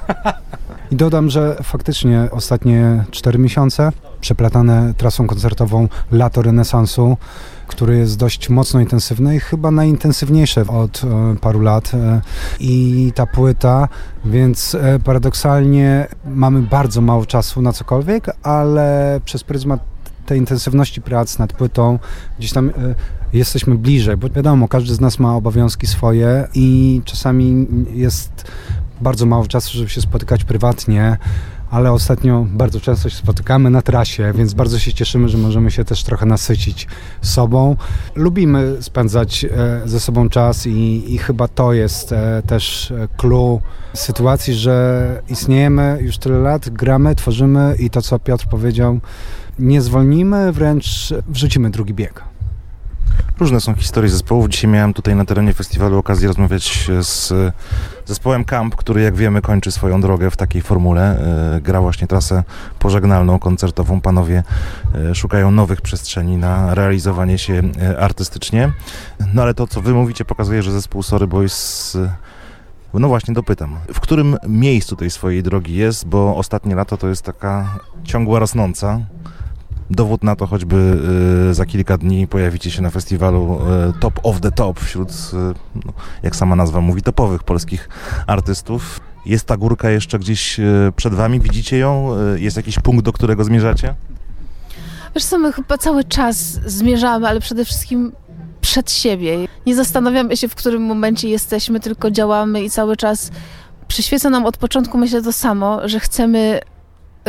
I 0.91 0.95
dodam, 0.95 1.29
że 1.29 1.57
faktycznie 1.63 2.27
ostatnie 2.31 3.03
4 3.11 3.39
miesiące 3.39 3.91
przeplatane 4.27 4.93
trasą 4.97 5.27
koncertową 5.27 5.87
Lato 6.11 6.41
Renesansu, 6.41 7.17
który 7.67 7.97
jest 7.97 8.17
dość 8.17 8.49
mocno 8.49 8.79
intensywny 8.79 9.35
i 9.35 9.39
chyba 9.39 9.71
najintensywniejszy 9.71 10.61
od 10.61 11.01
e, 11.03 11.35
paru 11.41 11.59
lat. 11.59 11.91
E, 11.93 12.21
I 12.59 13.11
ta 13.15 13.25
płyta, 13.25 13.87
więc 14.25 14.75
e, 14.75 14.99
paradoksalnie 14.99 16.07
mamy 16.25 16.61
bardzo 16.61 17.01
mało 17.01 17.25
czasu 17.25 17.61
na 17.61 17.73
cokolwiek, 17.73 18.29
ale 18.43 19.19
przez 19.25 19.43
pryzmat 19.43 19.79
tej 20.25 20.39
intensywności 20.39 21.01
prac 21.01 21.39
nad 21.39 21.53
płytą 21.53 21.99
gdzieś 22.39 22.53
tam 22.53 22.71
jesteśmy 23.33 23.75
bliżej, 23.75 24.17
bo 24.17 24.29
wiadomo, 24.29 24.67
każdy 24.67 24.95
z 24.95 24.99
nas 24.99 25.19
ma 25.19 25.35
obowiązki 25.35 25.87
swoje 25.87 26.47
i 26.53 27.01
czasami 27.05 27.67
jest 27.93 28.51
bardzo 29.01 29.25
mało 29.25 29.47
czasu, 29.47 29.77
żeby 29.77 29.89
się 29.89 30.01
spotykać 30.01 30.43
prywatnie, 30.43 31.17
ale 31.71 31.91
ostatnio 31.91 32.45
bardzo 32.49 32.79
często 32.79 33.09
się 33.09 33.15
spotykamy 33.15 33.69
na 33.69 33.81
trasie, 33.81 34.33
więc 34.35 34.53
bardzo 34.53 34.79
się 34.79 34.93
cieszymy, 34.93 35.29
że 35.29 35.37
możemy 35.37 35.71
się 35.71 35.85
też 35.85 36.03
trochę 36.03 36.25
nasycić 36.25 36.87
sobą. 37.21 37.75
Lubimy 38.15 38.77
spędzać 38.79 39.45
e, 39.45 39.81
ze 39.85 39.99
sobą 39.99 40.29
czas 40.29 40.67
i, 40.67 41.13
i 41.13 41.17
chyba 41.17 41.47
to 41.47 41.73
jest 41.73 42.11
e, 42.11 42.41
też 42.47 42.91
e, 42.91 43.07
clue 43.17 43.61
sytuacji, 43.93 44.53
że 44.53 45.21
istniejemy 45.29 45.97
już 46.01 46.17
tyle 46.17 46.37
lat, 46.37 46.69
gramy, 46.69 47.15
tworzymy 47.15 47.75
i 47.79 47.89
to, 47.89 48.01
co 48.01 48.19
Piotr 48.19 48.47
powiedział, 48.47 48.99
nie 49.59 49.81
zwolnimy, 49.81 50.51
wręcz 50.51 51.13
wrzucimy 51.27 51.69
drugi 51.69 51.93
bieg. 51.93 52.36
Różne 53.39 53.61
są 53.61 53.75
historie 53.75 54.09
zespołów. 54.09 54.49
Dzisiaj 54.49 54.71
miałem 54.71 54.93
tutaj 54.93 55.15
na 55.15 55.25
terenie 55.25 55.53
festiwalu 55.53 55.97
okazję 55.97 56.27
rozmawiać 56.27 56.89
z 57.01 57.33
zespołem 58.05 58.45
Camp, 58.45 58.75
który 58.75 59.01
jak 59.01 59.15
wiemy 59.15 59.41
kończy 59.41 59.71
swoją 59.71 60.01
drogę 60.01 60.31
w 60.31 60.37
takiej 60.37 60.61
formule. 60.61 61.19
E, 61.55 61.61
Gra 61.61 61.81
właśnie 61.81 62.07
trasę 62.07 62.43
pożegnalną, 62.79 63.39
koncertową. 63.39 64.01
Panowie 64.01 64.43
e, 64.95 65.15
szukają 65.15 65.51
nowych 65.51 65.81
przestrzeni 65.81 66.37
na 66.37 66.75
realizowanie 66.75 67.37
się 67.37 67.61
e, 67.81 67.99
artystycznie. 67.99 68.71
No 69.33 69.41
ale 69.41 69.53
to, 69.53 69.67
co 69.67 69.81
wy 69.81 69.93
mówicie, 69.93 70.25
pokazuje, 70.25 70.63
że 70.63 70.71
zespół 70.71 71.03
Sorry 71.03 71.27
Boys 71.27 71.95
e, 71.95 72.15
no 72.93 73.07
właśnie, 73.07 73.33
dopytam. 73.33 73.77
W 73.93 73.99
którym 73.99 74.37
miejscu 74.47 74.95
tej 74.95 75.09
swojej 75.09 75.43
drogi 75.43 75.75
jest, 75.75 76.07
bo 76.07 76.35
ostatnie 76.35 76.75
lato 76.75 76.97
to 76.97 77.07
jest 77.07 77.21
taka 77.21 77.79
ciągła 78.03 78.39
rosnąca. 78.39 78.99
Dowód 79.89 80.23
na 80.23 80.35
to 80.35 80.47
choćby 80.47 80.99
y, 81.49 81.53
za 81.53 81.65
kilka 81.65 81.97
dni 81.97 82.27
pojawicie 82.27 82.71
się 82.71 82.81
na 82.81 82.89
festiwalu 82.89 83.59
y, 83.89 83.99
Top 83.99 84.19
of 84.23 84.41
the 84.41 84.51
Top 84.51 84.79
wśród, 84.79 85.09
y, 85.09 85.35
no, 85.85 85.93
jak 86.23 86.35
sama 86.35 86.55
nazwa 86.55 86.81
mówi, 86.81 87.01
topowych 87.01 87.43
polskich 87.43 87.89
artystów. 88.27 88.99
Jest 89.25 89.45
ta 89.45 89.57
górka 89.57 89.89
jeszcze 89.89 90.19
gdzieś 90.19 90.59
przed 90.95 91.13
wami, 91.13 91.39
widzicie 91.39 91.77
ją? 91.77 92.15
Jest 92.35 92.57
jakiś 92.57 92.79
punkt, 92.79 93.05
do 93.05 93.13
którego 93.13 93.43
zmierzacie? 93.43 93.95
Wiesz 95.15 95.25
co, 95.25 95.37
my 95.37 95.53
chyba 95.53 95.77
cały 95.77 96.03
czas 96.03 96.37
zmierzamy, 96.65 97.27
ale 97.27 97.39
przede 97.39 97.65
wszystkim 97.65 98.11
przed 98.61 98.91
siebie. 98.91 99.37
Nie 99.65 99.75
zastanawiamy 99.75 100.37
się, 100.37 100.47
w 100.47 100.55
którym 100.55 100.81
momencie 100.81 101.29
jesteśmy, 101.29 101.79
tylko 101.79 102.11
działamy 102.11 102.63
i 102.63 102.69
cały 102.69 102.97
czas 102.97 103.31
przyświeca 103.87 104.29
nam 104.29 104.45
od 104.45 104.57
początku, 104.57 104.97
myślę, 104.97 105.21
to 105.21 105.33
samo, 105.33 105.87
że 105.87 105.99
chcemy 105.99 106.59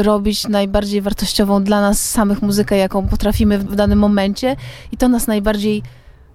robić 0.03 0.49
najbardziej 0.49 1.03
wartościową 1.03 1.65
dla 1.65 1.81
nas 1.81 2.11
samych 2.11 2.43
muzykę, 2.43 2.77
jaką 2.77 3.09
potrafimy 3.09 3.59
w 3.59 3.75
danym 3.75 3.99
momencie 3.99 4.57
i 4.93 4.97
to 4.97 5.09
nas 5.09 5.27
najbardziej 5.27 5.83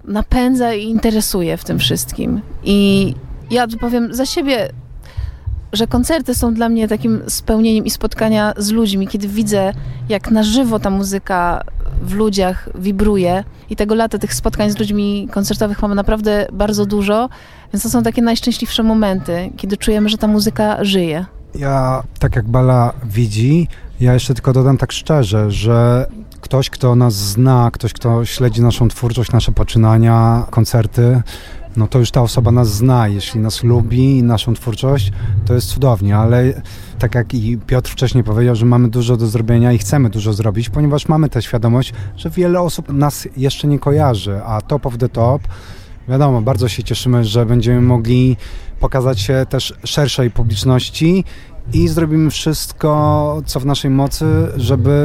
napędza 0.03 0.73
i 0.73 0.83
interesuje 0.83 1.57
w 1.57 1.63
tym 1.63 1.79
wszystkim. 1.79 2.41
I 2.63 3.15
ja 3.51 3.67
powiem 3.79 4.13
za 4.13 4.25
siebie, 4.25 4.69
że 5.73 5.87
koncerty 5.87 6.35
są 6.35 6.53
dla 6.53 6.69
mnie 6.69 6.87
takim 6.87 7.21
spełnieniem 7.27 7.85
i 7.85 7.89
spotkania 7.89 8.53
z 8.57 8.71
ludźmi, 8.71 9.07
kiedy 9.07 9.27
widzę, 9.27 9.73
jak 10.09 10.31
na 10.31 10.43
żywo 10.43 10.79
ta 10.79 10.89
muzyka 10.89 11.63
w 12.01 12.13
ludziach 12.13 12.69
wibruje 12.75 13.43
i 13.69 13.75
tego 13.75 13.95
lata 13.95 14.17
tych 14.17 14.33
spotkań 14.33 14.71
z 14.71 14.79
ludźmi 14.79 15.27
koncertowych 15.31 15.81
mamy 15.81 15.95
naprawdę 15.95 16.47
bardzo 16.53 16.85
dużo, 16.85 17.29
więc 17.73 17.83
to 17.83 17.89
są 17.89 18.03
takie 18.03 18.21
najszczęśliwsze 18.21 18.83
momenty, 18.83 19.51
kiedy 19.57 19.77
czujemy, 19.77 20.09
że 20.09 20.17
ta 20.17 20.27
muzyka 20.27 20.83
żyje. 20.83 21.25
Ja, 21.55 22.03
tak 22.19 22.35
jak 22.35 22.47
Bala 22.47 22.93
widzi, 23.05 23.67
ja 23.99 24.13
jeszcze 24.13 24.33
tylko 24.33 24.53
dodam 24.53 24.77
tak 24.77 24.91
szczerze, 24.91 25.51
że 25.51 26.07
ktoś, 26.41 26.69
kto 26.69 26.95
nas 26.95 27.13
zna, 27.13 27.69
ktoś, 27.73 27.93
kto 27.93 28.25
śledzi 28.25 28.61
naszą 28.61 28.87
twórczość, 28.87 29.31
nasze 29.31 29.51
poczynania, 29.51 30.45
koncerty, 30.49 31.21
no 31.77 31.87
to 31.87 31.99
już 31.99 32.11
ta 32.11 32.21
osoba 32.21 32.51
nas 32.51 32.69
zna. 32.73 33.07
Jeśli 33.07 33.39
nas 33.39 33.63
lubi 33.63 34.23
naszą 34.23 34.53
twórczość, 34.53 35.11
to 35.45 35.53
jest 35.53 35.67
cudownie, 35.67 36.17
ale 36.17 36.61
tak 36.99 37.15
jak 37.15 37.33
i 37.33 37.57
Piotr 37.57 37.91
wcześniej 37.91 38.23
powiedział, 38.23 38.55
że 38.55 38.65
mamy 38.65 38.89
dużo 38.89 39.17
do 39.17 39.27
zrobienia 39.27 39.71
i 39.71 39.77
chcemy 39.77 40.09
dużo 40.09 40.33
zrobić, 40.33 40.69
ponieważ 40.69 41.07
mamy 41.07 41.29
tę 41.29 41.41
świadomość, 41.41 41.93
że 42.15 42.29
wiele 42.29 42.61
osób 42.61 42.93
nas 42.93 43.27
jeszcze 43.37 43.67
nie 43.67 43.79
kojarzy, 43.79 44.41
a 44.45 44.61
Top 44.61 44.85
of 44.85 44.97
the 44.97 45.09
Top, 45.09 45.41
wiadomo, 46.07 46.41
bardzo 46.41 46.67
się 46.67 46.83
cieszymy, 46.83 47.25
że 47.25 47.45
będziemy 47.45 47.81
mogli 47.81 48.37
pokazać 48.83 49.19
się 49.19 49.45
też 49.49 49.73
szerszej 49.83 50.31
publiczności 50.31 51.23
i 51.73 51.87
zrobimy 51.87 52.29
wszystko, 52.29 53.41
co 53.45 53.59
w 53.59 53.65
naszej 53.65 53.91
mocy, 53.91 54.25
żeby 54.55 54.95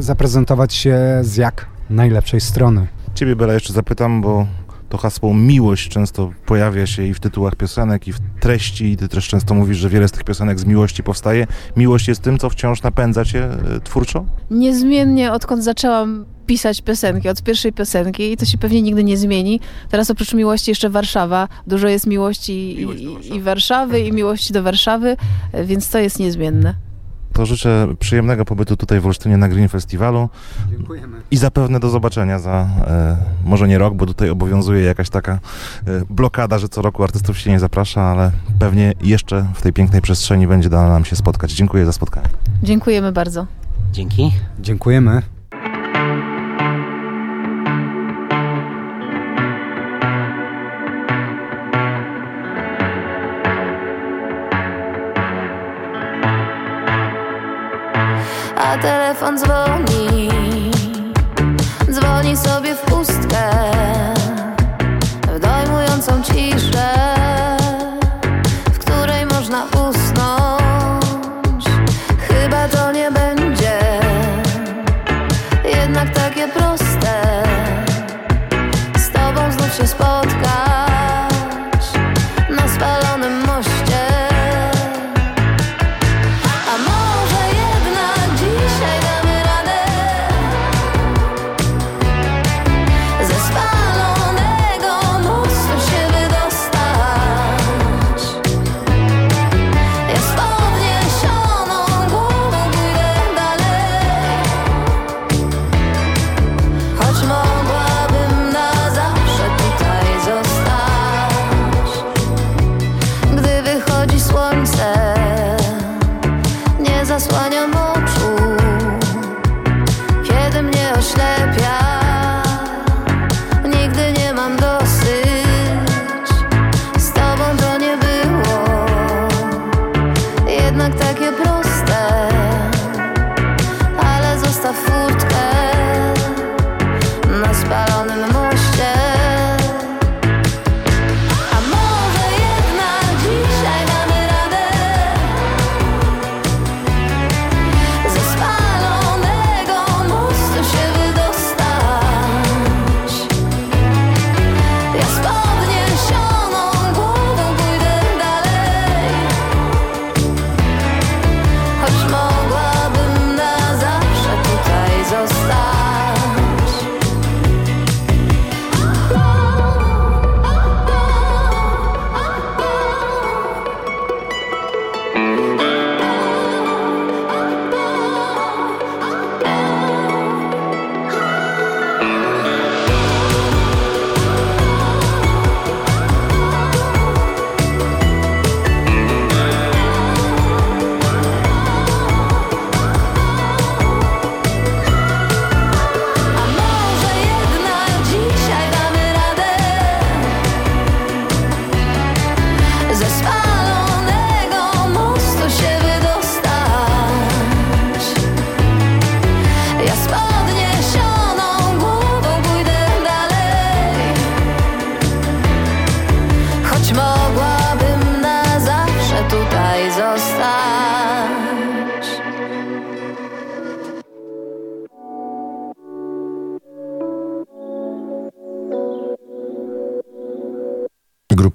zaprezentować 0.00 0.74
się 0.74 0.98
z 1.22 1.36
jak 1.36 1.66
najlepszej 1.90 2.40
strony. 2.40 2.86
Ciebie, 3.14 3.36
Bela, 3.36 3.54
jeszcze 3.54 3.72
zapytam, 3.72 4.20
bo 4.20 4.46
to 4.88 4.98
hasło 4.98 5.34
miłość 5.34 5.88
często 5.88 6.32
pojawia 6.46 6.86
się 6.86 7.02
i 7.02 7.14
w 7.14 7.20
tytułach 7.20 7.56
piosenek, 7.56 8.08
i 8.08 8.12
w 8.12 8.18
treści, 8.40 8.84
i 8.84 8.96
ty 8.96 9.08
też 9.08 9.28
często 9.28 9.54
mówisz, 9.54 9.78
że 9.78 9.88
wiele 9.88 10.08
z 10.08 10.12
tych 10.12 10.24
piosenek 10.24 10.60
z 10.60 10.64
miłości 10.64 11.02
powstaje. 11.02 11.46
Miłość 11.76 12.08
jest 12.08 12.22
tym, 12.22 12.38
co 12.38 12.50
wciąż 12.50 12.82
napędza 12.82 13.24
cię 13.24 13.44
e, 13.44 13.80
twórczo? 13.80 14.24
Niezmiennie 14.50 15.32
odkąd 15.32 15.64
zaczęłam 15.64 16.24
pisać 16.46 16.82
piosenki, 16.82 17.28
od 17.28 17.42
pierwszej 17.42 17.72
piosenki 17.72 18.32
i 18.32 18.36
to 18.36 18.44
się 18.44 18.58
pewnie 18.58 18.82
nigdy 18.82 19.04
nie 19.04 19.16
zmieni. 19.16 19.60
Teraz 19.90 20.10
oprócz 20.10 20.34
miłości 20.34 20.70
jeszcze 20.70 20.90
Warszawa. 20.90 21.48
Dużo 21.66 21.88
jest 21.88 22.06
miłości 22.06 22.52
i, 22.52 23.34
i 23.34 23.40
Warszawy 23.40 24.00
i 24.00 24.12
miłości 24.12 24.52
do 24.52 24.62
Warszawy, 24.62 25.16
więc 25.64 25.88
to 25.88 25.98
jest 25.98 26.18
niezmienne. 26.18 26.74
To 27.32 27.46
życzę 27.46 27.88
przyjemnego 27.98 28.44
pobytu 28.44 28.76
tutaj 28.76 29.00
w 29.00 29.06
Olsztynie 29.06 29.36
na 29.36 29.48
Green 29.48 29.68
Festiwalu 29.68 30.28
Dziękujemy. 30.70 31.20
i 31.30 31.36
zapewne 31.36 31.80
do 31.80 31.88
zobaczenia 31.88 32.38
za 32.38 32.68
e, 32.86 33.16
może 33.44 33.68
nie 33.68 33.78
rok, 33.78 33.94
bo 33.94 34.06
tutaj 34.06 34.30
obowiązuje 34.30 34.82
jakaś 34.82 35.10
taka 35.10 35.32
e, 35.32 35.38
blokada, 36.10 36.58
że 36.58 36.68
co 36.68 36.82
roku 36.82 37.04
artystów 37.04 37.38
się 37.38 37.50
nie 37.50 37.60
zaprasza, 37.60 38.02
ale 38.02 38.30
pewnie 38.58 38.92
jeszcze 39.02 39.46
w 39.54 39.62
tej 39.62 39.72
pięknej 39.72 40.02
przestrzeni 40.02 40.46
będzie 40.46 40.68
dane 40.68 40.88
nam 40.88 41.04
się 41.04 41.16
spotkać. 41.16 41.52
Dziękuję 41.52 41.86
za 41.86 41.92
spotkanie. 41.92 42.28
Dziękujemy 42.62 43.12
bardzo. 43.12 43.46
Dzięki. 43.92 44.32
Dziękujemy. 44.60 45.22
Telefon 58.80 59.38
zwar 59.38 59.93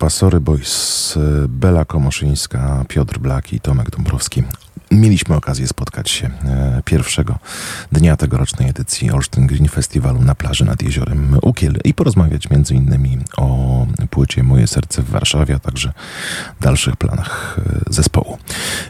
Grupa 0.10 0.18
Sorry 0.18 0.40
Boys, 0.40 1.18
y, 1.18 1.48
Bela 1.48 1.86
Komoszyńska, 1.86 2.86
Piotr 2.88 3.20
Blak 3.20 3.54
i 3.54 3.60
Tomek 3.60 3.90
Dąbrowski. 3.92 4.44
Mieliśmy 4.92 5.36
okazję 5.36 5.68
spotkać 5.68 6.10
się 6.10 6.28
e, 6.28 6.82
pierwszego 6.86 7.40
dnia 7.92 8.18
tegorocznej 8.18 8.70
edycji 8.70 9.12
Olsztyn 9.12 9.48
Green 9.48 9.68
Festiwalu 9.68 10.22
na 10.22 10.36
plaży 10.36 10.66
nad 10.66 10.82
jeziorem 10.82 11.38
Ukiel 11.42 11.80
i 11.84 11.94
porozmawiać 11.94 12.48
innymi 12.72 13.18
o 13.38 13.88
płycie 14.10 14.44
Moje 14.44 14.68
Serce 14.68 15.02
w 15.02 15.10
Warszawie, 15.10 15.56
a 15.56 15.60
także 15.60 15.94
dalszych 16.62 16.96
planach 16.96 17.60
e, 17.60 17.94
zespołu. 17.94 18.29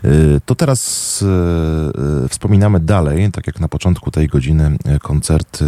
E, 0.04 0.40
To 0.46 0.56
teraz 0.56 1.24
e, 1.24 2.26
e, 2.26 2.28
wspominamy 2.30 2.80
dalej, 2.80 3.32
tak 3.32 3.48
jak 3.48 3.60
na 3.60 3.68
początku 3.68 4.12
tej 4.12 4.28
godziny, 4.28 4.78
koncerty 5.02 5.66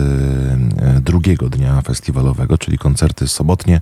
drugiego 1.02 1.50
dnia 1.50 1.82
festiwalowego, 1.82 2.58
czyli 2.58 2.78
koncerty 2.78 3.28
sobotnie 3.28 3.82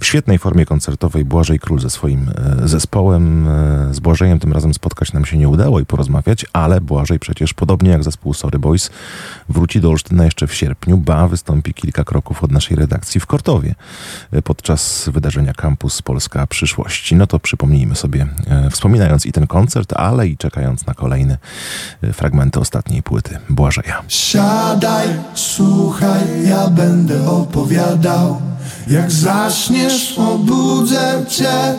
w 0.00 0.06
świetnej 0.06 0.38
formie 0.38 0.66
koncertowej 0.66 1.24
Błażej 1.24 1.58
Król 1.58 1.80
ze 1.80 1.90
swoim 1.90 2.30
zespołem. 2.64 3.48
Z 3.92 4.00
Błażejem 4.00 4.38
tym 4.38 4.52
razem 4.52 4.74
spotkać 4.74 5.12
nam 5.12 5.24
się 5.24 5.38
nie 5.38 5.48
udało 5.48 5.80
i 5.80 5.86
porozmawiać, 5.86 6.46
ale 6.52 6.80
Błażej 6.80 7.18
przecież, 7.18 7.54
podobnie 7.54 7.90
jak 7.90 8.04
zespół 8.04 8.34
Sorry 8.34 8.58
Boys, 8.58 8.90
wróci 9.48 9.80
do 9.80 9.90
Olsztyna 9.90 10.24
jeszcze 10.24 10.46
w 10.46 10.54
sierpniu, 10.54 10.96
ba 10.96 11.28
wystąpi 11.28 11.74
kilka 11.74 12.04
kroków 12.04 12.44
od 12.44 12.52
naszej 12.52 12.76
redakcji 12.76 13.20
w 13.20 13.26
Kortowie 13.26 13.74
podczas 14.44 15.10
wydarzenia 15.12 15.52
Campus 15.52 16.02
Polska 16.02 16.46
Przyszłości. 16.46 17.16
No 17.16 17.26
to 17.26 17.38
przypomnijmy 17.38 17.94
sobie, 17.94 18.26
wspominając 18.70 19.26
i 19.26 19.32
ten 19.32 19.46
koncert, 19.46 19.83
ale 19.92 20.28
i 20.28 20.36
czekając 20.36 20.86
na 20.86 20.94
kolejne 20.94 21.38
e, 22.02 22.12
fragmenty 22.12 22.60
ostatniej 22.60 23.02
płyty 23.02 23.38
Błażeja. 23.48 24.02
Siadaj, 24.08 25.08
słuchaj, 25.34 26.22
ja 26.48 26.68
będę 26.68 27.30
opowiadał. 27.30 28.40
Jak 28.86 29.10
zaśniesz, 29.10 30.18
obudzę 30.18 31.24
cię. 31.28 31.74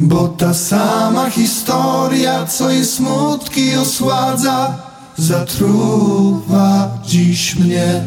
Bo 0.00 0.28
ta 0.28 0.54
sama 0.54 1.30
historia, 1.30 2.46
co 2.46 2.70
i 2.70 2.84
smutki 2.84 3.76
osładza, 3.76 4.74
zatruwa 5.16 6.88
dziś 7.06 7.56
mnie. 7.56 8.02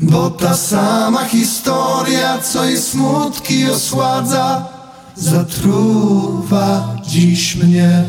Bo 0.00 0.30
ta 0.30 0.54
sama 0.54 1.24
historia, 1.24 2.38
co 2.38 2.64
i 2.64 2.76
smutki 2.76 3.70
osładza, 3.70 4.68
zatruwa 5.16 6.96
dziś 7.06 7.56
mnie. 7.56 8.04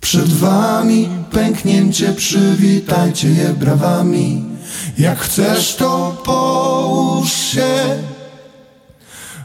Przed 0.00 0.32
wami 0.32 1.08
pęknięcie, 1.30 2.12
przywitajcie 2.12 3.28
je 3.28 3.48
brawami. 3.48 4.44
Jak 4.98 5.18
chcesz, 5.18 5.76
to 5.76 6.22
połóż 6.24 7.32
się. 7.32 8.02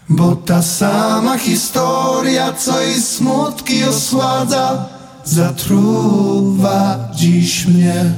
Bo 0.09 0.35
ta 0.35 0.61
sama 0.61 1.37
historia, 1.37 2.53
co 2.53 2.83
i 2.83 3.01
smutki 3.01 3.83
osładza, 3.83 4.85
zatruwa 5.23 7.09
dziś 7.15 7.65
mnie. 7.65 8.13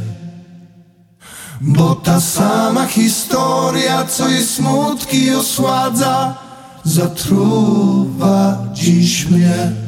Bo 1.62 1.96
ta 1.96 2.22
sama 2.22 2.86
historia, 2.88 4.06
co 4.06 4.30
i 4.30 4.44
smutki 4.44 5.32
osładza, 5.32 6.38
zatruwa 6.84 8.68
dziś 8.74 9.30
mnie. 9.30 9.81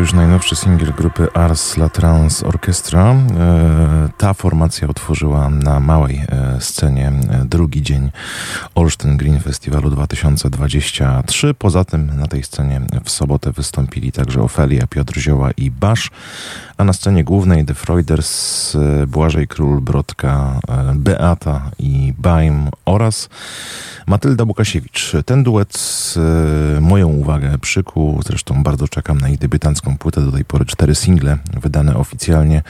Już 0.00 0.12
najnowszy 0.12 0.56
singiel 0.56 0.92
grupy 0.92 1.28
Ars 1.34 1.76
La 1.76 1.88
Trans 1.88 2.42
Orchestra. 2.42 3.12
E, 3.12 4.08
Ta 4.16 4.34
formacja 4.34 4.88
otworzyła 4.88 5.50
na 5.50 5.80
małej 5.80 6.16
e, 6.28 6.56
scenie 6.60 7.08
e, 7.08 7.44
drugi 7.44 7.82
dzień 7.82 8.10
Olsztyn 8.80 9.16
Green 9.16 9.40
Festiwalu 9.40 9.90
2023. 9.90 11.54
Poza 11.54 11.84
tym 11.84 12.16
na 12.16 12.26
tej 12.26 12.42
scenie 12.42 12.80
w 13.04 13.10
sobotę 13.10 13.52
wystąpili 13.52 14.12
także 14.12 14.42
Ofelia, 14.42 14.86
Piotr 14.86 15.20
Zioła 15.20 15.50
i 15.50 15.70
Basz, 15.70 16.10
a 16.76 16.84
na 16.84 16.92
scenie 16.92 17.24
głównej 17.24 17.64
The 17.64 17.74
Freuders, 17.74 18.74
e, 18.76 19.06
Błażej 19.06 19.48
Król, 19.48 19.80
Brodka, 19.80 20.60
e, 20.68 20.92
Beata 20.94 21.70
i 21.78 22.14
Baim 22.18 22.68
oraz 22.84 23.28
Matylda 24.06 24.44
Łukasiewicz. 24.44 25.12
Ten 25.26 25.42
duet 25.42 25.78
e, 26.76 26.80
moją 26.80 27.08
uwagę 27.08 27.58
przykuł, 27.58 28.22
zresztą 28.26 28.62
bardzo 28.62 28.88
czekam 28.88 29.18
na 29.20 29.28
ich 29.28 29.38
debiutancką 29.38 29.98
płytę, 29.98 30.20
do 30.20 30.32
tej 30.32 30.44
pory 30.44 30.64
cztery 30.64 30.94
single 30.94 31.38
wydane 31.62 31.96
oficjalnie. 31.96 32.62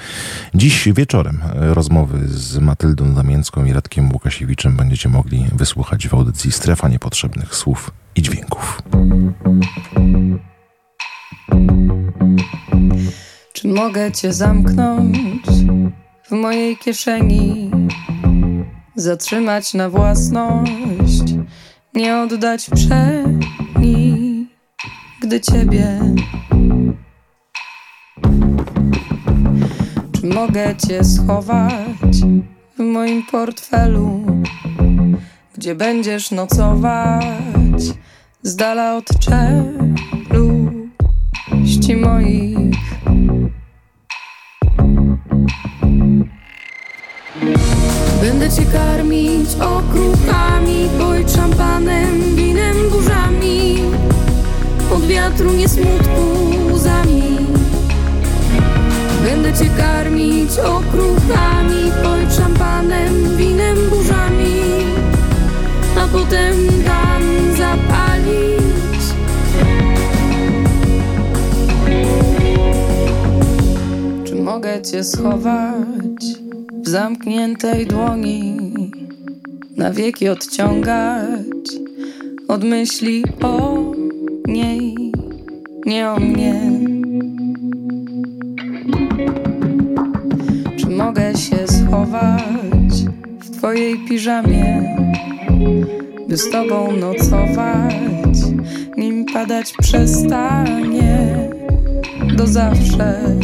Dziś 0.54 0.88
wieczorem 0.92 1.40
rozmowy 1.54 2.28
z 2.28 2.58
Matyldą 2.58 3.14
Damięcką 3.14 3.64
i 3.64 3.72
Radkiem 3.72 4.12
Łukasiewiczem 4.12 4.76
będziecie 4.76 5.08
mogli 5.08 5.46
wysłuchać 5.52 5.99
w 6.08 6.14
audycji 6.14 6.52
Strefa 6.52 6.88
Niepotrzebnych 6.88 7.54
Słów 7.54 7.90
i 8.16 8.22
Dźwięków. 8.22 8.82
Czy 13.52 13.68
mogę 13.68 14.12
cię 14.12 14.32
zamknąć 14.32 15.46
w 16.28 16.30
mojej 16.30 16.76
kieszeni? 16.76 17.70
Zatrzymać 18.96 19.74
na 19.74 19.90
własność, 19.90 21.22
nie 21.94 22.18
oddać 22.18 22.70
przeni, 22.74 24.46
gdy 25.22 25.40
ciebie. 25.40 26.00
Czy 30.12 30.26
mogę 30.26 30.76
cię 30.76 31.04
schować 31.04 32.20
w 32.78 32.82
moim 32.82 33.22
portfelu, 33.22 34.24
gdzie 35.60 35.74
będziesz 35.74 36.30
nocować 36.30 37.82
z 38.42 38.56
dala 38.56 38.96
od 38.96 39.04
czeluści 39.18 39.56
moich? 41.96 42.58
Będę 48.22 48.50
cię 48.50 48.62
karmić 48.72 49.48
okruchami, 49.54 50.88
boj 50.98 51.24
szampanem, 51.28 52.36
winem, 52.36 52.76
burzami. 52.90 53.78
Od 54.94 55.06
wiatru 55.06 55.52
nie 55.52 55.68
smutku 55.68 56.20
łzami. 56.72 57.22
Będę 59.24 59.52
cię 59.52 59.70
karmić 59.76 60.58
okruchami, 60.58 61.92
boj 62.02 62.30
szampanem, 62.36 63.36
winem, 63.36 63.49
dam 66.30 67.22
zapalić. 67.56 69.02
Czy 74.24 74.34
mogę 74.34 74.82
cię 74.82 75.04
schować 75.04 76.24
w 76.84 76.88
zamkniętej 76.88 77.86
dłoni? 77.86 78.56
Na 79.76 79.92
wieki 79.92 80.28
odciągać 80.28 81.66
od 82.48 82.64
myśli 82.64 83.24
o 83.42 83.84
niej, 84.46 85.12
nie 85.86 86.10
o 86.10 86.16
mnie. 86.20 86.72
Czy 90.76 90.86
mogę 90.86 91.34
się 91.34 91.68
schować 91.68 92.92
w 93.40 93.50
twojej 93.50 93.98
piżamie, 94.08 94.96
by 96.30 96.36
z 96.36 96.50
tobą 96.50 96.92
nocować, 96.92 98.38
nim 98.96 99.24
padać 99.24 99.72
przestanie 99.72 101.50
do 102.36 102.46
zawsze. 102.46 103.36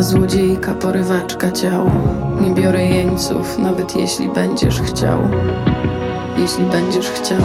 złodziejka, 0.00 0.74
porywaczka 0.74 1.52
ciał. 1.52 1.90
Nie 2.40 2.50
biorę 2.54 2.84
jeńców, 2.84 3.58
nawet 3.58 3.96
jeśli 3.96 4.28
będziesz 4.28 4.80
chciał. 4.80 5.18
Jeśli 6.44 6.64
będziesz 6.64 7.10
chciał. 7.10 7.38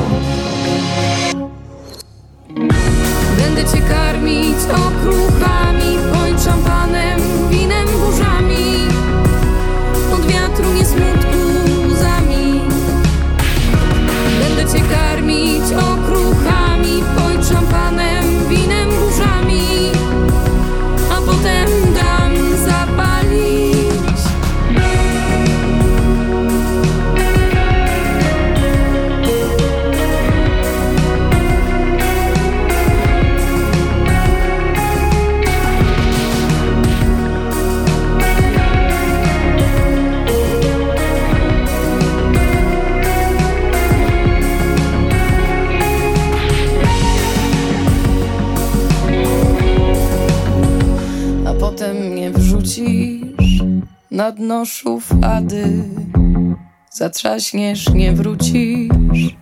Zatrzaśniesz, 57.09 57.89
nie 57.89 58.11
wrócisz. 58.11 59.35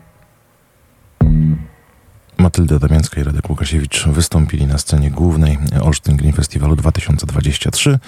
Matylda 2.37 2.79
Damiańska 2.79 3.21
i 3.21 3.23
Radek 3.23 3.49
Łukasiewicz 3.49 4.07
wystąpili 4.07 4.67
na 4.67 4.77
scenie 4.77 5.11
głównej 5.11 5.57
Olsztyn 5.81 6.17
Green 6.17 6.33
Festiwalu 6.33 6.75
2023, 6.75 7.99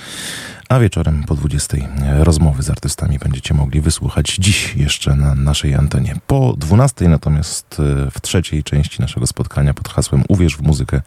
a 0.69 0.79
wieczorem 0.79 1.23
po 1.23 1.35
20 1.35 1.77
rozmowy 2.19 2.63
z 2.63 2.69
artystami 2.69 3.19
będziecie 3.19 3.53
mogli 3.53 3.81
wysłuchać 3.81 4.35
dziś 4.35 4.75
jeszcze 4.75 5.15
na 5.15 5.35
naszej 5.35 5.75
antenie. 5.75 6.15
Po 6.27 6.53
12 6.57 7.09
natomiast 7.09 7.77
e, 7.79 8.11
w 8.11 8.21
trzeciej 8.21 8.63
części 8.63 9.01
naszego 9.01 9.27
spotkania 9.27 9.73
pod 9.73 9.89
hasłem 9.89 10.23
Uwierz 10.27 10.57
w 10.57 10.61
muzykę 10.61 11.01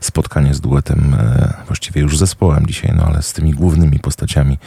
spotkanie 0.00 0.54
z 0.54 0.60
duetem, 0.60 1.16
e, 1.18 1.54
właściwie 1.66 2.00
już 2.00 2.18
zespołem 2.18 2.66
dzisiaj, 2.66 2.92
no 2.96 3.04
ale 3.04 3.22
z 3.22 3.32
tymi 3.32 3.52
głównymi 3.52 3.98
postaciami 3.98 4.58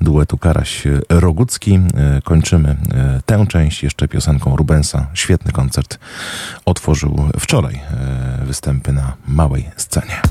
duetu 0.00 0.36
Karaś-Rogucki. 0.36 1.80
E, 1.94 2.22
Kończymy 2.22 2.68
e, 2.94 3.20
tę 3.26 3.46
część 3.46 3.82
jeszcze 3.82 4.08
piosenką 4.08 4.56
Rubensa. 4.56 5.06
Świetny 5.14 5.52
koncert 5.52 5.98
otworzył 6.64 7.28
wczoraj 7.40 7.80
występy 8.46 8.92
na 8.92 9.12
małej 9.26 9.70
scenie. 9.76 10.22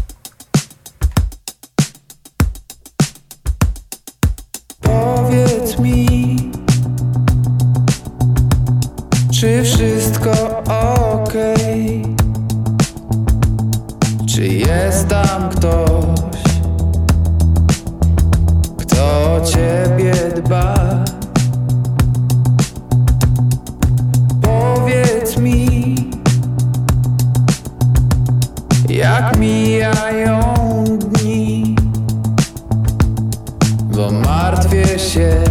Mi, 5.82 6.38
czy 9.32 9.64
wszystko 9.64 10.32
ok? 10.68 11.34
Czy 14.28 14.48
jest 14.48 15.08
tam 15.08 15.50
ktoś, 15.50 16.42
kto 18.78 19.34
o 19.36 19.42
ciebie 19.46 20.14
dba? 20.36 20.76
Powiedz 24.42 25.38
mi, 25.38 25.96
jak 28.90 29.38
mijają 29.38 30.42
dni 30.84 31.76
bo 33.96 34.12
martwię 34.12 35.00
się 35.00 35.51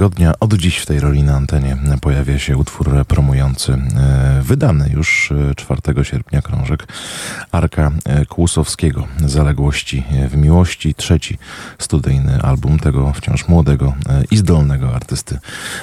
tygodnia. 0.00 0.32
Od 0.40 0.54
dziś 0.54 0.78
w 0.78 0.86
tej 0.86 1.00
roli 1.00 1.22
na 1.22 1.36
antenie 1.36 1.76
pojawia 2.00 2.38
się 2.38 2.56
utwór 2.56 3.06
promujący 3.06 3.72
e, 3.72 4.42
wydany 4.42 4.90
już 4.94 5.32
e, 5.50 5.54
4 5.54 5.80
sierpnia 6.04 6.42
krążek 6.42 6.86
Arka 7.52 7.90
e, 8.04 8.26
Kłusowskiego. 8.26 9.06
Zaległości 9.26 10.04
w 10.28 10.36
miłości. 10.36 10.94
Trzeci 10.94 11.38
studyjny 11.80 12.42
album 12.42 12.78
tego 12.78 13.12
wciąż 13.12 13.48
młodego 13.48 13.94
e, 14.08 14.22
i 14.30 14.36
zdolnego 14.36 14.94
artysty 14.94 15.38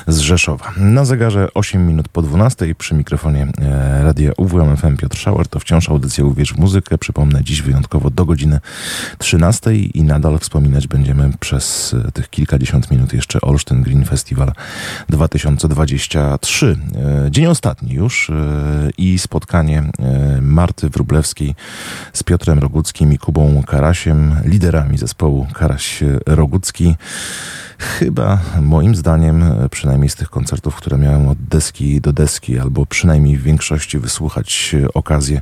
z 0.07 0.17
Rzeszowa. 0.17 0.71
Na 0.77 1.05
zegarze 1.05 1.47
8 1.53 1.87
minut 1.87 2.07
po 2.09 2.21
12 2.21 2.75
przy 2.75 2.95
mikrofonie 2.95 3.47
e, 3.61 4.03
radia 4.03 4.31
UWM 4.37 4.77
FM 4.77 4.97
Piotr 4.97 5.17
Schauer. 5.17 5.47
To 5.47 5.59
wciąż 5.59 5.89
audycja 5.89 6.25
Uwierz 6.25 6.53
w 6.53 6.57
muzykę. 6.57 6.97
Przypomnę, 6.97 7.43
dziś 7.43 7.61
wyjątkowo 7.61 8.09
do 8.09 8.25
godziny 8.25 8.59
13 9.17 9.75
i 9.75 10.03
nadal 10.03 10.39
wspominać 10.39 10.87
będziemy 10.87 11.31
przez 11.39 11.95
e, 12.07 12.11
tych 12.11 12.29
kilkadziesiąt 12.29 12.91
minut 12.91 13.13
jeszcze 13.13 13.41
Olsztyn 13.41 13.81
Green 13.81 14.05
Festival 14.05 14.51
2023. 15.09 16.77
E, 17.25 17.31
Dzień 17.31 17.45
ostatni 17.45 17.93
już 17.93 18.31
i 18.97 19.19
spotkanie 19.19 19.83
Marty 20.41 20.89
Wróblewskiej 20.89 21.55
z 22.13 22.23
Piotrem 22.23 22.59
Roguckim 22.59 23.13
i 23.13 23.17
Kubą 23.17 23.63
Karasiem, 23.63 24.35
liderami 24.45 24.97
zespołu 24.97 25.47
Karaś-Rogucki. 25.87 26.95
Chyba 27.79 28.39
moim 28.61 28.95
zdaniem, 28.95 29.43
przynajmniej 29.71 30.09
z 30.09 30.15
tych 30.15 30.29
koncertów, 30.29 30.75
które 30.75 30.97
miałem 30.97 31.27
od 31.27 31.37
deski 31.37 32.01
do 32.01 32.13
deski, 32.13 32.59
albo 32.59 32.85
przynajmniej 32.85 33.37
w 33.37 33.43
większości 33.43 33.99
wysłuchać 33.99 34.75
okazję 34.93 35.41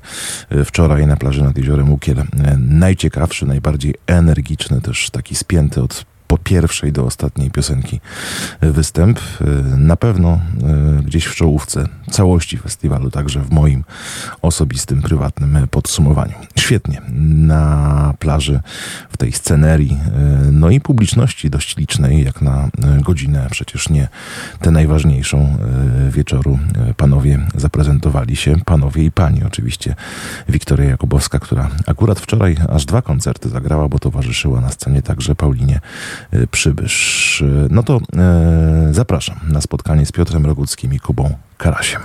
e, 0.49 0.65
wczoraj 0.65 1.07
na 1.07 1.17
plaży 1.17 1.43
nad 1.43 1.57
jeziorem 1.57 1.93
Ukiel, 1.93 2.19
e, 2.19 2.25
najciekawszy, 2.57 3.45
najbardziej 3.45 3.95
energiczny, 4.07 4.81
też 4.81 5.09
taki 5.09 5.35
spięty 5.35 5.81
od 5.81 6.05
po 6.27 6.37
pierwszej 6.37 6.91
do 6.91 7.05
ostatniej 7.05 7.51
piosenki 7.51 7.99
występ. 8.61 9.19
E, 9.41 9.45
Na 9.77 9.95
pewno 9.95 10.29
e, 10.29 11.03
gdzieś 11.03 11.25
w 11.25 11.35
czołówce 11.35 11.87
całości 12.11 12.57
festiwalu, 12.57 13.11
także 13.11 13.39
w 13.39 13.51
moim 13.51 13.83
osobistym, 14.41 15.01
prywatnym 15.01 15.67
podsumowaniu. 15.71 16.33
Świetnie. 16.59 17.01
Na 17.47 18.13
plaży, 18.19 18.59
w 19.09 19.17
tej 19.17 19.31
scenerii, 19.31 19.97
e, 20.05 20.51
no 20.51 20.69
i 20.69 20.81
publiczności 20.81 21.49
dość 21.49 21.77
licznej, 21.77 22.25
jak 22.25 22.41
na 22.41 22.69
godzinę, 23.01 23.47
przecież 23.51 23.89
nie 23.89 24.07
tę 24.61 24.71
najważniejszą 24.71 25.57
wieczoru. 26.09 26.59
Panowie 26.97 27.39
zaprezentowali 27.55 28.35
się, 28.35 28.55
panowie 28.65 29.03
i 29.03 29.11
pani 29.11 29.43
oczywiście. 29.43 29.95
Wiktoria 30.49 30.89
Jakubowska, 30.89 31.39
która 31.39 31.69
akurat 31.87 32.19
wczoraj 32.19 32.57
aż 32.69 32.85
dwa 32.85 33.01
koncerty 33.01 33.49
zagrała, 33.49 33.89
bo 33.89 33.99
towarzyszyła 33.99 34.61
na 34.61 34.69
scenie 34.69 35.01
także 35.01 35.35
Paulinie 35.35 35.79
Przybysz. 36.51 37.41
E, 37.41 37.67
No 37.69 37.83
to 37.83 37.99
e, 38.17 38.87
zapraszam 38.91 39.39
na 39.51 39.61
spotkanie 39.61 40.05
z 40.05 40.11
Piotrem 40.11 40.45
Roguckim 40.45 40.93
i 40.93 40.99
Kubą 40.99 41.37
Karasiem. 41.57 42.01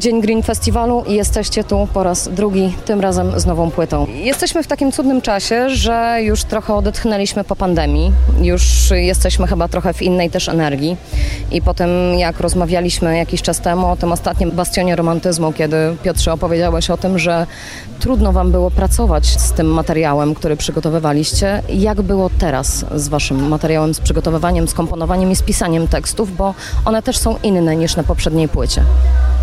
Dzień 0.00 0.20
Green 0.20 0.42
Festiwalu 0.42 1.04
i 1.06 1.14
jesteście 1.14 1.64
tu 1.64 1.88
po 1.94 2.02
raz 2.02 2.28
drugi, 2.28 2.74
tym 2.84 3.00
razem 3.00 3.40
z 3.40 3.46
nową 3.46 3.70
płytą. 3.70 4.06
Jesteśmy 4.14 4.62
w 4.62 4.66
takim 4.66 4.92
cudnym 4.92 5.20
czasie, 5.20 5.70
że 5.70 6.18
już 6.22 6.44
trochę 6.44 6.74
odetchnęliśmy 6.74 7.44
po 7.44 7.56
pandemii, 7.56 8.12
już 8.42 8.90
jesteśmy 8.90 9.46
chyba 9.46 9.68
trochę 9.68 9.94
w 9.94 10.02
innej 10.02 10.30
też 10.30 10.48
energii 10.48 10.96
i 11.50 11.62
po 11.62 11.74
tym 11.74 11.90
jak 12.18 12.40
rozmawialiśmy 12.40 13.16
jakiś 13.16 13.42
czas 13.42 13.60
temu 13.60 13.86
o 13.86 13.96
tym 13.96 14.12
ostatnim 14.12 14.50
bastionie 14.50 14.96
romantyzmu, 14.96 15.52
kiedy 15.52 15.76
Piotrze 16.02 16.32
opowiedziałeś 16.32 16.90
o 16.90 16.96
tym, 16.96 17.18
że 17.18 17.46
trudno 17.98 18.32
wam 18.32 18.52
było 18.52 18.70
pracować 18.70 19.26
z 19.26 19.52
tym 19.52 19.66
materiałem, 19.66 20.34
który 20.34 20.56
przygotowywaliście. 20.56 21.62
Jak 21.68 22.02
było 22.02 22.30
teraz 22.38 22.84
z 22.94 23.08
waszym 23.08 23.48
materiałem, 23.48 23.94
z 23.94 24.00
przygotowywaniem, 24.00 24.68
z 24.68 24.74
komponowaniem 24.74 25.30
i 25.30 25.36
z 25.36 25.42
pisaniem 25.42 25.88
tekstów, 25.88 26.36
bo 26.36 26.54
one 26.84 27.02
też 27.02 27.18
są 27.18 27.36
inne 27.42 27.76
niż 27.76 27.96
na 27.96 28.02
poprzedniej 28.02 28.48
płycie. 28.48 28.82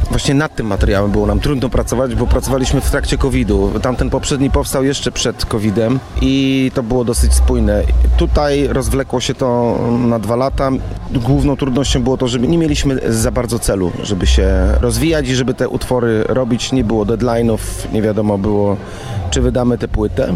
Właśnie 0.09 0.33
nad 0.33 0.55
tym 0.55 0.67
materiałem 0.67 1.11
było 1.11 1.27
nam 1.27 1.39
trudno 1.39 1.69
pracować, 1.69 2.15
bo 2.15 2.27
pracowaliśmy 2.27 2.81
w 2.81 2.91
trakcie 2.91 3.17
COVID-u. 3.17 3.79
Tamten 3.79 4.09
poprzedni 4.09 4.49
powstał 4.49 4.83
jeszcze 4.83 5.11
przed 5.11 5.45
COVID-em 5.45 5.99
i 6.21 6.71
to 6.73 6.83
było 6.83 7.05
dosyć 7.05 7.33
spójne. 7.33 7.83
Tutaj 8.17 8.67
rozwlekło 8.67 9.19
się 9.19 9.33
to 9.33 9.77
na 10.07 10.19
dwa 10.19 10.35
lata. 10.35 10.71
Główną 11.11 11.57
trudnością 11.57 12.03
było 12.03 12.17
to, 12.17 12.27
że 12.27 12.39
nie 12.39 12.57
mieliśmy 12.57 12.99
za 13.13 13.31
bardzo 13.31 13.59
celu, 13.59 13.91
żeby 14.03 14.27
się 14.27 14.47
rozwijać 14.81 15.29
i 15.29 15.35
żeby 15.35 15.53
te 15.53 15.69
utwory 15.69 16.23
robić. 16.23 16.71
Nie 16.71 16.83
było 16.83 17.05
deadline'ów, 17.05 17.59
nie 17.93 18.01
wiadomo 18.01 18.37
było, 18.37 18.77
czy 19.29 19.41
wydamy 19.41 19.77
tę 19.77 19.87
płytę. 19.87 20.35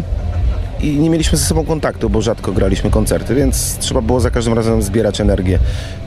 I 0.82 0.98
nie 0.98 1.10
mieliśmy 1.10 1.38
ze 1.38 1.44
sobą 1.44 1.64
kontaktu, 1.64 2.10
bo 2.10 2.22
rzadko 2.22 2.52
graliśmy 2.52 2.90
koncerty, 2.90 3.34
więc 3.34 3.78
trzeba 3.78 4.00
było 4.02 4.20
za 4.20 4.30
każdym 4.30 4.54
razem 4.54 4.82
zbierać 4.82 5.20
energię. 5.20 5.58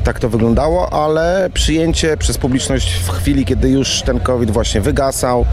Tak 0.03 0.19
to 0.19 0.29
wyglądało, 0.29 0.93
ale 0.93 1.49
przyjęcie 1.53 2.17
przez 2.17 2.37
publiczność 2.37 2.93
w 2.93 3.09
chwili, 3.09 3.45
kiedy 3.45 3.69
już 3.69 4.01
ten 4.01 4.19
COVID 4.19 4.51
właśnie 4.51 4.81
wygasał, 4.81 5.45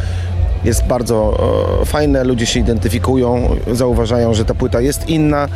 jest 0.64 0.86
bardzo 0.86 1.38
e, 1.82 1.86
fajne, 1.86 2.24
ludzie 2.24 2.46
się 2.46 2.60
identyfikują, 2.60 3.56
zauważają, 3.72 4.34
że 4.34 4.44
ta 4.44 4.54
płyta 4.54 4.80
jest 4.80 5.08
inna, 5.08 5.48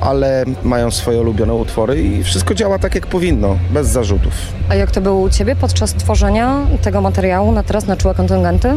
ale 0.00 0.44
mają 0.62 0.90
swoje 0.90 1.20
ulubione 1.20 1.54
utwory 1.54 2.02
i 2.02 2.24
wszystko 2.24 2.54
działa 2.54 2.78
tak 2.78 2.94
jak 2.94 3.06
powinno, 3.06 3.56
bez 3.70 3.88
zarzutów. 3.88 4.32
A 4.68 4.74
jak 4.74 4.90
to 4.90 5.00
było 5.00 5.20
u 5.20 5.30
Ciebie 5.30 5.56
podczas 5.56 5.94
tworzenia 5.94 6.66
tego 6.82 7.00
materiału 7.00 7.52
na 7.52 7.62
teraz 7.62 7.86
na 7.86 7.96
czułe 7.96 8.14
kontyngenty? 8.14 8.68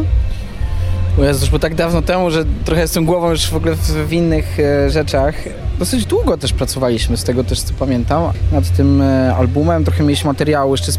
Bo 1.52 1.58
tak 1.58 1.74
dawno 1.74 2.02
temu, 2.02 2.30
że 2.30 2.44
trochę 2.64 2.80
jestem 2.82 3.04
głową 3.04 3.30
już 3.30 3.46
w 3.50 3.56
ogóle 3.56 3.74
w, 3.74 3.80
w 4.08 4.12
innych 4.12 4.60
e, 4.60 4.90
rzeczach, 4.90 5.34
dosyć 5.78 6.06
długo 6.06 6.38
też 6.38 6.52
pracowaliśmy, 6.52 7.16
z 7.16 7.24
tego 7.24 7.44
też 7.44 7.62
co 7.62 7.74
pamiętam, 7.74 8.32
nad 8.52 8.76
tym 8.76 9.02
e, 9.02 9.34
albumem. 9.36 9.84
Trochę 9.84 10.02
mieliśmy 10.04 10.28
materiału 10.28 10.72
jeszcze, 10.74 10.92
z- 10.92 10.98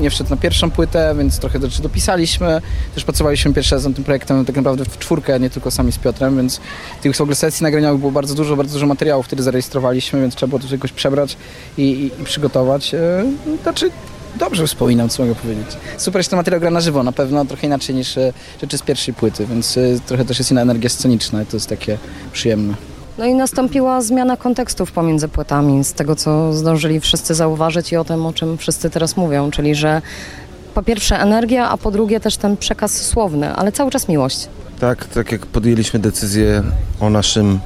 nie 0.00 0.10
wszedł 0.10 0.30
na 0.30 0.36
pierwszą 0.36 0.70
płytę, 0.70 1.14
więc 1.18 1.38
trochę 1.38 1.60
rzeczy 1.60 1.82
dopisaliśmy. 1.82 2.62
Też 2.94 3.04
pracowaliśmy 3.04 3.52
pierwszy 3.54 3.74
raz 3.74 3.84
nad 3.84 3.94
tym 3.94 4.04
projektem 4.04 4.44
tak 4.44 4.56
naprawdę 4.56 4.84
w 4.84 4.98
czwórkę, 4.98 5.40
nie 5.40 5.50
tylko 5.50 5.70
sami 5.70 5.92
z 5.92 5.98
Piotrem, 5.98 6.36
więc 6.36 6.60
tych 7.02 7.16
w 7.16 7.20
ogóle 7.20 7.34
sesji 7.36 7.64
nagraniowych 7.64 8.00
było 8.00 8.12
bardzo 8.12 8.34
dużo, 8.34 8.56
bardzo 8.56 8.72
dużo 8.72 8.86
materiałów, 8.86 9.26
które 9.26 9.42
zarejestrowaliśmy, 9.42 10.20
więc 10.20 10.34
trzeba 10.34 10.50
było 10.50 10.60
to 10.60 10.74
jakoś 10.74 10.92
przebrać 10.92 11.36
i, 11.78 11.82
i, 11.82 12.22
i 12.22 12.24
przygotować. 12.24 12.94
E, 12.94 13.24
Znaczy, 13.62 13.90
dobrze 14.36 14.66
wspominam, 14.66 15.08
co 15.08 15.22
mogę 15.22 15.34
powiedzieć. 15.34 15.66
Super, 15.96 16.22
że 16.22 16.30
ten 16.30 16.36
materiał 16.36 16.60
gra 16.60 16.70
na 16.70 16.80
żywo, 16.80 17.02
na 17.02 17.12
pewno 17.12 17.44
trochę 17.44 17.66
inaczej 17.66 17.94
niż 17.94 18.18
e, 18.18 18.32
rzeczy 18.60 18.78
z 18.78 18.82
pierwszej 18.82 19.14
płyty, 19.14 19.46
więc 19.46 19.76
e, 19.76 19.80
trochę 20.06 20.24
też 20.24 20.38
jest 20.38 20.50
inna 20.50 20.62
energia 20.62 20.90
sceniczna 20.90 21.42
i 21.42 21.46
to 21.46 21.56
jest 21.56 21.68
takie 21.68 21.98
przyjemne. 22.32 22.74
No 23.18 23.24
i 23.24 23.34
nastąpiła 23.34 24.02
zmiana 24.02 24.36
kontekstów 24.36 24.92
pomiędzy 24.92 25.28
płytami, 25.28 25.84
z 25.84 25.92
tego 25.92 26.16
co 26.16 26.52
zdążyli 26.52 27.00
wszyscy 27.00 27.34
zauważyć 27.34 27.92
i 27.92 27.96
o 27.96 28.04
tym, 28.04 28.26
o 28.26 28.32
czym 28.32 28.58
wszyscy 28.58 28.90
teraz 28.90 29.16
mówią, 29.16 29.50
czyli 29.50 29.74
że 29.74 30.02
po 30.74 30.82
pierwsze 30.82 31.20
energia, 31.20 31.68
a 31.68 31.76
po 31.76 31.90
drugie 31.90 32.20
też 32.20 32.36
ten 32.36 32.56
przekaz 32.56 33.06
słowny, 33.06 33.54
ale 33.54 33.72
cały 33.72 33.90
czas 33.90 34.08
miłość. 34.08 34.48
Tak, 34.80 35.04
tak 35.04 35.32
jak 35.32 35.46
podjęliśmy 35.46 36.00
decyzję 36.00 36.62
o 37.00 37.10
naszym 37.10 37.58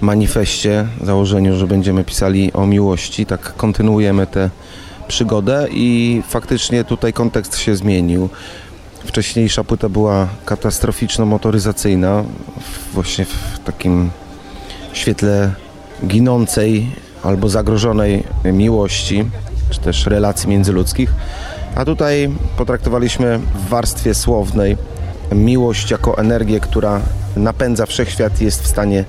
manifestie, 0.00 0.86
założeniu, 1.04 1.56
że 1.56 1.66
będziemy 1.66 2.04
pisali 2.04 2.52
o 2.52 2.66
miłości, 2.66 3.26
tak 3.26 3.56
kontynuujemy 3.56 4.26
tę 4.26 4.50
przygodę 5.08 5.66
i 5.70 6.22
faktycznie 6.28 6.84
tutaj 6.84 7.12
kontekst 7.12 7.58
się 7.58 7.76
zmienił. 7.76 8.28
Wcześniejsza 9.04 9.64
płyta 9.64 9.88
była 9.88 10.28
katastroficzno-motoryzacyjna, 10.46 12.24
właśnie 12.94 13.24
w 13.24 13.58
takim 13.64 14.10
świetle 14.92 15.52
ginącej 16.06 16.90
albo 17.22 17.48
zagrożonej 17.48 18.24
miłości, 18.44 19.24
czy 19.70 19.80
też 19.80 20.06
relacji 20.06 20.48
międzyludzkich. 20.48 21.12
A 21.74 21.84
tutaj 21.84 22.30
potraktowaliśmy 22.56 23.38
w 23.38 23.68
warstwie 23.68 24.14
słownej 24.14 24.76
miłość 25.32 25.90
jako 25.90 26.18
energię, 26.18 26.60
która 26.60 27.00
napędza 27.36 27.86
wszechświat 27.86 28.40
i 28.40 28.44
jest 28.44 28.62
w 28.62 28.66
stanie 28.66 29.04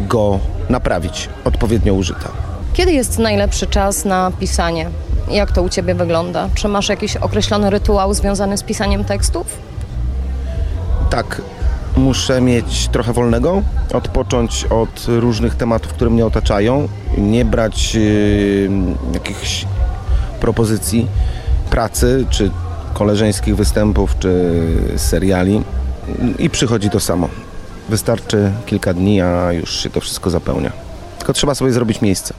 go 0.00 0.40
naprawić, 0.68 1.28
odpowiednio 1.44 1.94
użyta. 1.94 2.28
Kiedy 2.72 2.92
jest 2.92 3.18
najlepszy 3.18 3.66
czas 3.66 4.04
na 4.04 4.32
pisanie? 4.40 4.90
Jak 5.30 5.52
to 5.52 5.62
u 5.62 5.68
Ciebie 5.68 5.94
wygląda? 5.94 6.48
Czy 6.54 6.68
masz 6.68 6.88
jakiś 6.88 7.16
określony 7.16 7.70
rytuał 7.70 8.14
związany 8.14 8.58
z 8.58 8.62
pisaniem 8.62 9.04
tekstów? 9.04 9.46
Tak, 11.10 11.42
muszę 11.96 12.40
mieć 12.40 12.88
trochę 12.88 13.12
wolnego, 13.12 13.62
odpocząć 13.94 14.64
od 14.64 15.06
różnych 15.08 15.54
tematów, 15.54 15.92
które 15.92 16.10
mnie 16.10 16.26
otaczają, 16.26 16.88
nie 17.18 17.44
brać 17.44 17.94
yy, 17.94 18.70
jakichś 19.14 19.66
propozycji 20.40 21.06
pracy, 21.70 22.26
czy 22.30 22.50
koleżeńskich 22.94 23.56
występów, 23.56 24.18
czy 24.18 24.54
seriali 24.96 25.62
i 26.38 26.50
przychodzi 26.50 26.90
to 26.90 27.00
samo. 27.00 27.28
Wystarczy 27.88 28.52
kilka 28.66 28.94
dni, 28.94 29.20
a 29.20 29.52
już 29.52 29.82
się 29.82 29.90
to 29.90 30.00
wszystko 30.00 30.30
zapełnia. 30.30 30.72
Tylko 31.18 31.32
trzeba 31.32 31.54
sobie 31.54 31.72
zrobić 31.72 32.00
miejsce. 32.00 32.34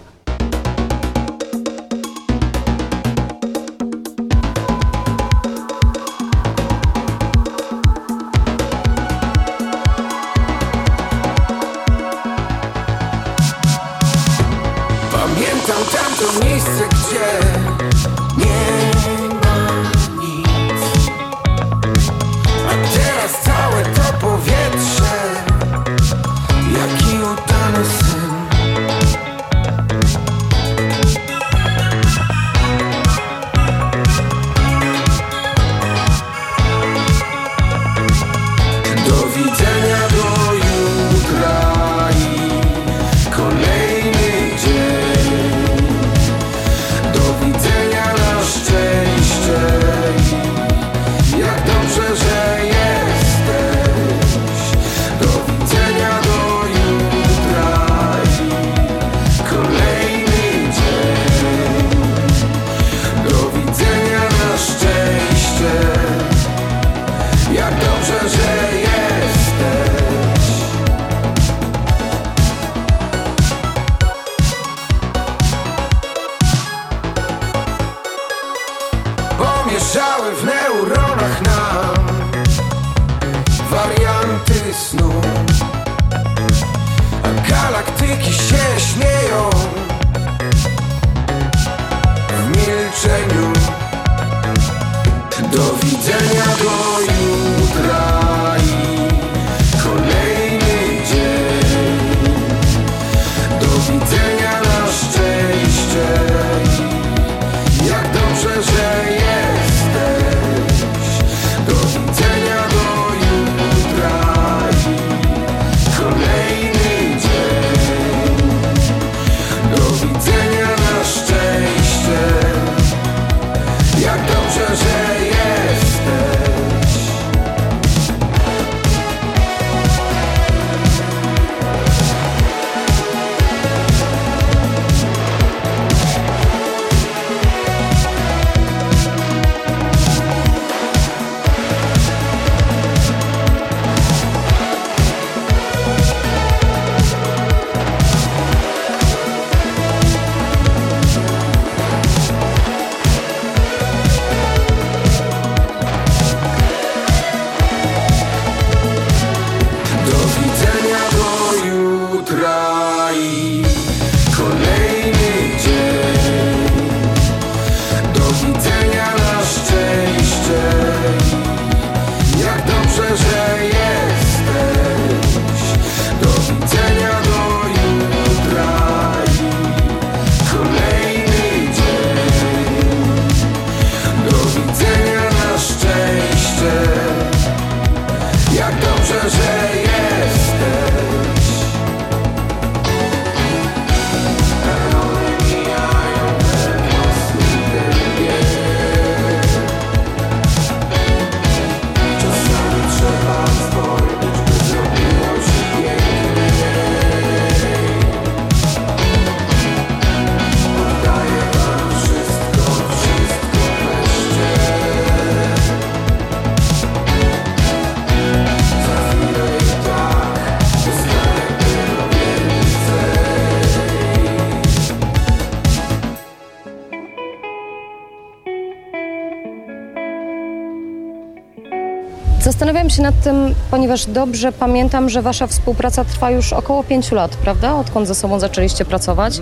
Zastanawiam 232.69 232.89
się 232.89 233.01
nad 233.01 233.21
tym, 233.23 233.55
ponieważ 233.71 234.05
dobrze 234.05 234.51
pamiętam, 234.51 235.09
że 235.09 235.21
wasza 235.21 235.47
współpraca 235.47 236.05
trwa 236.05 236.31
już 236.31 236.53
około 236.53 236.83
pięciu 236.83 237.15
lat, 237.15 237.35
prawda? 237.35 237.75
Odkąd 237.75 238.07
ze 238.07 238.15
sobą 238.15 238.39
zaczęliście 238.39 238.85
pracować. 238.85 239.41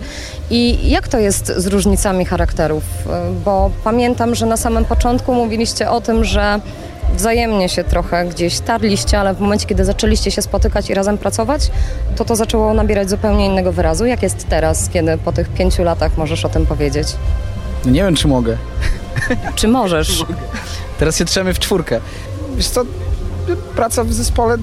I 0.49 0.89
jak 0.89 1.07
to 1.07 1.17
jest 1.19 1.47
z 1.57 1.67
różnicami 1.67 2.25
charakterów? 2.25 2.83
Y, 2.83 3.09
Bo 3.45 3.71
pamiętam, 3.83 4.35
że 4.35 4.45
na 4.45 4.57
samym 4.57 4.85
początku 4.85 5.33
mówiliście 5.33 5.89
o 5.91 6.01
tym, 6.01 6.23
że 6.23 6.59
wzajemnie 7.15 7.69
się 7.69 7.83
trochę 7.83 8.25
gdzieś 8.25 8.59
tarliście, 8.59 9.19
ale 9.19 9.33
w 9.33 9.39
momencie, 9.39 9.65
kiedy 9.67 9.85
zaczęliście 9.85 10.31
się 10.31 10.41
spotykać 10.41 10.89
i 10.89 10.93
razem 10.93 11.17
pracować, 11.17 11.71
to 12.15 12.25
to 12.25 12.35
zaczęło 12.35 12.73
nabierać 12.73 13.09
zupełnie 13.09 13.45
innego 13.45 13.71
wyrazu. 13.71 14.05
Jak 14.05 14.23
jest 14.23 14.47
teraz, 14.49 14.89
kiedy 14.89 15.17
po 15.17 15.31
tych 15.31 15.49
pięciu 15.49 15.83
latach 15.83 16.17
możesz 16.17 16.45
o 16.45 16.49
tym 16.49 16.65
powiedzieć? 16.65 17.07
No 17.85 17.91
nie 17.91 18.03
wiem, 18.03 18.15
czy 18.15 18.27
mogę. 18.27 18.57
Czy 19.55 19.67
możesz? 19.67 20.25
Teraz 20.99 21.17
się 21.17 21.25
trzemy 21.25 21.53
w 21.53 21.59
czwórkę. 21.59 21.99
Wiesz 22.55 22.67
co, 22.67 22.83
praca 23.55 24.03
w 24.03 24.13
zespole, 24.13 24.57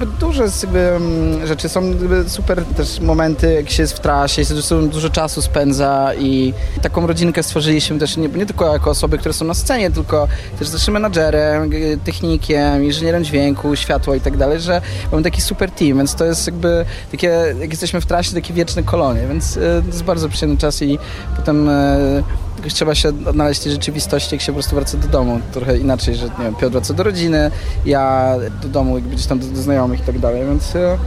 no, 0.00 0.06
duże 0.20 0.44
mm, 0.74 1.46
rzeczy, 1.46 1.68
są 1.68 1.82
super 2.26 2.64
też 2.64 3.00
momenty, 3.00 3.52
jak 3.52 3.70
się 3.70 3.82
jest 3.82 3.96
w 3.96 4.00
trasie, 4.00 4.44
się 4.44 4.54
dużo, 4.90 5.10
czasu 5.10 5.42
spędza 5.42 6.10
i 6.18 6.54
taką 6.82 7.06
rodzinkę 7.06 7.42
stworzyliśmy 7.42 7.98
też 7.98 8.16
nie, 8.16 8.28
nie 8.28 8.46
tylko 8.46 8.72
jako 8.72 8.90
osoby, 8.90 9.18
które 9.18 9.32
są 9.32 9.44
na 9.44 9.54
scenie, 9.54 9.90
tylko 9.90 10.28
też 10.58 10.70
też 10.70 10.88
menadżerem, 10.88 11.72
y, 11.72 11.98
technikiem, 12.04 12.84
inżynierem 12.84 13.24
dźwięku, 13.24 13.76
światła 13.76 14.16
i 14.16 14.20
tak 14.20 14.36
dalej, 14.36 14.60
że 14.60 14.80
mamy 15.12 15.22
taki 15.22 15.40
super 15.40 15.70
team, 15.70 15.98
więc 15.98 16.14
to 16.14 16.24
jest 16.24 16.46
jakby 16.46 16.84
takie, 17.10 17.54
jak 17.60 17.70
jesteśmy 17.70 18.00
w 18.00 18.06
trasie, 18.06 18.34
takie 18.34 18.54
wieczne 18.54 18.82
kolonie, 18.82 19.20
więc 19.28 19.56
y, 19.56 19.60
to 19.60 19.86
jest 19.86 20.04
bardzo 20.04 20.28
przyjemny 20.28 20.60
czas 20.60 20.82
i 20.82 20.98
potem 21.36 21.68
y, 21.68 22.22
jakoś 22.68 22.74
trzeba 22.74 22.94
się 22.94 23.08
odnaleźć 23.08 23.60
w 23.60 23.64
tej 23.64 23.72
rzeczywistości, 23.72 24.34
jak 24.34 24.42
się 24.42 24.52
po 24.52 24.56
prostu 24.56 24.74
wraca 24.76 24.98
do 24.98 25.08
domu. 25.08 25.40
Trochę 25.52 25.78
inaczej, 25.78 26.14
że 26.14 26.24
nie 26.24 26.44
wiem, 26.44 26.54
Piotr 26.54 26.72
wraca 26.72 26.94
do 26.94 27.02
rodziny, 27.02 27.50
ja 27.86 28.34
do 28.62 28.68
domu, 28.68 29.00
gdzieś 29.00 29.26
tam 29.26 29.38
do, 29.38 29.46
do 29.46 29.62
znajomych 29.62 30.00
i 30.00 30.02
tak 30.02 30.18
dalej, 30.18 30.46
więc 30.46 30.76
e, 30.76 30.98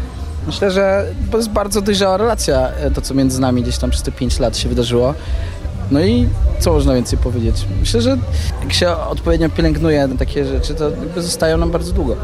myślę, 0.48 0.72
że 0.72 1.06
to 1.32 1.38
jest 1.38 1.50
bardzo 1.50 1.82
dojrzała 1.82 2.18
relacja, 2.18 2.68
e, 2.68 2.92
to 2.92 3.02
co 3.02 3.14
między 3.14 3.42
nami 3.42 3.62
gdzieś 3.62 3.78
tam 3.78 3.90
przez 3.90 4.04
te 4.04 4.12
5 4.12 4.40
lat 4.40 4.58
się 4.58 4.70
wydarzyło. 4.70 5.14
No 5.92 6.02
i 6.02 6.28
co 6.60 6.74
można 6.74 6.94
więcej 6.94 7.20
powiedzieć? 7.20 7.66
Myślę, 7.80 8.02
że 8.02 8.18
jak 8.64 8.74
się 8.74 8.90
odpowiednio 8.90 9.50
pielęgnuje 9.50 10.10
takie 10.20 10.46
rzeczy, 10.46 10.76
to 10.76 10.92
zostają 11.16 11.58
nam 11.58 11.72
bardzo 11.72 11.94
długo. 11.94 12.16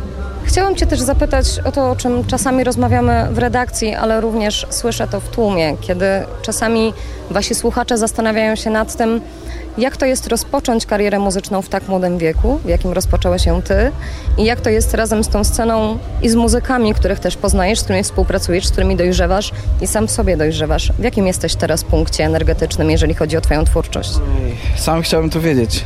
Chciałam 0.57 0.75
Cię 0.75 0.87
też 0.87 0.99
zapytać 0.99 1.45
o 1.65 1.71
to, 1.71 1.91
o 1.91 1.95
czym 1.95 2.25
czasami 2.25 2.63
rozmawiamy 2.63 3.27
w 3.31 3.37
redakcji, 3.37 3.95
ale 3.95 4.21
również 4.21 4.67
słyszę 4.69 5.07
to 5.07 5.19
w 5.19 5.29
tłumie, 5.29 5.77
kiedy 5.81 6.05
czasami 6.41 6.93
Wasi 7.31 7.55
słuchacze 7.55 7.97
zastanawiają 7.97 8.55
się 8.55 8.69
nad 8.69 8.95
tym, 8.95 9.21
jak 9.77 9.97
to 9.97 10.05
jest 10.05 10.27
rozpocząć 10.27 10.85
karierę 10.85 11.19
muzyczną 11.19 11.61
w 11.61 11.69
tak 11.69 11.87
młodym 11.87 12.17
wieku, 12.17 12.59
w 12.65 12.69
jakim 12.69 12.93
rozpoczęłeś 12.93 13.45
ją 13.45 13.61
Ty 13.61 13.91
i 14.37 14.43
jak 14.43 14.61
to 14.61 14.69
jest 14.69 14.93
razem 14.93 15.23
z 15.23 15.27
tą 15.27 15.43
sceną 15.43 15.97
i 16.21 16.29
z 16.29 16.35
muzykami, 16.35 16.93
których 16.93 17.19
też 17.19 17.37
poznajesz, 17.37 17.79
z 17.79 17.83
którymi 17.83 18.03
współpracujesz, 18.03 18.67
z 18.67 18.71
którymi 18.71 18.95
dojrzewasz 18.95 19.51
i 19.81 19.87
sam 19.87 20.07
w 20.07 20.11
sobie 20.11 20.37
dojrzewasz. 20.37 20.91
W 20.99 21.03
jakim 21.03 21.27
jesteś 21.27 21.55
teraz 21.55 21.83
punkcie 21.83 22.25
energetycznym, 22.25 22.91
jeżeli 22.91 23.13
chodzi 23.13 23.37
o 23.37 23.41
Twoją 23.41 23.65
twórczość? 23.65 24.11
Sam 24.75 25.01
chciałbym 25.01 25.29
to 25.29 25.41
wiedzieć. 25.41 25.85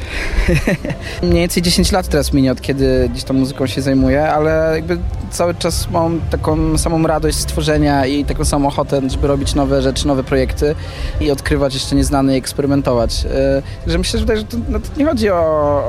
Mniej 1.24 1.40
więcej 1.40 1.64
10 1.64 1.92
lat 1.92 2.08
teraz 2.08 2.34
minie, 2.34 2.52
od 2.52 2.62
kiedy 2.62 3.10
gdzieś 3.12 3.24
tą 3.24 3.34
muzyką 3.34 3.68
się 3.68 3.82
zajmuję, 3.82 4.30
ale 4.30 4.72
jakby 4.76 4.98
cały 5.32 5.56
czas 5.56 5.90
mam 5.92 6.22
taką 6.30 6.78
samą 6.78 7.08
radość 7.08 7.38
z 7.38 7.46
tworzenia 7.46 8.06
i 8.06 8.26
taką 8.26 8.46
samą 8.46 8.68
ochotę, 8.68 9.02
żeby 9.10 9.28
robić 9.28 9.56
nowe 9.56 9.82
rzeczy, 9.82 10.08
nowe 10.08 10.24
projekty 10.24 10.76
i 11.20 11.32
odkrywać 11.32 11.74
jeszcze 11.74 11.96
nieznane 11.96 12.36
i 12.36 12.38
eksperymentować. 12.38 13.24
Yy, 13.24 13.92
Że 13.92 13.98
myślę, 13.98 14.20
że, 14.20 14.26
tutaj, 14.26 14.38
że 14.38 14.44
to, 14.44 14.58
no, 14.70 14.80
to 14.80 14.88
nie 14.98 15.06
chodzi 15.06 15.30
o, 15.30 15.40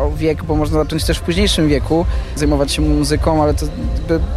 o 0.07 0.13
wiek, 0.17 0.45
bo 0.45 0.57
można 0.57 0.79
zacząć 0.79 1.05
też 1.05 1.19
w 1.19 1.23
późniejszym 1.23 1.69
wieku 1.69 2.07
zajmować 2.37 2.73
się 2.73 2.83
muzyką, 2.83 3.43
ale 3.43 3.55
to 3.55 3.67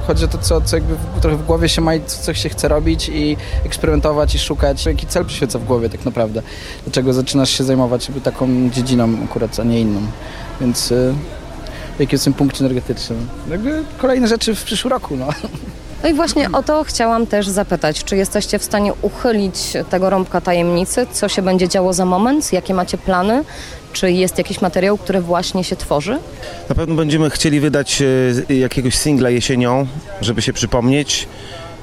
chodzi 0.07 0.26
o 0.26 0.27
to, 0.27 0.38
co, 0.38 0.61
co 0.61 0.76
jakby 0.76 0.95
trochę 1.22 1.38
w 1.38 1.45
głowie 1.45 1.69
się 1.69 1.82
ma 1.82 1.95
i 1.95 2.02
co, 2.06 2.23
co 2.23 2.34
się 2.34 2.49
chce 2.49 2.68
robić 2.68 3.10
i 3.10 3.38
eksperymentować 3.65 4.36
i 4.36 4.40
szukać, 4.40 4.86
jaki 4.86 5.07
cel 5.07 5.26
przyświeca 5.26 5.60
w 5.60 5.65
głowie 5.65 5.90
tak 5.90 6.06
naprawdę. 6.06 6.41
Dlaczego 6.84 7.14
zaczynasz 7.14 7.49
się 7.49 7.64
zajmować 7.64 8.07
jakby 8.07 8.22
taką 8.22 8.69
dziedziną 8.69 9.10
akurat, 9.23 9.60
a 9.60 9.64
nie 9.64 9.82
inną. 9.82 10.02
Więc 10.61 10.90
yy, 10.90 11.14
w 11.95 11.99
jakim 11.99 12.19
jest 12.26 12.38
punkcie 12.38 12.59
energetycznym? 12.59 13.27
Jakby 13.49 13.84
kolejne 13.97 14.27
rzeczy 14.27 14.55
w 14.55 14.63
przyszłym 14.63 14.91
roku, 14.91 15.15
no. 15.15 15.27
No 16.03 16.09
i 16.09 16.13
właśnie 16.13 16.51
o 16.51 16.63
to 16.63 16.84
chciałam 16.84 17.27
też 17.27 17.47
zapytać. 17.47 18.03
Czy 18.03 18.17
jesteście 18.17 18.59
w 18.59 18.63
stanie 18.63 18.93
uchylić 19.01 19.55
tego 19.89 20.09
rąbka 20.09 20.41
tajemnicy? 20.41 21.07
Co 21.11 21.30
się 21.30 21.41
będzie 21.41 21.67
działo 21.67 21.93
za 21.93 22.05
moment? 22.05 22.53
Jakie 22.53 22.73
macie 22.73 22.97
plany? 22.97 23.43
Czy 23.93 24.11
jest 24.11 24.38
jakiś 24.38 24.61
materiał, 24.61 24.97
który 24.97 25.22
właśnie 25.22 25.63
się 25.63 25.76
tworzy? 25.76 26.19
Na 26.69 26.76
pewno 26.76 26.95
będziemy 26.95 27.30
chcieli 27.30 27.59
wydać 27.59 28.03
e, 28.49 28.53
jakiegoś 28.53 28.95
singla 28.95 29.30
jesienią, 29.30 29.88
żeby 30.22 30.41
się 30.41 30.53
przypomnieć. 30.53 31.27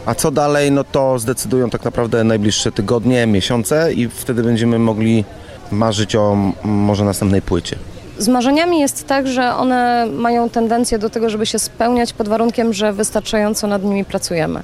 A 0.06 0.14
co 0.14 0.30
dalej, 0.30 0.72
no 0.72 0.84
to 0.84 1.18
zdecydują 1.18 1.70
tak 1.70 1.84
naprawdę 1.84 2.24
najbliższe 2.24 2.72
tygodnie, 2.72 3.26
miesiące 3.26 3.92
i 3.92 4.08
wtedy 4.08 4.42
będziemy 4.42 4.78
mogli 4.78 5.24
marzyć 5.70 6.16
o 6.16 6.36
może 6.64 7.04
następnej 7.04 7.42
płycie. 7.42 7.76
Z 8.18 8.28
marzeniami 8.28 8.80
jest 8.80 9.06
tak, 9.06 9.28
że 9.28 9.54
one 9.54 10.06
mają 10.06 10.50
tendencję 10.50 10.98
do 10.98 11.10
tego, 11.10 11.30
żeby 11.30 11.46
się 11.46 11.58
spełniać 11.58 12.12
pod 12.12 12.28
warunkiem, 12.28 12.72
że 12.72 12.92
wystarczająco 12.92 13.66
nad 13.66 13.84
nimi 13.84 14.04
pracujemy. 14.04 14.62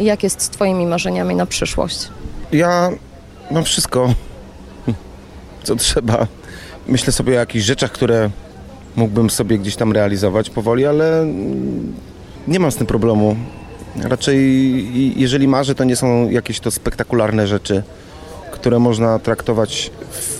Jak 0.00 0.22
jest 0.22 0.42
z 0.42 0.48
Twoimi 0.48 0.86
marzeniami 0.86 1.34
na 1.34 1.46
przyszłość? 1.46 2.08
Ja 2.52 2.90
mam 3.50 3.64
wszystko, 3.64 4.14
co 5.62 5.76
trzeba. 5.76 6.26
Myślę 6.88 7.12
sobie 7.12 7.32
o 7.32 7.36
jakichś 7.36 7.64
rzeczach, 7.64 7.92
które 7.92 8.30
mógłbym 8.96 9.30
sobie 9.30 9.58
gdzieś 9.58 9.76
tam 9.76 9.92
realizować 9.92 10.50
powoli, 10.50 10.86
ale 10.86 11.26
nie 12.48 12.60
mam 12.60 12.72
z 12.72 12.76
tym 12.76 12.86
problemu. 12.86 13.36
Raczej 14.02 15.20
jeżeli 15.20 15.48
marzę, 15.48 15.74
to 15.74 15.84
nie 15.84 15.96
są 15.96 16.30
jakieś 16.30 16.60
to 16.60 16.70
spektakularne 16.70 17.46
rzeczy, 17.46 17.82
które 18.52 18.78
można 18.78 19.18
traktować 19.18 19.90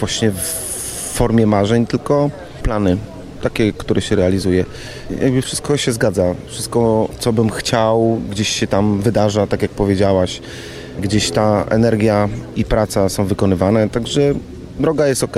właśnie 0.01 0.31
w 0.31 1.13
formie 1.15 1.47
marzeń, 1.47 1.87
tylko 1.87 2.31
plany, 2.67 2.97
takie, 3.43 3.73
które 3.73 4.01
się 4.03 4.17
realizuje. 4.17 4.65
Jakby 5.23 5.43
wszystko 5.43 5.77
się 5.77 5.93
zgadza. 5.93 6.35
Wszystko, 6.47 7.09
co 7.19 7.33
bym 7.33 7.51
chciał, 7.51 8.21
gdzieś 8.31 8.49
się 8.49 8.67
tam 8.67 9.01
wydarza, 9.01 9.47
tak 9.47 9.63
jak 9.63 9.71
powiedziałaś. 9.71 10.41
Gdzieś 11.01 11.31
ta 11.31 11.65
energia 11.71 12.29
i 12.57 12.65
praca 12.65 13.09
są 13.09 13.25
wykonywane, 13.25 13.89
także 13.89 14.21
droga 14.81 15.07
jest 15.07 15.23
ok. 15.23 15.37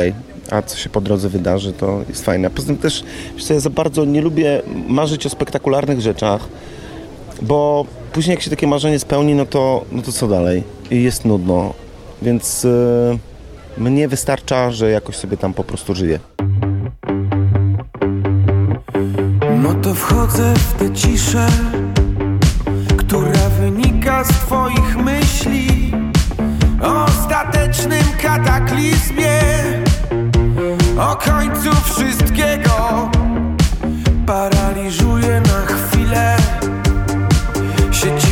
A 0.50 0.62
co 0.62 0.76
się 0.76 0.90
po 0.90 1.00
drodze 1.00 1.28
wydarzy, 1.28 1.72
to 1.72 2.02
jest 2.09 2.24
fajne. 2.24 2.50
Poza 2.50 2.66
tym 2.66 2.76
też, 2.76 3.05
co, 3.40 3.55
ja 3.55 3.60
za 3.60 3.70
bardzo 3.70 4.05
nie 4.05 4.20
lubię 4.22 4.62
marzyć 4.88 5.26
o 5.26 5.30
spektakularnych 5.30 6.00
rzeczach, 6.00 6.48
bo 7.42 7.86
później 8.12 8.34
jak 8.34 8.42
się 8.42 8.50
takie 8.50 8.66
marzenie 8.66 8.98
spełni, 8.98 9.34
no 9.34 9.46
to, 9.46 9.84
no 9.92 10.02
to 10.02 10.12
co 10.12 10.28
dalej? 10.28 10.62
I 10.90 11.02
jest 11.02 11.24
nudno. 11.24 11.74
Więc 12.22 12.64
yy, 12.64 13.18
mnie 13.78 14.09
wystarcza, 14.09 14.70
że 14.70 14.90
jakoś 14.90 15.16
sobie 15.16 15.36
tam 15.36 15.55
po 15.55 15.64
prostu 15.64 15.94
żyję. 15.94 16.38
Wchodzę 20.09 20.55
w 20.55 20.72
tę 20.72 20.93
ciszę, 20.94 21.47
która 22.97 23.48
wynika 23.60 24.24
z 24.24 24.28
Twoich 24.28 24.97
myśli 24.97 25.93
o 26.82 27.05
ostatecznym 27.05 28.05
kataklizmie, 28.22 29.40
o 30.98 31.16
końcu 31.16 31.70
wszystkiego. 31.85 33.10
Paraliżuje 34.26 35.40
na 35.40 35.66
chwilę 35.66 36.36
sieci 37.93 38.27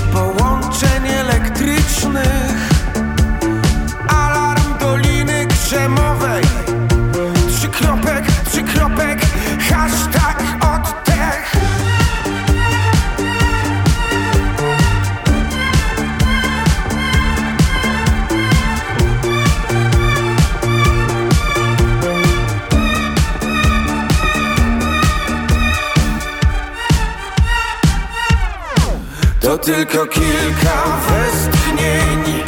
tylko 29.66 30.06
kilka 30.06 30.82
westchnień. 31.08 32.44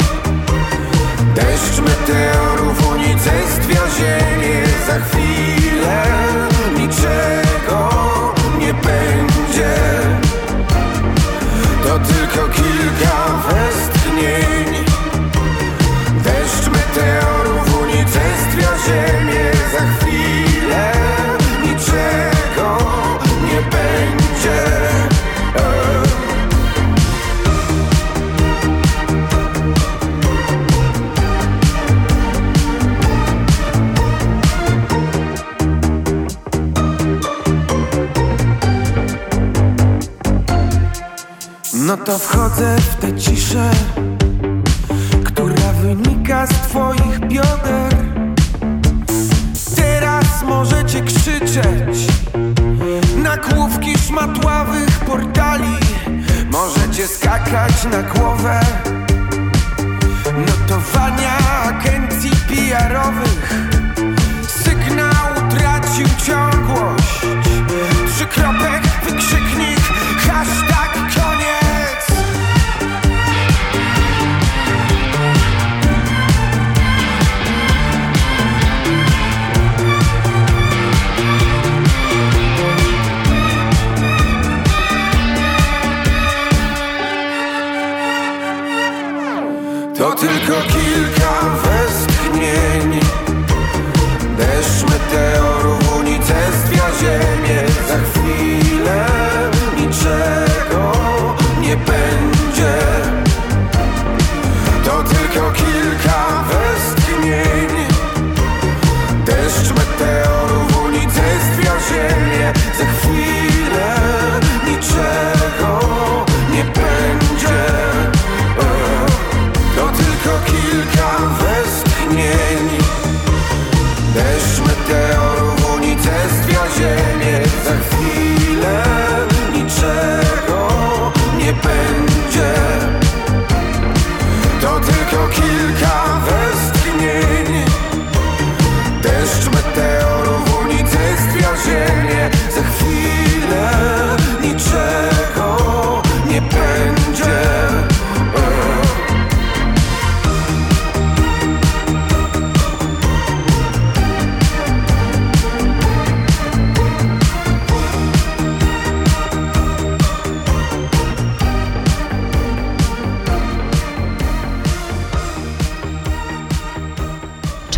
Deszcz 1.35 1.79
meteorów, 1.79 2.91
unicestwia 2.91 3.81
ziemię 3.97 4.63
Za 4.87 4.99
chwilę 4.99 5.28
to 42.09 42.19
wchodzę 42.19 42.77
w 42.77 42.95
tę 42.95 43.17
ciszę, 43.17 43.71
która 45.23 45.73
wynika 45.81 46.47
z 46.47 46.49
twoich 46.49 47.19
bioder. 47.19 47.95
Teraz 49.75 50.43
możecie 50.43 51.01
krzyczeć 51.01 52.07
na 53.15 53.37
główki 53.37 53.97
szmatławych 53.97 54.99
portali. 54.99 55.77
Możecie 56.51 57.07
skakać 57.07 57.83
na 57.91 58.03
głowę 58.03 58.59
notowania 60.47 61.37
agencji 61.63 62.31
PR-owych. 62.31 63.53
Sygnał 64.47 65.49
tracił 65.49 66.07
ciągłość. 66.25 67.19
Trzykropek, 68.15 68.83
wykrzyknik, 69.03 69.79
hashtag 70.17 70.68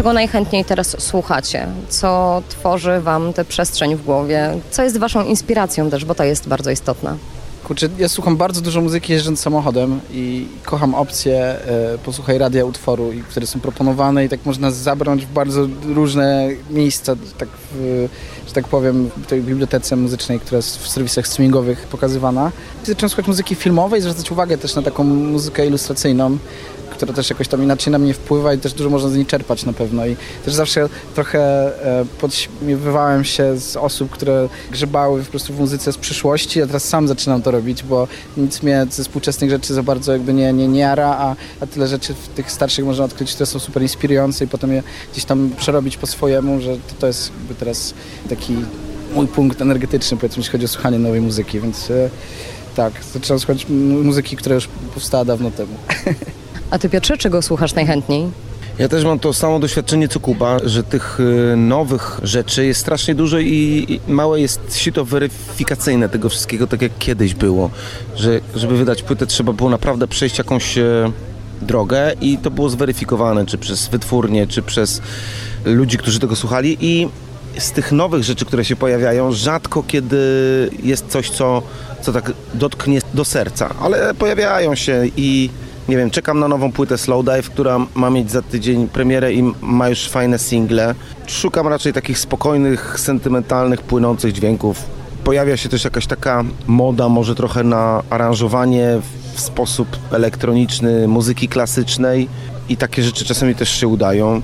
Czego 0.01 0.13
najchętniej 0.13 0.65
teraz 0.65 0.95
słuchacie? 0.99 1.67
Co 1.89 2.41
tworzy 2.49 2.99
wam 2.99 3.33
tę 3.33 3.45
przestrzeń 3.45 3.95
w 3.95 4.03
głowie? 4.03 4.57
Co 4.71 4.83
jest 4.83 4.97
waszą 4.97 5.25
inspiracją 5.25 5.89
też, 5.89 6.05
bo 6.05 6.15
to 6.15 6.23
jest 6.23 6.47
bardzo 6.47 6.71
istotne. 6.71 7.17
Kurczę, 7.63 7.89
ja 7.97 8.09
słucham 8.09 8.37
bardzo 8.37 8.61
dużo 8.61 8.81
muzyki 8.81 9.13
jeżdżąc 9.13 9.39
samochodem 9.39 9.99
i 10.11 10.47
kocham 10.63 10.95
opcje 10.95 11.39
e, 11.39 11.97
posłuchaj 12.05 12.37
radia 12.37 12.65
utworu, 12.65 13.11
które 13.29 13.47
są 13.47 13.59
proponowane 13.59 14.25
i 14.25 14.29
tak 14.29 14.45
można 14.45 14.71
zabrać 14.71 15.25
w 15.25 15.33
bardzo 15.33 15.67
różne 15.85 16.49
miejsca, 16.69 17.15
tak 17.37 17.49
w, 17.71 18.07
że 18.47 18.53
tak 18.53 18.67
powiem, 18.67 19.09
w 19.23 19.25
tej 19.25 19.41
bibliotece 19.41 19.95
muzycznej, 19.95 20.39
która 20.39 20.57
jest 20.57 20.77
w 20.77 20.87
serwisach 20.87 21.27
streamingowych 21.27 21.87
pokazywana. 21.87 22.51
Zacząłem 22.83 23.09
słuchać 23.09 23.27
muzyki 23.27 23.55
filmowej 23.55 24.01
zwracać 24.01 24.31
uwagę 24.31 24.57
też 24.57 24.75
na 24.75 24.81
taką 24.81 25.03
muzykę 25.03 25.67
ilustracyjną, 25.67 26.37
która 27.01 27.13
też 27.13 27.29
jakoś 27.29 27.47
tam 27.47 27.63
inaczej 27.63 27.91
na 27.91 27.99
mnie 27.99 28.13
wpływa 28.13 28.53
i 28.53 28.57
też 28.57 28.73
dużo 28.73 28.89
można 28.89 29.09
z 29.09 29.15
niej 29.15 29.25
czerpać 29.25 29.65
na 29.65 29.73
pewno. 29.73 30.05
I 30.05 30.15
też 30.45 30.53
zawsze 30.53 30.89
trochę 31.15 31.39
e, 32.01 32.05
podśmiewywałem 32.05 33.23
się 33.23 33.57
z 33.57 33.75
osób, 33.75 34.09
które 34.09 34.49
grzebały 34.71 35.23
po 35.23 35.29
prostu 35.29 35.53
w 35.53 35.59
muzyce 35.59 35.93
z 35.93 35.97
przyszłości, 35.97 36.61
a 36.61 36.67
teraz 36.67 36.83
sam 36.83 37.07
zaczynam 37.07 37.41
to 37.41 37.51
robić, 37.51 37.83
bo 37.83 38.07
nic 38.37 38.63
mnie 38.63 38.85
ze 38.89 39.03
współczesnych 39.03 39.49
rzeczy 39.49 39.73
za 39.73 39.83
bardzo 39.83 40.11
jakby 40.11 40.33
nie, 40.33 40.53
nie, 40.53 40.67
nie 40.67 40.79
jara, 40.79 41.07
a, 41.07 41.35
a 41.59 41.67
tyle 41.67 41.87
rzeczy 41.87 42.13
w 42.13 42.27
tych 42.27 42.51
starszych 42.51 42.85
można 42.85 43.05
odkryć, 43.05 43.33
które 43.33 43.45
są 43.45 43.59
super 43.59 43.83
inspirujące 43.83 44.45
i 44.45 44.47
potem 44.47 44.71
je 44.73 44.83
gdzieś 45.11 45.25
tam 45.25 45.51
przerobić 45.57 45.97
po 45.97 46.07
swojemu, 46.07 46.61
że 46.61 46.75
to, 46.75 46.93
to 46.99 47.07
jest 47.07 47.31
jakby 47.39 47.55
teraz 47.55 47.93
taki 48.29 48.55
mój 49.13 49.27
punkt 49.27 49.61
energetyczny, 49.61 50.17
powiedzmy, 50.17 50.39
jeśli 50.39 50.51
chodzi 50.51 50.65
o 50.65 50.67
słuchanie 50.67 50.99
nowej 50.99 51.21
muzyki, 51.21 51.59
więc 51.59 51.91
e, 51.91 52.09
tak, 52.75 52.93
zaczynam 53.13 53.39
słuchać 53.39 53.69
mu- 53.69 54.03
muzyki, 54.03 54.37
która 54.37 54.55
już 54.55 54.67
powstała 54.93 55.25
dawno 55.25 55.51
temu. 55.51 55.73
A 56.71 56.79
ty 56.79 56.89
Piotrze, 56.89 57.17
czego 57.17 57.41
słuchasz 57.41 57.73
najchętniej? 57.73 58.27
Ja 58.79 58.89
też 58.89 59.03
mam 59.03 59.19
to 59.19 59.33
samo 59.33 59.59
doświadczenie 59.59 60.07
co 60.07 60.19
Kuba, 60.19 60.57
że 60.63 60.83
tych 60.83 61.19
y, 61.19 61.55
nowych 61.57 62.19
rzeczy 62.23 62.65
jest 62.65 62.81
strasznie 62.81 63.15
dużo 63.15 63.39
i, 63.39 63.99
małe 64.07 64.41
jest 64.41 64.77
sito 64.77 65.05
weryfikacyjne 65.05 66.09
tego 66.09 66.29
wszystkiego, 66.29 66.67
tak 66.67 66.81
jak 66.81 66.91
kiedyś 66.99 67.33
było. 67.33 67.69
Że 68.15 68.39
żeby 68.55 68.77
wydać 68.77 69.03
płytę 69.03 69.25
trzeba 69.25 69.53
było 69.53 69.69
naprawdę 69.69 70.07
przejść 70.07 70.37
jakąś 70.37 70.77
e, 70.77 71.11
drogę 71.61 72.13
i 72.21 72.37
to 72.37 72.51
było 72.51 72.69
zweryfikowane, 72.69 73.45
czy 73.45 73.57
przez 73.57 73.87
wytwórnie, 73.87 74.47
czy 74.47 74.61
przez 74.61 75.01
ludzi, 75.65 75.97
którzy 75.97 76.19
tego 76.19 76.35
słuchali 76.35 76.77
i 76.81 77.07
z 77.57 77.71
tych 77.71 77.91
nowych 77.91 78.23
rzeczy, 78.23 78.45
które 78.45 78.65
się 78.65 78.75
pojawiają, 78.75 79.31
rzadko 79.31 79.83
kiedy 79.83 80.17
jest 80.83 81.07
coś, 81.07 81.29
co, 81.29 81.61
co 82.01 82.13
tak 82.13 82.31
dotknie 82.53 83.01
do 83.13 83.25
serca, 83.25 83.75
ale 83.81 84.13
pojawiają 84.13 84.75
się 84.75 85.03
i 85.17 85.49
nie 85.89 85.97
wiem, 85.97 86.09
czekam 86.09 86.39
na 86.39 86.47
nową 86.47 86.71
płytę 86.71 86.97
Slowdive, 86.97 87.49
która 87.49 87.79
ma 87.95 88.09
mieć 88.09 88.31
za 88.31 88.41
tydzień 88.41 88.87
premierę 88.87 89.33
i 89.33 89.53
ma 89.61 89.89
już 89.89 90.09
fajne 90.09 90.39
single. 90.39 90.95
Szukam 91.27 91.67
raczej 91.67 91.93
takich 91.93 92.19
spokojnych, 92.19 92.99
sentymentalnych, 92.99 93.81
płynących 93.81 94.33
dźwięków. 94.33 94.83
Pojawia 95.23 95.57
się 95.57 95.69
też 95.69 95.83
jakaś 95.83 96.07
taka 96.07 96.43
moda, 96.67 97.09
może 97.09 97.35
trochę 97.35 97.63
na 97.63 98.03
aranżowanie 98.09 98.99
w 99.33 99.41
sposób 99.41 99.87
elektroniczny 100.11 101.07
muzyki 101.07 101.47
klasycznej 101.47 102.29
i 102.69 102.77
takie 102.77 103.03
rzeczy 103.03 103.25
czasami 103.25 103.55
też 103.55 103.69
się 103.69 103.87
udają. 103.87 104.41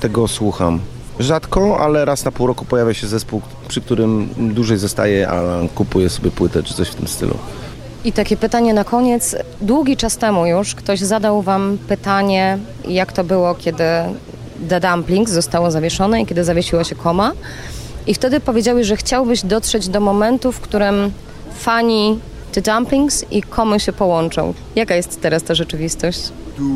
Tego 0.00 0.28
słucham. 0.28 0.80
Rzadko, 1.20 1.80
ale 1.80 2.04
raz 2.04 2.24
na 2.24 2.32
pół 2.32 2.46
roku 2.46 2.64
pojawia 2.64 2.94
się 2.94 3.06
zespół, 3.06 3.42
przy 3.68 3.80
którym 3.80 4.28
dłużej 4.38 4.78
zostaje, 4.78 5.28
a 5.28 5.42
kupuję 5.74 6.08
sobie 6.08 6.30
płytę 6.30 6.62
czy 6.62 6.74
coś 6.74 6.88
w 6.88 6.94
tym 6.94 7.08
stylu. 7.08 7.34
I 8.04 8.12
takie 8.12 8.36
pytanie 8.36 8.74
na 8.74 8.84
koniec. 8.84 9.36
Długi 9.60 9.96
czas 9.96 10.16
temu 10.16 10.46
już 10.46 10.74
ktoś 10.74 11.00
zadał 11.00 11.42
wam 11.42 11.78
pytanie, 11.88 12.58
jak 12.88 13.12
to 13.12 13.24
było, 13.24 13.54
kiedy 13.54 13.84
The 14.68 14.80
Dumplings 14.80 15.32
zostało 15.32 15.70
zawieszone 15.70 16.22
i 16.22 16.26
kiedy 16.26 16.44
zawiesiła 16.44 16.84
się 16.84 16.94
koma. 16.94 17.32
I 18.06 18.14
wtedy 18.14 18.40
powiedziałeś, 18.40 18.86
że 18.86 18.96
chciałbyś 18.96 19.42
dotrzeć 19.42 19.88
do 19.88 20.00
momentu, 20.00 20.52
w 20.52 20.60
którym 20.60 21.12
fani 21.58 22.18
The 22.52 22.62
Dumplings 22.62 23.24
i 23.30 23.42
komy 23.42 23.80
się 23.80 23.92
połączą. 23.92 24.54
Jaka 24.76 24.94
jest 24.94 25.20
teraz 25.20 25.42
ta 25.42 25.54
rzeczywistość? 25.54 26.20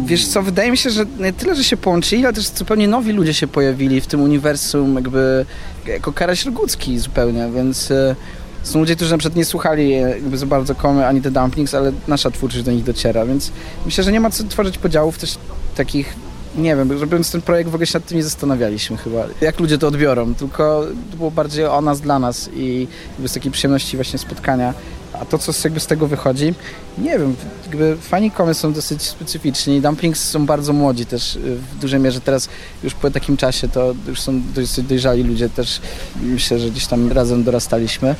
Wiesz 0.06 0.26
co, 0.26 0.42
wydaje 0.42 0.70
mi 0.70 0.76
się, 0.76 0.90
że 0.90 1.04
nie 1.18 1.32
tyle, 1.32 1.54
że 1.54 1.64
się 1.64 1.76
połączyli, 1.76 2.24
ale 2.24 2.34
też 2.34 2.48
zupełnie 2.48 2.88
nowi 2.88 3.12
ludzie 3.12 3.34
się 3.34 3.46
pojawili 3.46 4.00
w 4.00 4.06
tym 4.06 4.20
uniwersum, 4.20 4.94
jakby 4.94 5.46
jako 5.86 6.12
Karaś 6.12 6.44
Rogucki 6.44 6.98
zupełnie, 6.98 7.50
więc 7.54 7.90
e, 7.90 8.16
są 8.62 8.80
ludzie, 8.80 8.96
którzy 8.96 9.12
na 9.12 9.18
przykład 9.18 9.36
nie 9.36 9.44
słuchali 9.44 9.92
e, 9.92 9.96
jakby 9.96 10.38
za 10.38 10.46
bardzo 10.46 10.74
komy 10.74 11.06
ani 11.06 11.22
The 11.22 11.30
Dumplings, 11.30 11.74
ale 11.74 11.92
nasza 12.08 12.30
twórczość 12.30 12.64
do 12.64 12.72
nich 12.72 12.84
dociera, 12.84 13.26
więc 13.26 13.52
myślę, 13.84 14.04
że 14.04 14.12
nie 14.12 14.20
ma 14.20 14.30
co 14.30 14.44
tworzyć 14.44 14.78
podziałów 14.78 15.18
też 15.18 15.38
takich 15.76 16.14
nie 16.56 16.76
wiem, 16.76 17.00
robiąc 17.00 17.30
ten 17.30 17.42
projekt 17.42 17.70
w 17.70 17.74
ogóle 17.74 17.86
się 17.86 17.98
nad 17.98 18.06
tym 18.06 18.16
nie 18.16 18.24
zastanawialiśmy 18.24 18.96
chyba, 18.96 19.24
jak 19.40 19.60
ludzie 19.60 19.78
to 19.78 19.88
odbiorą, 19.88 20.34
tylko 20.34 20.86
to 21.10 21.16
było 21.16 21.30
bardziej 21.30 21.66
o 21.66 21.80
nas, 21.80 22.00
dla 22.00 22.18
nas 22.18 22.50
i 22.54 22.88
z 23.24 23.32
takiej 23.32 23.52
przyjemności 23.52 23.96
właśnie 23.96 24.18
spotkania. 24.18 24.74
A 25.20 25.24
to, 25.24 25.38
co 25.38 25.52
jakby 25.64 25.80
z 25.80 25.86
tego 25.86 26.06
wychodzi, 26.06 26.54
nie 26.98 27.18
wiem, 27.18 27.36
jakby 27.66 27.96
fani 27.96 28.30
komy 28.30 28.54
są 28.54 28.72
dosyć 28.72 29.02
specyficzni, 29.02 29.80
Dumplings 29.80 30.28
są 30.28 30.46
bardzo 30.46 30.72
młodzi 30.72 31.06
też 31.06 31.36
y, 31.36 31.56
w 31.56 31.78
dużej 31.78 32.00
mierze, 32.00 32.20
teraz 32.20 32.48
już 32.84 32.94
po 32.94 33.10
takim 33.10 33.36
czasie 33.36 33.68
to 33.68 33.94
już 34.08 34.20
są 34.20 34.42
dosyć 34.54 34.86
dojrzali 34.86 35.22
ludzie 35.22 35.48
też, 35.48 35.80
myślę, 36.22 36.58
że 36.58 36.70
gdzieś 36.70 36.86
tam 36.86 37.12
razem 37.12 37.44
dorastaliśmy. 37.44 38.14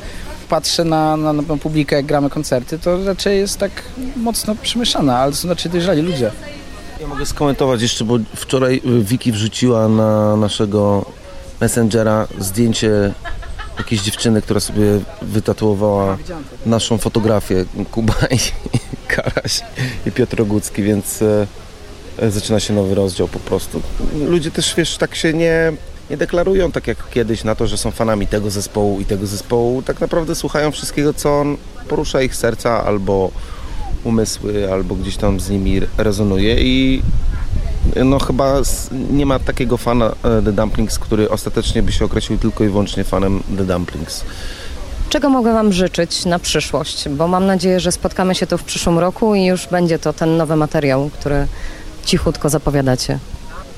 Patrzę 0.49 0.85
na, 0.85 1.17
na, 1.17 1.33
na 1.33 1.43
publikę, 1.43 1.95
jak 1.95 2.05
gramy 2.05 2.29
koncerty, 2.29 2.79
to 2.79 3.05
raczej 3.05 3.37
jest 3.37 3.57
tak 3.57 3.71
mocno 4.15 4.55
przemieszana, 4.55 5.17
ale 5.17 5.31
to 5.31 5.37
są 5.37 5.49
raczej 5.49 5.71
dojrzali 5.71 6.01
ludzie. 6.01 6.31
Ja 7.03 7.09
mogę 7.09 7.25
skomentować 7.25 7.81
jeszcze, 7.81 8.05
bo 8.05 8.19
wczoraj 8.35 8.81
y, 8.85 9.03
Wiki 9.03 9.31
wrzuciła 9.31 9.87
na 9.87 10.37
naszego 10.37 11.05
Messengera 11.61 12.27
zdjęcie 12.39 13.13
jakiejś 13.77 14.01
dziewczyny, 14.01 14.41
która 14.41 14.59
sobie 14.59 14.85
wytatuowała 15.21 16.17
naszą 16.65 16.97
fotografię 16.97 17.65
Kuba 17.91 18.13
i 18.31 18.37
Karaś 19.07 19.61
i 20.05 20.11
Piotr 20.11 20.41
Ogucki, 20.41 20.83
więc 20.83 21.21
e, 22.21 22.31
zaczyna 22.31 22.59
się 22.59 22.73
nowy 22.73 22.95
rozdział 22.95 23.27
po 23.27 23.39
prostu. 23.39 23.81
Ludzie 24.27 24.51
też, 24.51 24.75
wiesz, 24.75 24.97
tak 24.97 25.15
się 25.15 25.33
nie, 25.33 25.73
nie 26.09 26.17
deklarują 26.17 26.71
tak 26.71 26.87
jak 26.87 27.09
kiedyś 27.09 27.43
na 27.43 27.55
to, 27.55 27.67
że 27.67 27.77
są 27.77 27.91
fanami 27.91 28.27
tego 28.27 28.49
zespołu 28.49 28.99
i 28.99 29.05
tego 29.05 29.25
zespołu. 29.27 29.81
Tak 29.81 30.01
naprawdę 30.01 30.35
słuchają 30.35 30.71
wszystkiego, 30.71 31.13
co 31.13 31.45
porusza 31.87 32.21
ich 32.21 32.35
serca 32.35 32.83
albo 32.83 33.31
umysły, 34.03 34.73
albo 34.73 34.95
gdzieś 34.95 35.17
tam 35.17 35.39
z 35.39 35.49
nimi 35.49 35.81
rezonuje 35.97 36.55
i 36.59 37.01
no 37.95 38.19
chyba 38.19 38.61
nie 39.09 39.25
ma 39.25 39.39
takiego 39.39 39.77
fana 39.77 40.05
e, 40.05 40.41
The 40.41 40.51
Dumplings, 40.51 40.99
który 40.99 41.29
ostatecznie 41.29 41.83
by 41.83 41.91
się 41.91 42.05
określił 42.05 42.39
tylko 42.39 42.63
i 42.63 42.67
wyłącznie 42.67 43.03
fanem 43.03 43.43
The 43.57 43.63
Dumplings. 43.63 44.23
Czego 45.09 45.29
mogę 45.29 45.53
Wam 45.53 45.73
życzyć 45.73 46.25
na 46.25 46.39
przyszłość? 46.39 47.09
Bo 47.09 47.27
mam 47.27 47.45
nadzieję, 47.45 47.79
że 47.79 47.91
spotkamy 47.91 48.35
się 48.35 48.47
tu 48.47 48.57
w 48.57 48.63
przyszłym 48.63 48.99
roku 48.99 49.35
i 49.35 49.45
już 49.45 49.67
będzie 49.67 49.99
to 49.99 50.13
ten 50.13 50.37
nowy 50.37 50.55
materiał, 50.55 51.09
który 51.19 51.47
cichutko 52.05 52.49
zapowiadacie. 52.49 53.19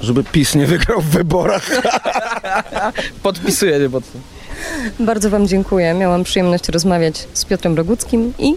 Żeby 0.01 0.23
PiS 0.23 0.55
nie 0.55 0.65
wygrał 0.67 1.01
w 1.01 1.05
wyborach. 1.05 1.69
Podpisuję 3.23 3.79
się 3.79 3.89
pod 3.89 4.03
tym. 4.11 4.21
Bardzo 5.05 5.29
Wam 5.29 5.47
dziękuję. 5.47 5.93
Miałam 5.93 6.23
przyjemność 6.23 6.69
rozmawiać 6.69 7.27
z 7.33 7.45
Piotrem 7.45 7.77
Roguckim 7.77 8.33
i 8.39 8.53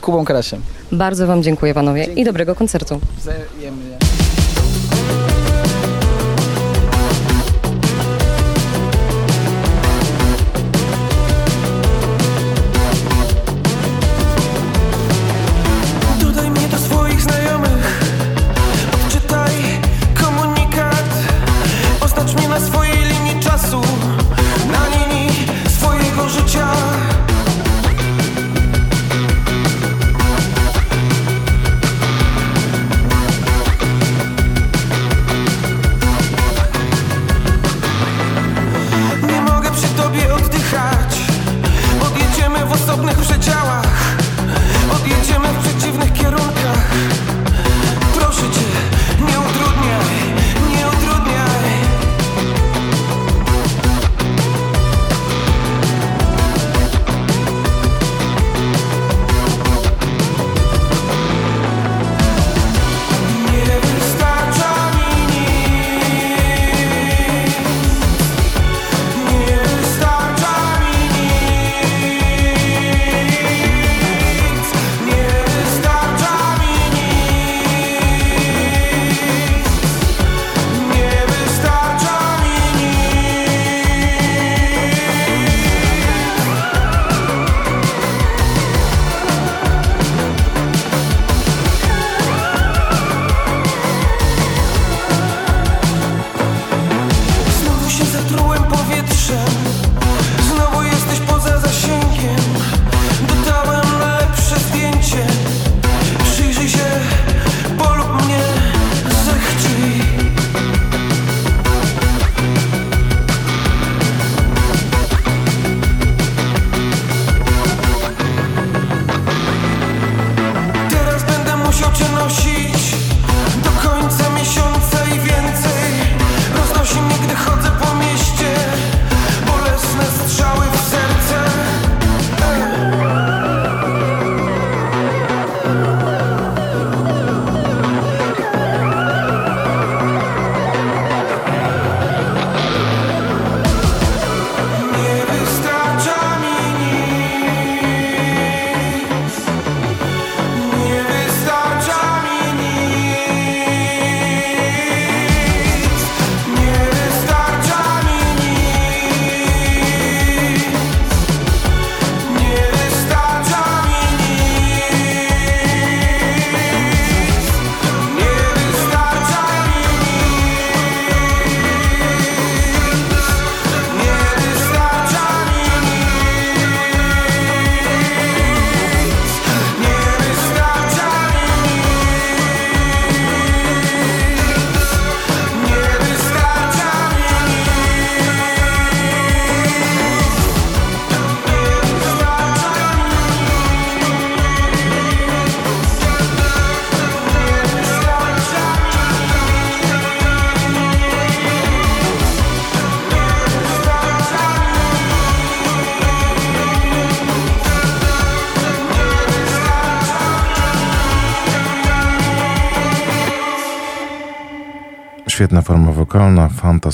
Kubą 0.00 0.24
Karasiem. 0.24 0.62
Bardzo 0.92 1.26
Wam 1.26 1.42
dziękuję 1.42 1.74
Panowie 1.74 2.04
i 2.04 2.24
dobrego 2.24 2.54
koncertu. 2.54 3.00
Wzajemnie. 3.18 4.05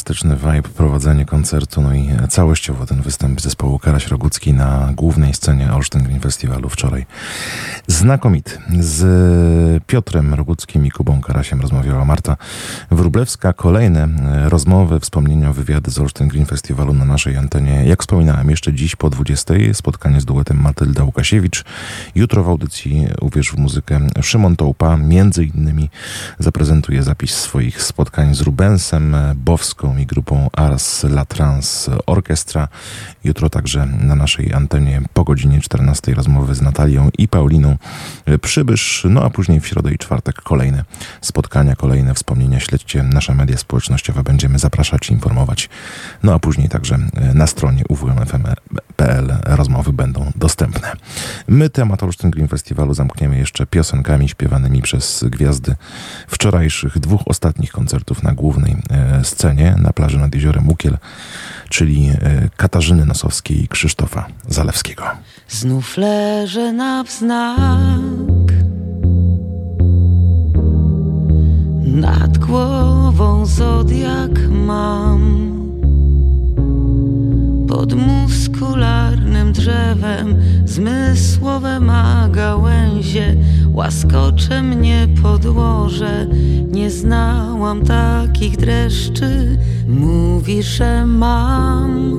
Fantastyczny 0.02 0.36
vibe, 0.36 0.68
prowadzenie 0.68 1.24
koncertu, 1.24 1.82
no 1.82 1.94
i 1.94 2.08
całościowo 2.28 2.86
ten 2.86 3.02
występ 3.02 3.40
zespołu 3.40 3.78
Karaś 3.78 4.06
Rogucki 4.06 4.52
na 4.52 4.92
głównej 4.96 5.34
scenie 5.34 5.72
Olsztyn 5.72 6.02
Green 6.02 6.20
Festiwalu 6.20 6.68
wczoraj. 6.68 7.06
Znakomity. 7.92 8.58
Z 8.80 9.84
Piotrem 9.86 10.34
Roguckim 10.34 10.86
i 10.86 10.90
Kubą 10.90 11.20
Karasiem 11.20 11.60
rozmawiała 11.60 12.04
Marta 12.04 12.36
Wróblewska. 12.90 13.52
Kolejne 13.52 14.04
e, 14.04 14.48
rozmowy, 14.48 15.00
wspomnienia, 15.00 15.52
wywiady 15.52 15.90
z 15.90 15.98
Olsztyn 15.98 16.28
Green 16.28 16.46
Festiwalu 16.46 16.94
na 16.94 17.04
naszej 17.04 17.36
antenie. 17.36 17.84
Jak 17.84 18.00
wspominałem, 18.00 18.50
jeszcze 18.50 18.72
dziś 18.72 18.96
po 18.96 19.10
20 19.10 19.54
spotkanie 19.72 20.20
z 20.20 20.24
duetem 20.24 20.60
Matylda 20.60 21.04
Łukasiewicz. 21.04 21.64
Jutro 22.14 22.44
w 22.44 22.48
audycji 22.48 23.06
Uwierz 23.20 23.50
w 23.50 23.58
muzykę 23.58 24.00
Szymon 24.22 24.56
Tołpa 24.56 24.96
między 24.96 25.44
innymi 25.44 25.90
zaprezentuje 26.38 27.02
zapis 27.02 27.34
swoich 27.34 27.82
spotkań 27.82 28.34
z 28.34 28.40
Rubensem, 28.40 29.16
Bowską 29.34 29.96
i 29.96 30.06
grupą 30.06 30.50
Ars 30.52 31.04
La 31.04 31.24
Trans 31.24 31.90
Orchestra. 32.06 32.68
Jutro 33.24 33.50
także 33.50 33.86
na 33.86 34.14
naszej 34.14 34.52
antenie 34.52 35.02
po 35.12 35.24
godzinie 35.24 35.60
14 35.60 36.14
rozmowy 36.14 36.54
z 36.54 36.62
Natalią 36.62 37.10
i 37.18 37.28
Pauliną 37.28 37.76
Przybysz, 38.42 39.06
no 39.10 39.24
a 39.24 39.30
później 39.30 39.60
w 39.60 39.66
środę 39.66 39.92
i 39.92 39.98
czwartek 39.98 40.42
kolejne 40.42 40.84
spotkania, 41.20 41.76
kolejne 41.76 42.14
wspomnienia. 42.14 42.60
Śledźcie 42.60 43.02
nasze 43.02 43.34
media 43.34 43.56
społecznościowe, 43.56 44.22
będziemy 44.22 44.58
zapraszać 44.58 45.10
i 45.10 45.12
informować. 45.12 45.68
No 46.22 46.34
a 46.34 46.38
później 46.38 46.68
także 46.68 46.98
na 47.34 47.46
stronie 47.46 47.82
uwmfm.pl 47.88 49.36
rozmowy 49.44 49.92
będą 49.92 50.32
dostępne. 50.36 50.92
My 51.48 51.70
temat 51.70 52.02
Olsztyn 52.02 52.30
Green 52.30 52.48
Festiwalu 52.48 52.94
zamkniemy 52.94 53.38
jeszcze 53.38 53.66
piosenkami 53.66 54.28
śpiewanymi 54.28 54.82
przez 54.82 55.24
gwiazdy 55.28 55.76
wczorajszych 56.26 56.98
dwóch 56.98 57.22
ostatnich 57.26 57.72
koncertów 57.72 58.22
na 58.22 58.32
głównej 58.34 58.76
e, 58.90 59.24
scenie 59.24 59.74
na 59.78 59.92
plaży 59.92 60.18
nad 60.18 60.34
jeziorem 60.34 60.68
Łukiel, 60.68 60.98
czyli 61.72 62.08
e, 62.08 62.48
Katarzyny 62.56 63.06
Nosowskiej 63.06 63.64
i 63.64 63.68
Krzysztofa 63.68 64.26
Zalewskiego. 64.48 65.04
Znów 65.48 65.96
leżę 65.96 66.72
na 66.72 67.04
wznak 67.04 68.52
Nad 71.84 72.38
głową 72.38 73.46
zodiak 73.46 74.30
mam 74.50 75.61
Pod 77.72 77.94
muskularnym 77.94 79.52
drzewem. 79.52 80.36
Zmysłowe 80.64 81.80
ma 81.80 82.28
gałęzie 82.28 83.36
Łaskocze 83.72 84.62
mnie 84.62 85.08
podłoże 85.22 86.26
Nie 86.68 86.90
znałam 86.90 87.82
takich 87.84 88.56
dreszczy. 88.56 89.58
Mówi, 89.88 90.62
że 90.62 91.06
mam. 91.06 92.18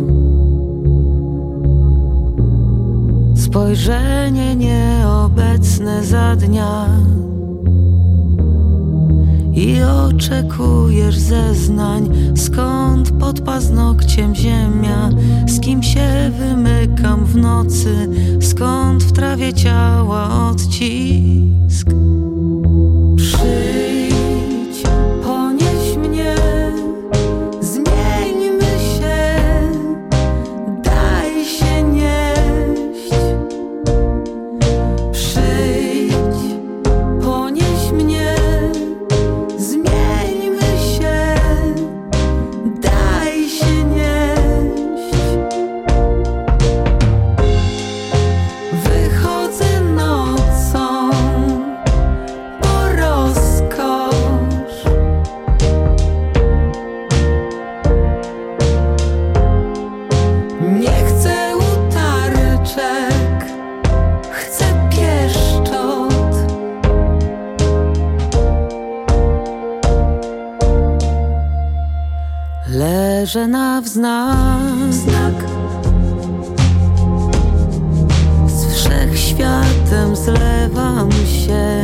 Spojrzenie 3.35 4.55
nieobecne 4.55 6.03
za 6.03 6.35
dnia 6.35 6.87
i 9.55 9.83
oczekujesz 9.83 11.17
zeznań, 11.17 12.09
skąd 12.35 13.11
pod 13.11 13.41
paznokciem 13.41 14.35
ziemia, 14.35 15.09
z 15.47 15.59
kim 15.59 15.83
się 15.83 16.31
wymykam 16.39 17.25
w 17.25 17.35
nocy, 17.35 18.09
skąd 18.41 19.03
w 19.03 19.11
trawie 19.11 19.53
ciała 19.53 20.49
odcisk. 20.49 21.87
Leżę 73.23 73.47
na 73.47 73.81
wznak. 73.81 74.37
Znak. 74.89 75.33
Z 78.47 78.73
wszechświatem 78.73 80.15
zlewam 80.15 81.11
się. 81.11 81.81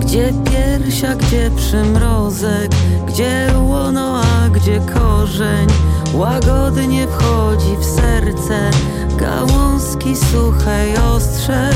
Gdzie 0.00 0.32
piersia, 0.44 1.14
gdzie 1.14 1.50
przymrozek, 1.56 2.70
gdzie 3.06 3.46
łono, 3.62 4.22
a 4.22 4.48
gdzie 4.48 4.80
korzeń. 4.80 5.66
Łagodnie 6.14 7.06
wchodzi 7.06 7.76
w 7.80 7.84
serce, 7.84 8.70
gałązki 9.16 10.16
suche 10.16 10.88
i 10.90 10.96
ostrze, 11.16 11.70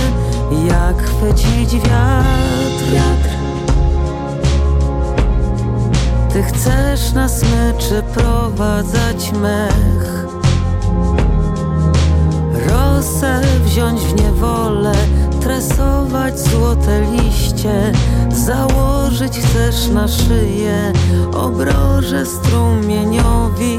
jak 0.69 1.03
chwycić 1.03 1.75
wiatr. 1.75 2.93
wiatr. 2.93 3.38
Ty 6.39 6.45
chcesz 6.45 7.13
na 7.13 7.29
smyczy 7.29 8.03
prowadzać 8.15 9.33
mech? 9.33 10.27
Rosę 12.69 13.41
wziąć 13.65 14.01
w 14.01 14.23
niewolę 14.23 14.93
Tresować 15.41 16.39
złote 16.39 17.01
liście. 17.13 17.93
Założyć 18.31 19.39
chcesz 19.39 19.89
na 19.89 20.09
szyję 20.09 20.93
Obroże 21.35 22.27
strumieniowi 22.27 23.79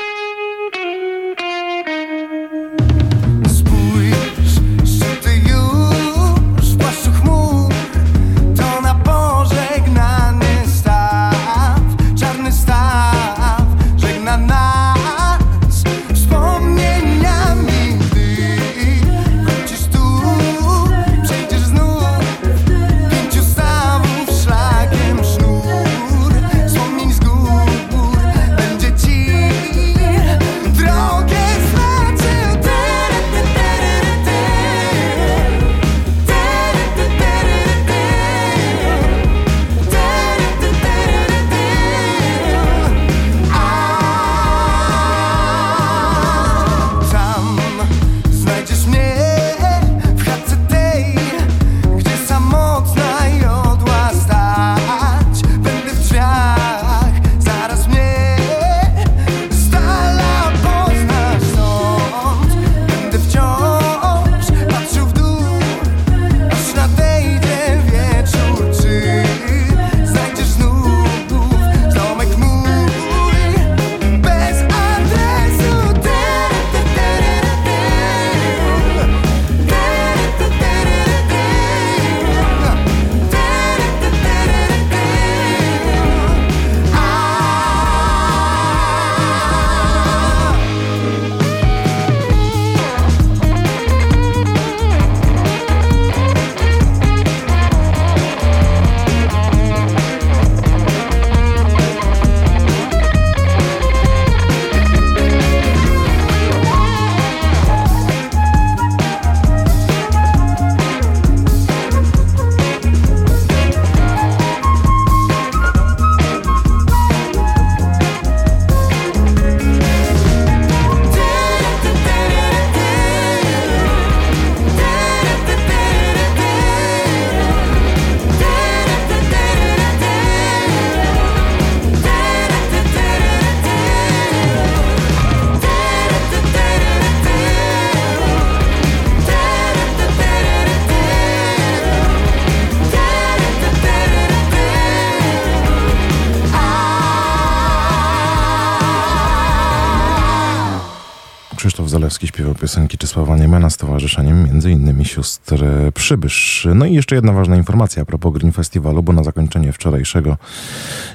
Śpiewał 152.41 152.55
piosenki 152.55 152.97
Czesława 152.97 153.37
Niemena 153.37 153.69
z 153.69 153.77
towarzyszeniem 153.77 154.47
m.in. 154.51 155.05
sióstr 155.05 155.63
Przybysz. 155.93 156.67
No 156.75 156.85
i 156.85 156.93
jeszcze 156.93 157.15
jedna 157.15 157.33
ważna 157.33 157.55
informacja 157.55 158.01
a 158.01 158.05
propos 158.05 158.33
Green 158.33 158.51
Festiwalu, 158.51 159.03
bo 159.03 159.13
na 159.13 159.23
zakończenie 159.23 159.71
wczorajszego 159.71 160.37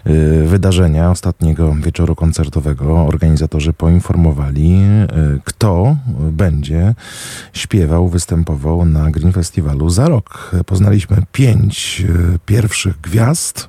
y, 0.06 0.44
wydarzenia, 0.46 1.10
ostatniego 1.10 1.74
wieczoru 1.74 2.14
koncertowego, 2.14 3.06
organizatorzy 3.06 3.72
poinformowali, 3.72 4.74
y, 4.74 5.40
kto 5.44 5.96
będzie 6.18 6.94
śpiewał, 7.52 8.08
występował 8.08 8.84
na 8.84 9.10
Green 9.10 9.32
Festiwalu 9.32 9.90
za 9.90 10.08
rok. 10.08 10.50
Poznaliśmy 10.66 11.16
pięć 11.32 12.02
y, 12.08 12.38
pierwszych 12.46 13.00
gwiazd. 13.00 13.68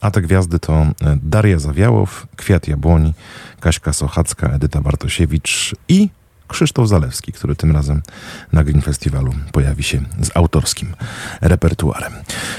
A 0.00 0.10
te 0.10 0.22
gwiazdy 0.22 0.58
to 0.58 0.86
Daria 1.22 1.58
Zawiałow, 1.58 2.26
Kwiat 2.36 2.68
Jabłoni, 2.68 3.14
Kaśka 3.62 3.92
Sochacka, 3.92 4.48
Edyta 4.48 4.80
Bartosiewicz 4.80 5.74
i 5.88 6.08
Krzysztof 6.48 6.88
Zalewski, 6.88 7.32
który 7.32 7.56
tym 7.56 7.72
razem 7.72 8.02
na 8.52 8.64
Green 8.64 8.82
Festiwalu 8.82 9.34
pojawi 9.52 9.82
się 9.82 10.02
z 10.20 10.36
autorskim 10.36 10.94
repertuarem. 11.40 12.12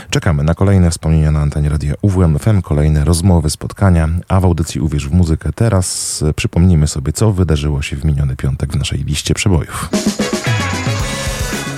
Czekamy 0.09 0.43
na 0.43 0.55
kolejne 0.55 0.91
wspomnienia 0.91 1.31
na 1.31 1.39
antenie 1.39 1.69
radia 1.69 1.93
UWM 2.01 2.39
FM, 2.39 2.61
kolejne 2.61 3.05
rozmowy, 3.05 3.49
spotkania, 3.49 4.09
a 4.27 4.39
w 4.39 4.45
audycji 4.45 4.81
Uwierz 4.81 5.07
w 5.07 5.13
muzykę 5.13 5.53
teraz 5.55 6.23
przypomnijmy 6.35 6.87
sobie, 6.87 7.13
co 7.13 7.31
wydarzyło 7.31 7.81
się 7.81 7.95
w 7.95 8.05
miniony 8.05 8.35
piątek 8.35 8.73
w 8.73 8.75
naszej 8.75 9.03
liście 9.03 9.33
przebojów. 9.33 9.89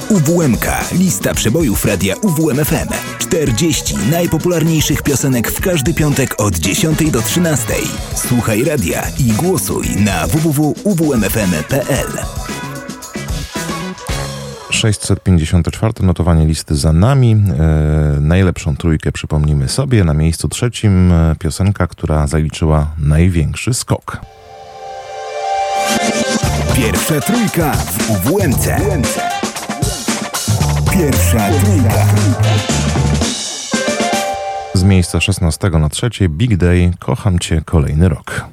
UWMK. 0.09 0.65
Lista 0.91 1.33
przebojów 1.33 1.85
radia 1.85 2.15
UWMFM. 2.15 2.87
40 3.19 3.95
najpopularniejszych 4.11 5.01
piosenek 5.01 5.51
w 5.51 5.61
każdy 5.61 5.93
piątek 5.93 6.35
od 6.37 6.55
10 6.55 7.11
do 7.11 7.21
13. 7.21 7.73
Słuchaj 8.15 8.63
radia 8.63 9.03
i 9.19 9.23
głosuj 9.23 9.87
na 9.95 10.27
www.uwmfm.pl. 10.27 12.07
654 14.69 15.93
notowanie 15.99 16.45
listy 16.45 16.75
za 16.75 16.93
nami. 16.93 17.31
E, 17.31 18.17
najlepszą 18.21 18.77
trójkę 18.77 19.11
przypomnimy 19.11 19.69
sobie. 19.69 20.03
Na 20.03 20.13
miejscu 20.13 20.49
trzecim 20.49 21.11
e, 21.11 21.35
piosenka, 21.39 21.87
która 21.87 22.27
zaliczyła 22.27 22.87
największy 22.97 23.73
skok. 23.73 24.21
Pierwsza 26.75 27.21
trójka 27.21 27.71
w 27.71 28.31
UWMC. 28.31 28.67
Pierwsza 30.97 31.49
trójka. 31.49 32.05
Z 34.73 34.83
miejsca 34.83 35.21
16 35.21 35.69
na 35.69 35.89
trzecie 35.89 36.29
Big 36.29 36.57
Day 36.57 36.91
Kocham 36.99 37.39
Cię 37.39 37.61
kolejny 37.65 38.09
rok. 38.09 38.45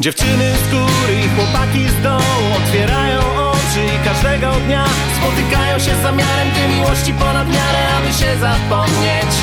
Dziewczyny 0.00 0.52
z 0.66 0.70
góry 0.70 1.14
i 1.24 1.28
chłopaki 1.28 1.88
z 1.88 2.02
dołu 2.02 2.20
otwierają 2.56 3.20
oczy 3.50 3.80
i 3.96 4.04
każdego 4.04 4.52
dnia 4.66 4.84
spotykają 5.18 5.78
się 5.78 5.96
z 5.96 6.02
zamiarem 6.02 6.50
tej 6.50 6.76
miłości 6.76 7.12
ponad 7.12 7.48
miarę, 7.48 7.88
aby 7.98 8.12
się 8.12 8.38
zapomnieć. 8.40 9.34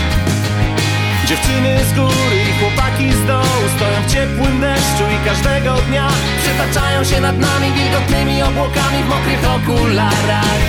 Dziewczyny 1.31 1.85
z 1.89 1.93
góry 1.93 2.37
i 2.49 2.59
chłopaki 2.59 3.11
z 3.13 3.25
dołu 3.27 3.63
stoją 3.75 4.01
w 4.07 4.11
ciepłym 4.11 4.61
deszczu 4.61 5.03
i 5.15 5.27
każdego 5.29 5.73
dnia 5.73 6.07
przetaczają 6.41 7.03
się 7.03 7.21
nad 7.21 7.39
nami 7.39 7.71
wilgotnymi 7.71 8.43
obłokami 8.43 9.03
w 9.03 9.07
mokrych 9.09 9.43
okularach. 9.55 10.61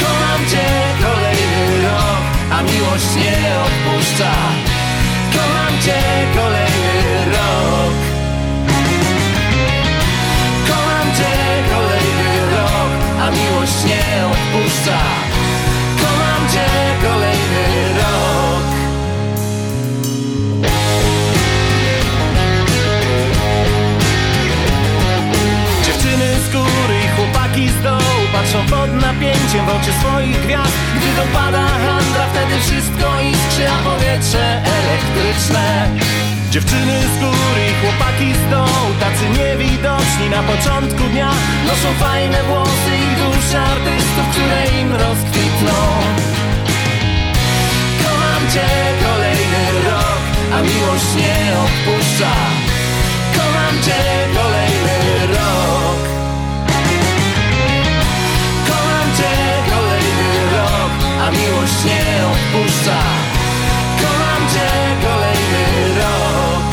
Kocham 0.00 0.40
Cię 0.50 0.66
kolejny 1.02 1.82
rok, 1.82 2.24
a 2.52 2.62
miłość 2.62 3.10
nie 3.16 3.38
odpuszcza. 3.66 4.32
Kocham 5.34 5.74
Cię 5.84 6.00
kolejny 6.34 7.24
rok. 7.34 7.96
Kocham 10.68 11.08
Cię 11.18 11.32
kolejny 11.74 12.32
rok, 12.54 12.90
a 13.24 13.30
miłość 13.30 13.78
nie 13.90 14.26
odpuszcza. 14.26 14.98
Kocham 16.00 16.42
Cię 16.52 16.93
locie 29.66 29.92
swoich 30.00 30.40
gwiazd. 30.44 30.76
Gdy 30.96 31.08
dopada 31.16 31.62
handra, 31.86 32.24
wtedy 32.32 32.54
wszystko 32.60 33.06
iskrzy, 33.32 33.64
a 33.70 33.76
powietrze 33.88 34.62
elektryczne. 34.78 35.88
Dziewczyny 36.50 36.96
z 37.12 37.18
góry 37.18 37.62
i 37.70 37.74
chłopaki 37.80 38.28
z 38.34 38.50
dołu 38.50 38.86
Tacy 39.00 39.26
niewidoczni 39.38 40.26
na 40.30 40.42
początku 40.42 41.02
dnia. 41.12 41.30
Noszą 41.66 41.90
fajne 42.00 42.42
włosy 42.42 42.92
i 43.04 43.10
dusze 43.20 43.60
artystów, 43.60 44.26
które 44.32 44.80
im 44.80 44.92
rozkwitną. 44.92 45.78
Kocham 48.04 48.42
cię 48.52 48.68
kolejny 49.04 49.64
rok, 49.88 50.22
a 50.54 50.56
miłość 50.62 51.10
nie 51.20 51.36
odpuszcza. 51.64 52.32
Kocham 53.36 53.74
cię 53.84 54.00
kolejny 54.34 54.73
miłość 61.44 61.84
nie 61.84 62.26
odpuszcza. 62.26 62.98
Kocham 64.00 64.42
cię 64.54 64.68
kolejny 65.02 65.94
rok. 65.98 66.64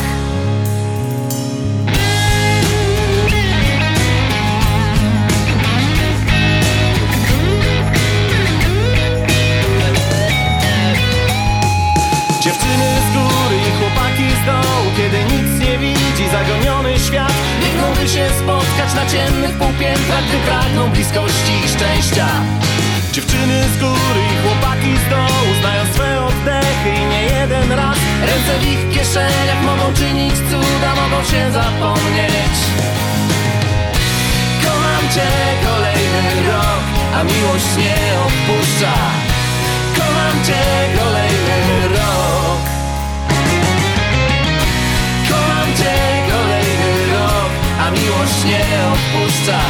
Dziewczyny 12.40 12.88
z 13.06 13.14
góry 13.14 13.56
i 13.56 13.78
chłopaki 13.78 14.30
z 14.42 14.46
dołu 14.46 14.86
Kiedy 14.96 15.18
nic 15.24 15.68
nie 15.68 15.78
widzi 15.78 16.28
zagoniony 16.32 16.98
świat. 16.98 17.32
Biegną 17.60 17.94
by 17.94 18.08
się 18.08 18.28
spotkać 18.40 18.94
na 18.94 19.06
ciemnych 19.06 19.58
półpiętrach 19.58 20.24
Gdy 20.28 20.38
pragną 20.38 20.90
bliskości 20.90 21.52
i 21.64 21.68
szczęścia 21.68 22.26
Dziewczyny 23.12 23.64
z 23.74 23.78
góry 23.78 24.22
i 24.32 24.42
chłopaki 24.42 24.96
z 25.06 25.10
dołu 25.10 25.48
Znają 25.60 25.82
swe 25.94 26.24
oddechy 26.24 26.90
i 27.02 27.06
nie 27.06 27.22
jeden 27.22 27.72
raz. 27.72 27.98
Ręce 28.20 28.58
w 28.60 28.66
ich 28.66 28.88
kieszeniach 28.90 29.62
mogą 29.64 29.94
czynić 29.94 30.34
cuda 30.34 30.94
Mogą 30.94 31.24
się 31.24 31.52
zapomnieć. 31.52 32.54
Kocham 34.64 35.04
cię 35.14 35.28
kolejny 35.64 36.48
rok 36.48 36.82
A 37.14 37.24
miłość 37.24 37.70
nie 37.78 37.98
odpuszcza. 38.26 38.94
Kocham 39.98 40.44
cię 40.46 40.62
kolejny 40.98 41.88
rok. 41.88 42.62
Kocham 45.30 45.68
cię 45.78 45.94
kolejny 46.32 46.92
rok 47.12 47.50
A 47.84 47.90
miłość 47.90 48.44
nie 48.44 48.64
odpuszcza. 48.92 49.60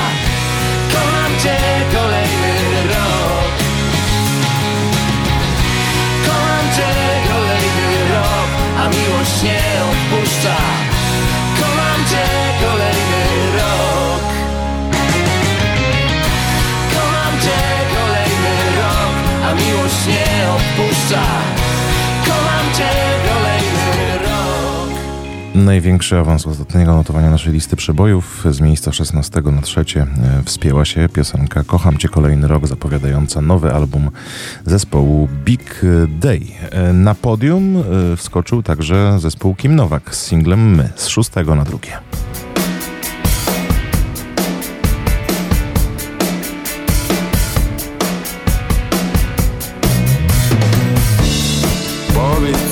Kocham 0.93 1.33
cię 1.43 1.57
kolejny 1.93 2.22
nie 9.43 9.63
odpuszcza. 9.91 10.57
Kocham 11.61 12.01
cię 12.11 12.27
kolejny 12.65 13.25
rok. 13.57 14.27
Kocham 16.95 17.41
cię 17.41 17.61
kolejny 17.95 18.57
rok 18.79 19.15
A 19.47 19.55
miłość 19.55 20.07
nie 20.07 20.51
odpuszcza 20.51 21.23
Największy 25.55 26.19
awans 26.19 26.47
ostatniego 26.47 26.95
notowania 26.95 27.31
naszej 27.31 27.53
listy 27.53 27.77
przebojów 27.77 28.45
z 28.51 28.61
miejsca 28.61 28.93
16 28.93 29.41
na 29.41 29.63
trzecie 29.63 30.01
e, 30.01 30.43
wspięła 30.45 30.85
się 30.85 31.09
piosenka 31.09 31.65
Kocham 31.65 31.99
Cię 31.99 32.09
kolejny 32.09 32.49
rok 32.49 32.67
zapowiadająca 32.67 33.41
nowy 33.41 33.73
album 33.73 34.11
zespołu 34.67 35.29
Big 35.45 35.83
Day. 36.09 36.41
E, 36.71 36.93
Na 36.93 37.15
podium 37.15 37.77
e, 37.77 38.17
wskoczył 38.17 38.63
także 38.63 39.19
zespół 39.19 39.55
Kim 39.55 39.77
Nowak 39.77 40.15
z 40.15 40.27
singlem 40.27 40.75
My 40.77 40.89
z 40.97 41.07
szóstego 41.07 41.55
na 41.55 41.65
drugie. 41.65 41.93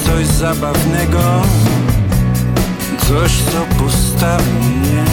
Coś 0.04 0.26
zabawnego 0.26 1.42
Coś 3.10 3.32
co 3.32 3.82
postawi 3.84 4.50
mnie 4.50 5.04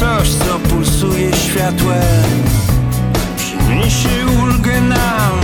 Coś 0.00 0.28
co 0.28 0.58
pulsuje 0.58 1.32
światłem. 1.36 2.24
Przyniesie 3.36 4.26
ulgę 4.42 4.80
nam. 4.80 5.40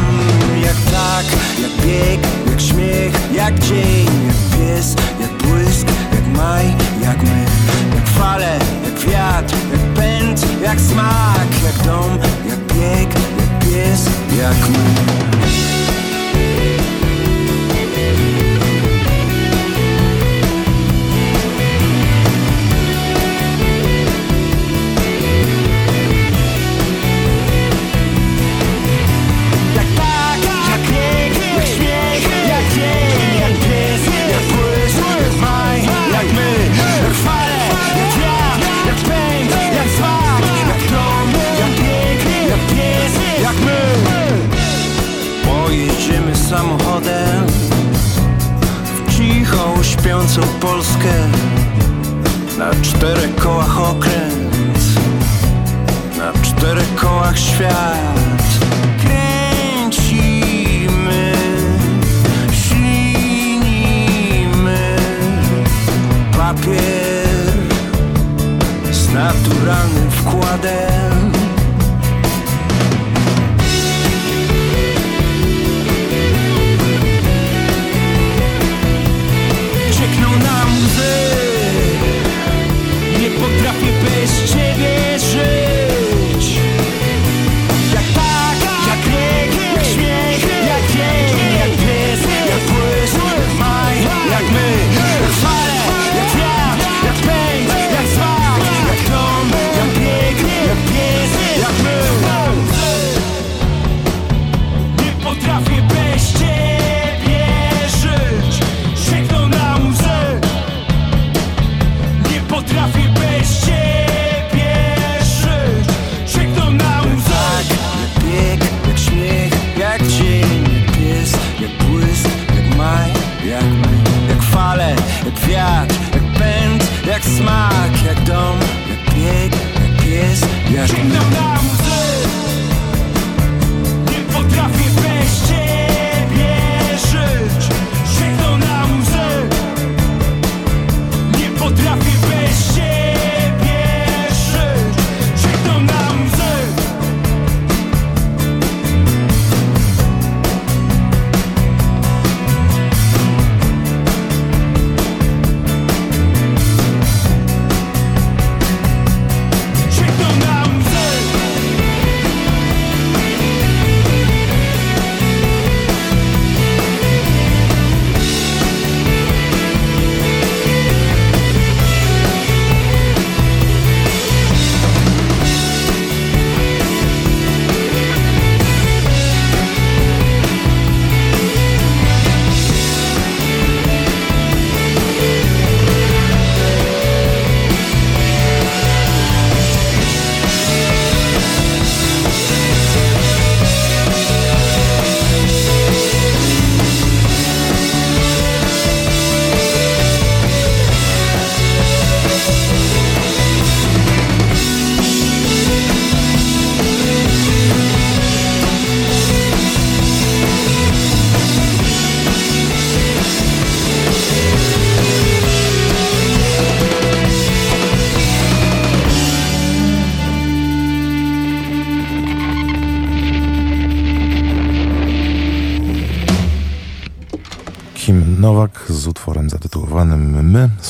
Jak 0.62 0.76
tak, 0.92 1.26
jak 1.62 1.86
bieg, 1.86 2.20
jak 2.50 2.60
śmiech 2.60 3.32
Jak 3.32 3.58
dzień, 3.58 4.06
jak 4.26 4.58
pies, 4.58 4.96
jak 5.20 5.30
błysk 5.42 5.86
Jak 6.12 6.26
maj, 6.26 6.66
jak 7.02 7.22
my. 7.22 7.46
Jak 7.94 8.06
fale, 8.08 8.58
jak 8.84 8.98
wiatr, 8.98 9.54
jak 9.72 9.80
pęd 9.80 10.46
Jak 10.62 10.80
smak, 10.80 11.62
jak 11.64 11.86
dom, 11.86 12.18
jak 12.48 12.58
bieg, 12.58 13.14
jak 13.14 13.58
pies, 13.58 14.08
jak 14.36 14.68
my 14.68 15.65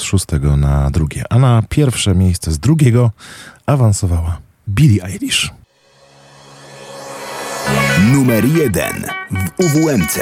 szóstego 0.06 0.56
na 0.56 0.90
drugie, 0.90 1.24
a 1.30 1.38
na 1.38 1.62
pierwsze 1.68 2.14
miejsce 2.14 2.52
z 2.52 2.58
drugiego 2.58 3.10
awansowała 3.66 4.38
Billie 4.68 5.04
Eilish. 5.04 5.50
Numer 8.12 8.44
jeden 8.44 9.06
w 9.30 9.64
UWMC. 9.64 10.18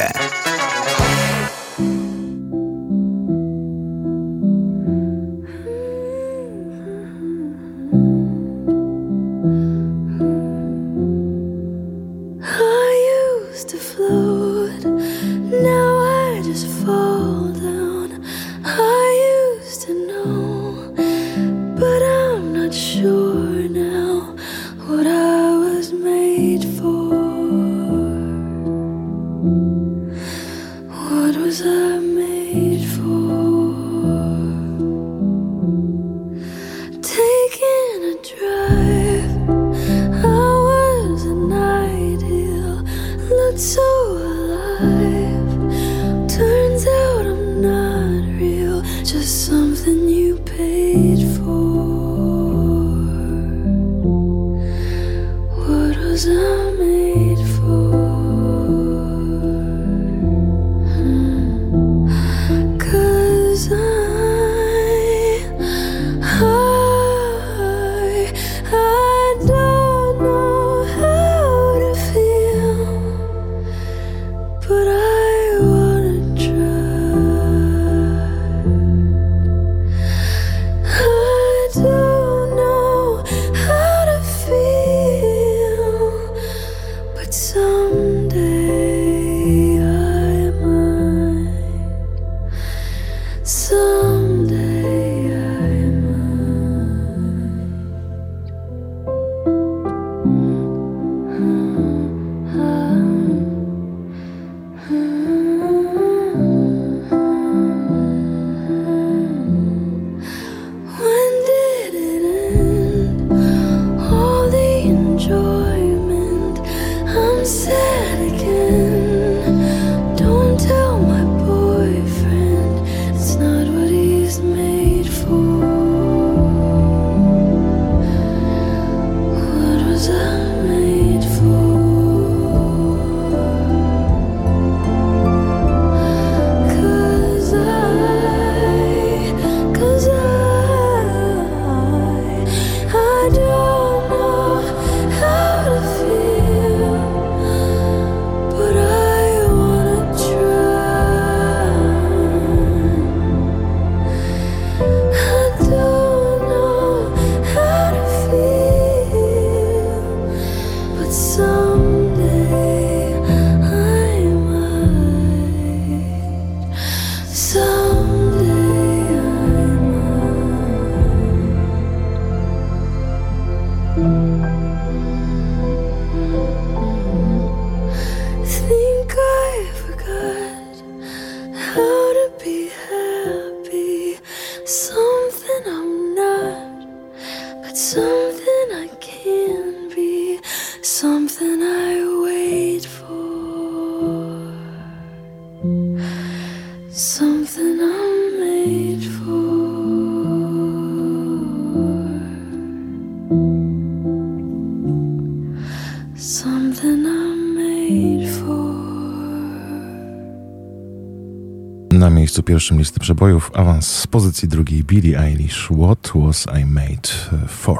miejscu 212.35 212.43
pierwszym 212.43 212.79
listy 212.79 213.01
przebojów 213.01 213.51
awans 213.55 213.87
z 213.87 214.07
pozycji 214.07 214.49
drugiej 214.49 214.85
Billie 214.85 215.19
Eilish 215.21 215.69
What 215.83 216.13
Was 216.15 216.47
I 216.61 216.65
Made 216.65 217.09
For. 217.49 217.79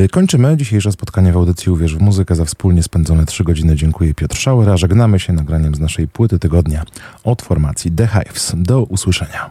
Y, 0.00 0.08
kończymy 0.08 0.56
dzisiejsze 0.56 0.92
spotkanie 0.92 1.32
w 1.32 1.36
audycji 1.36 1.72
Uwierz 1.72 1.96
w 1.96 2.00
muzykę 2.00 2.34
za 2.34 2.44
wspólnie 2.44 2.82
spędzone 2.82 3.26
3 3.26 3.44
godziny. 3.44 3.76
Dziękuję 3.76 4.14
Piotr 4.14 4.36
Szałera. 4.36 4.76
Żegnamy 4.76 5.20
się 5.20 5.32
nagraniem 5.32 5.74
z 5.74 5.80
naszej 5.80 6.08
płyty 6.08 6.38
tygodnia 6.38 6.84
od 7.24 7.42
formacji 7.42 7.90
The 7.90 8.06
Hives. 8.06 8.52
Do 8.56 8.82
usłyszenia. 8.82 9.48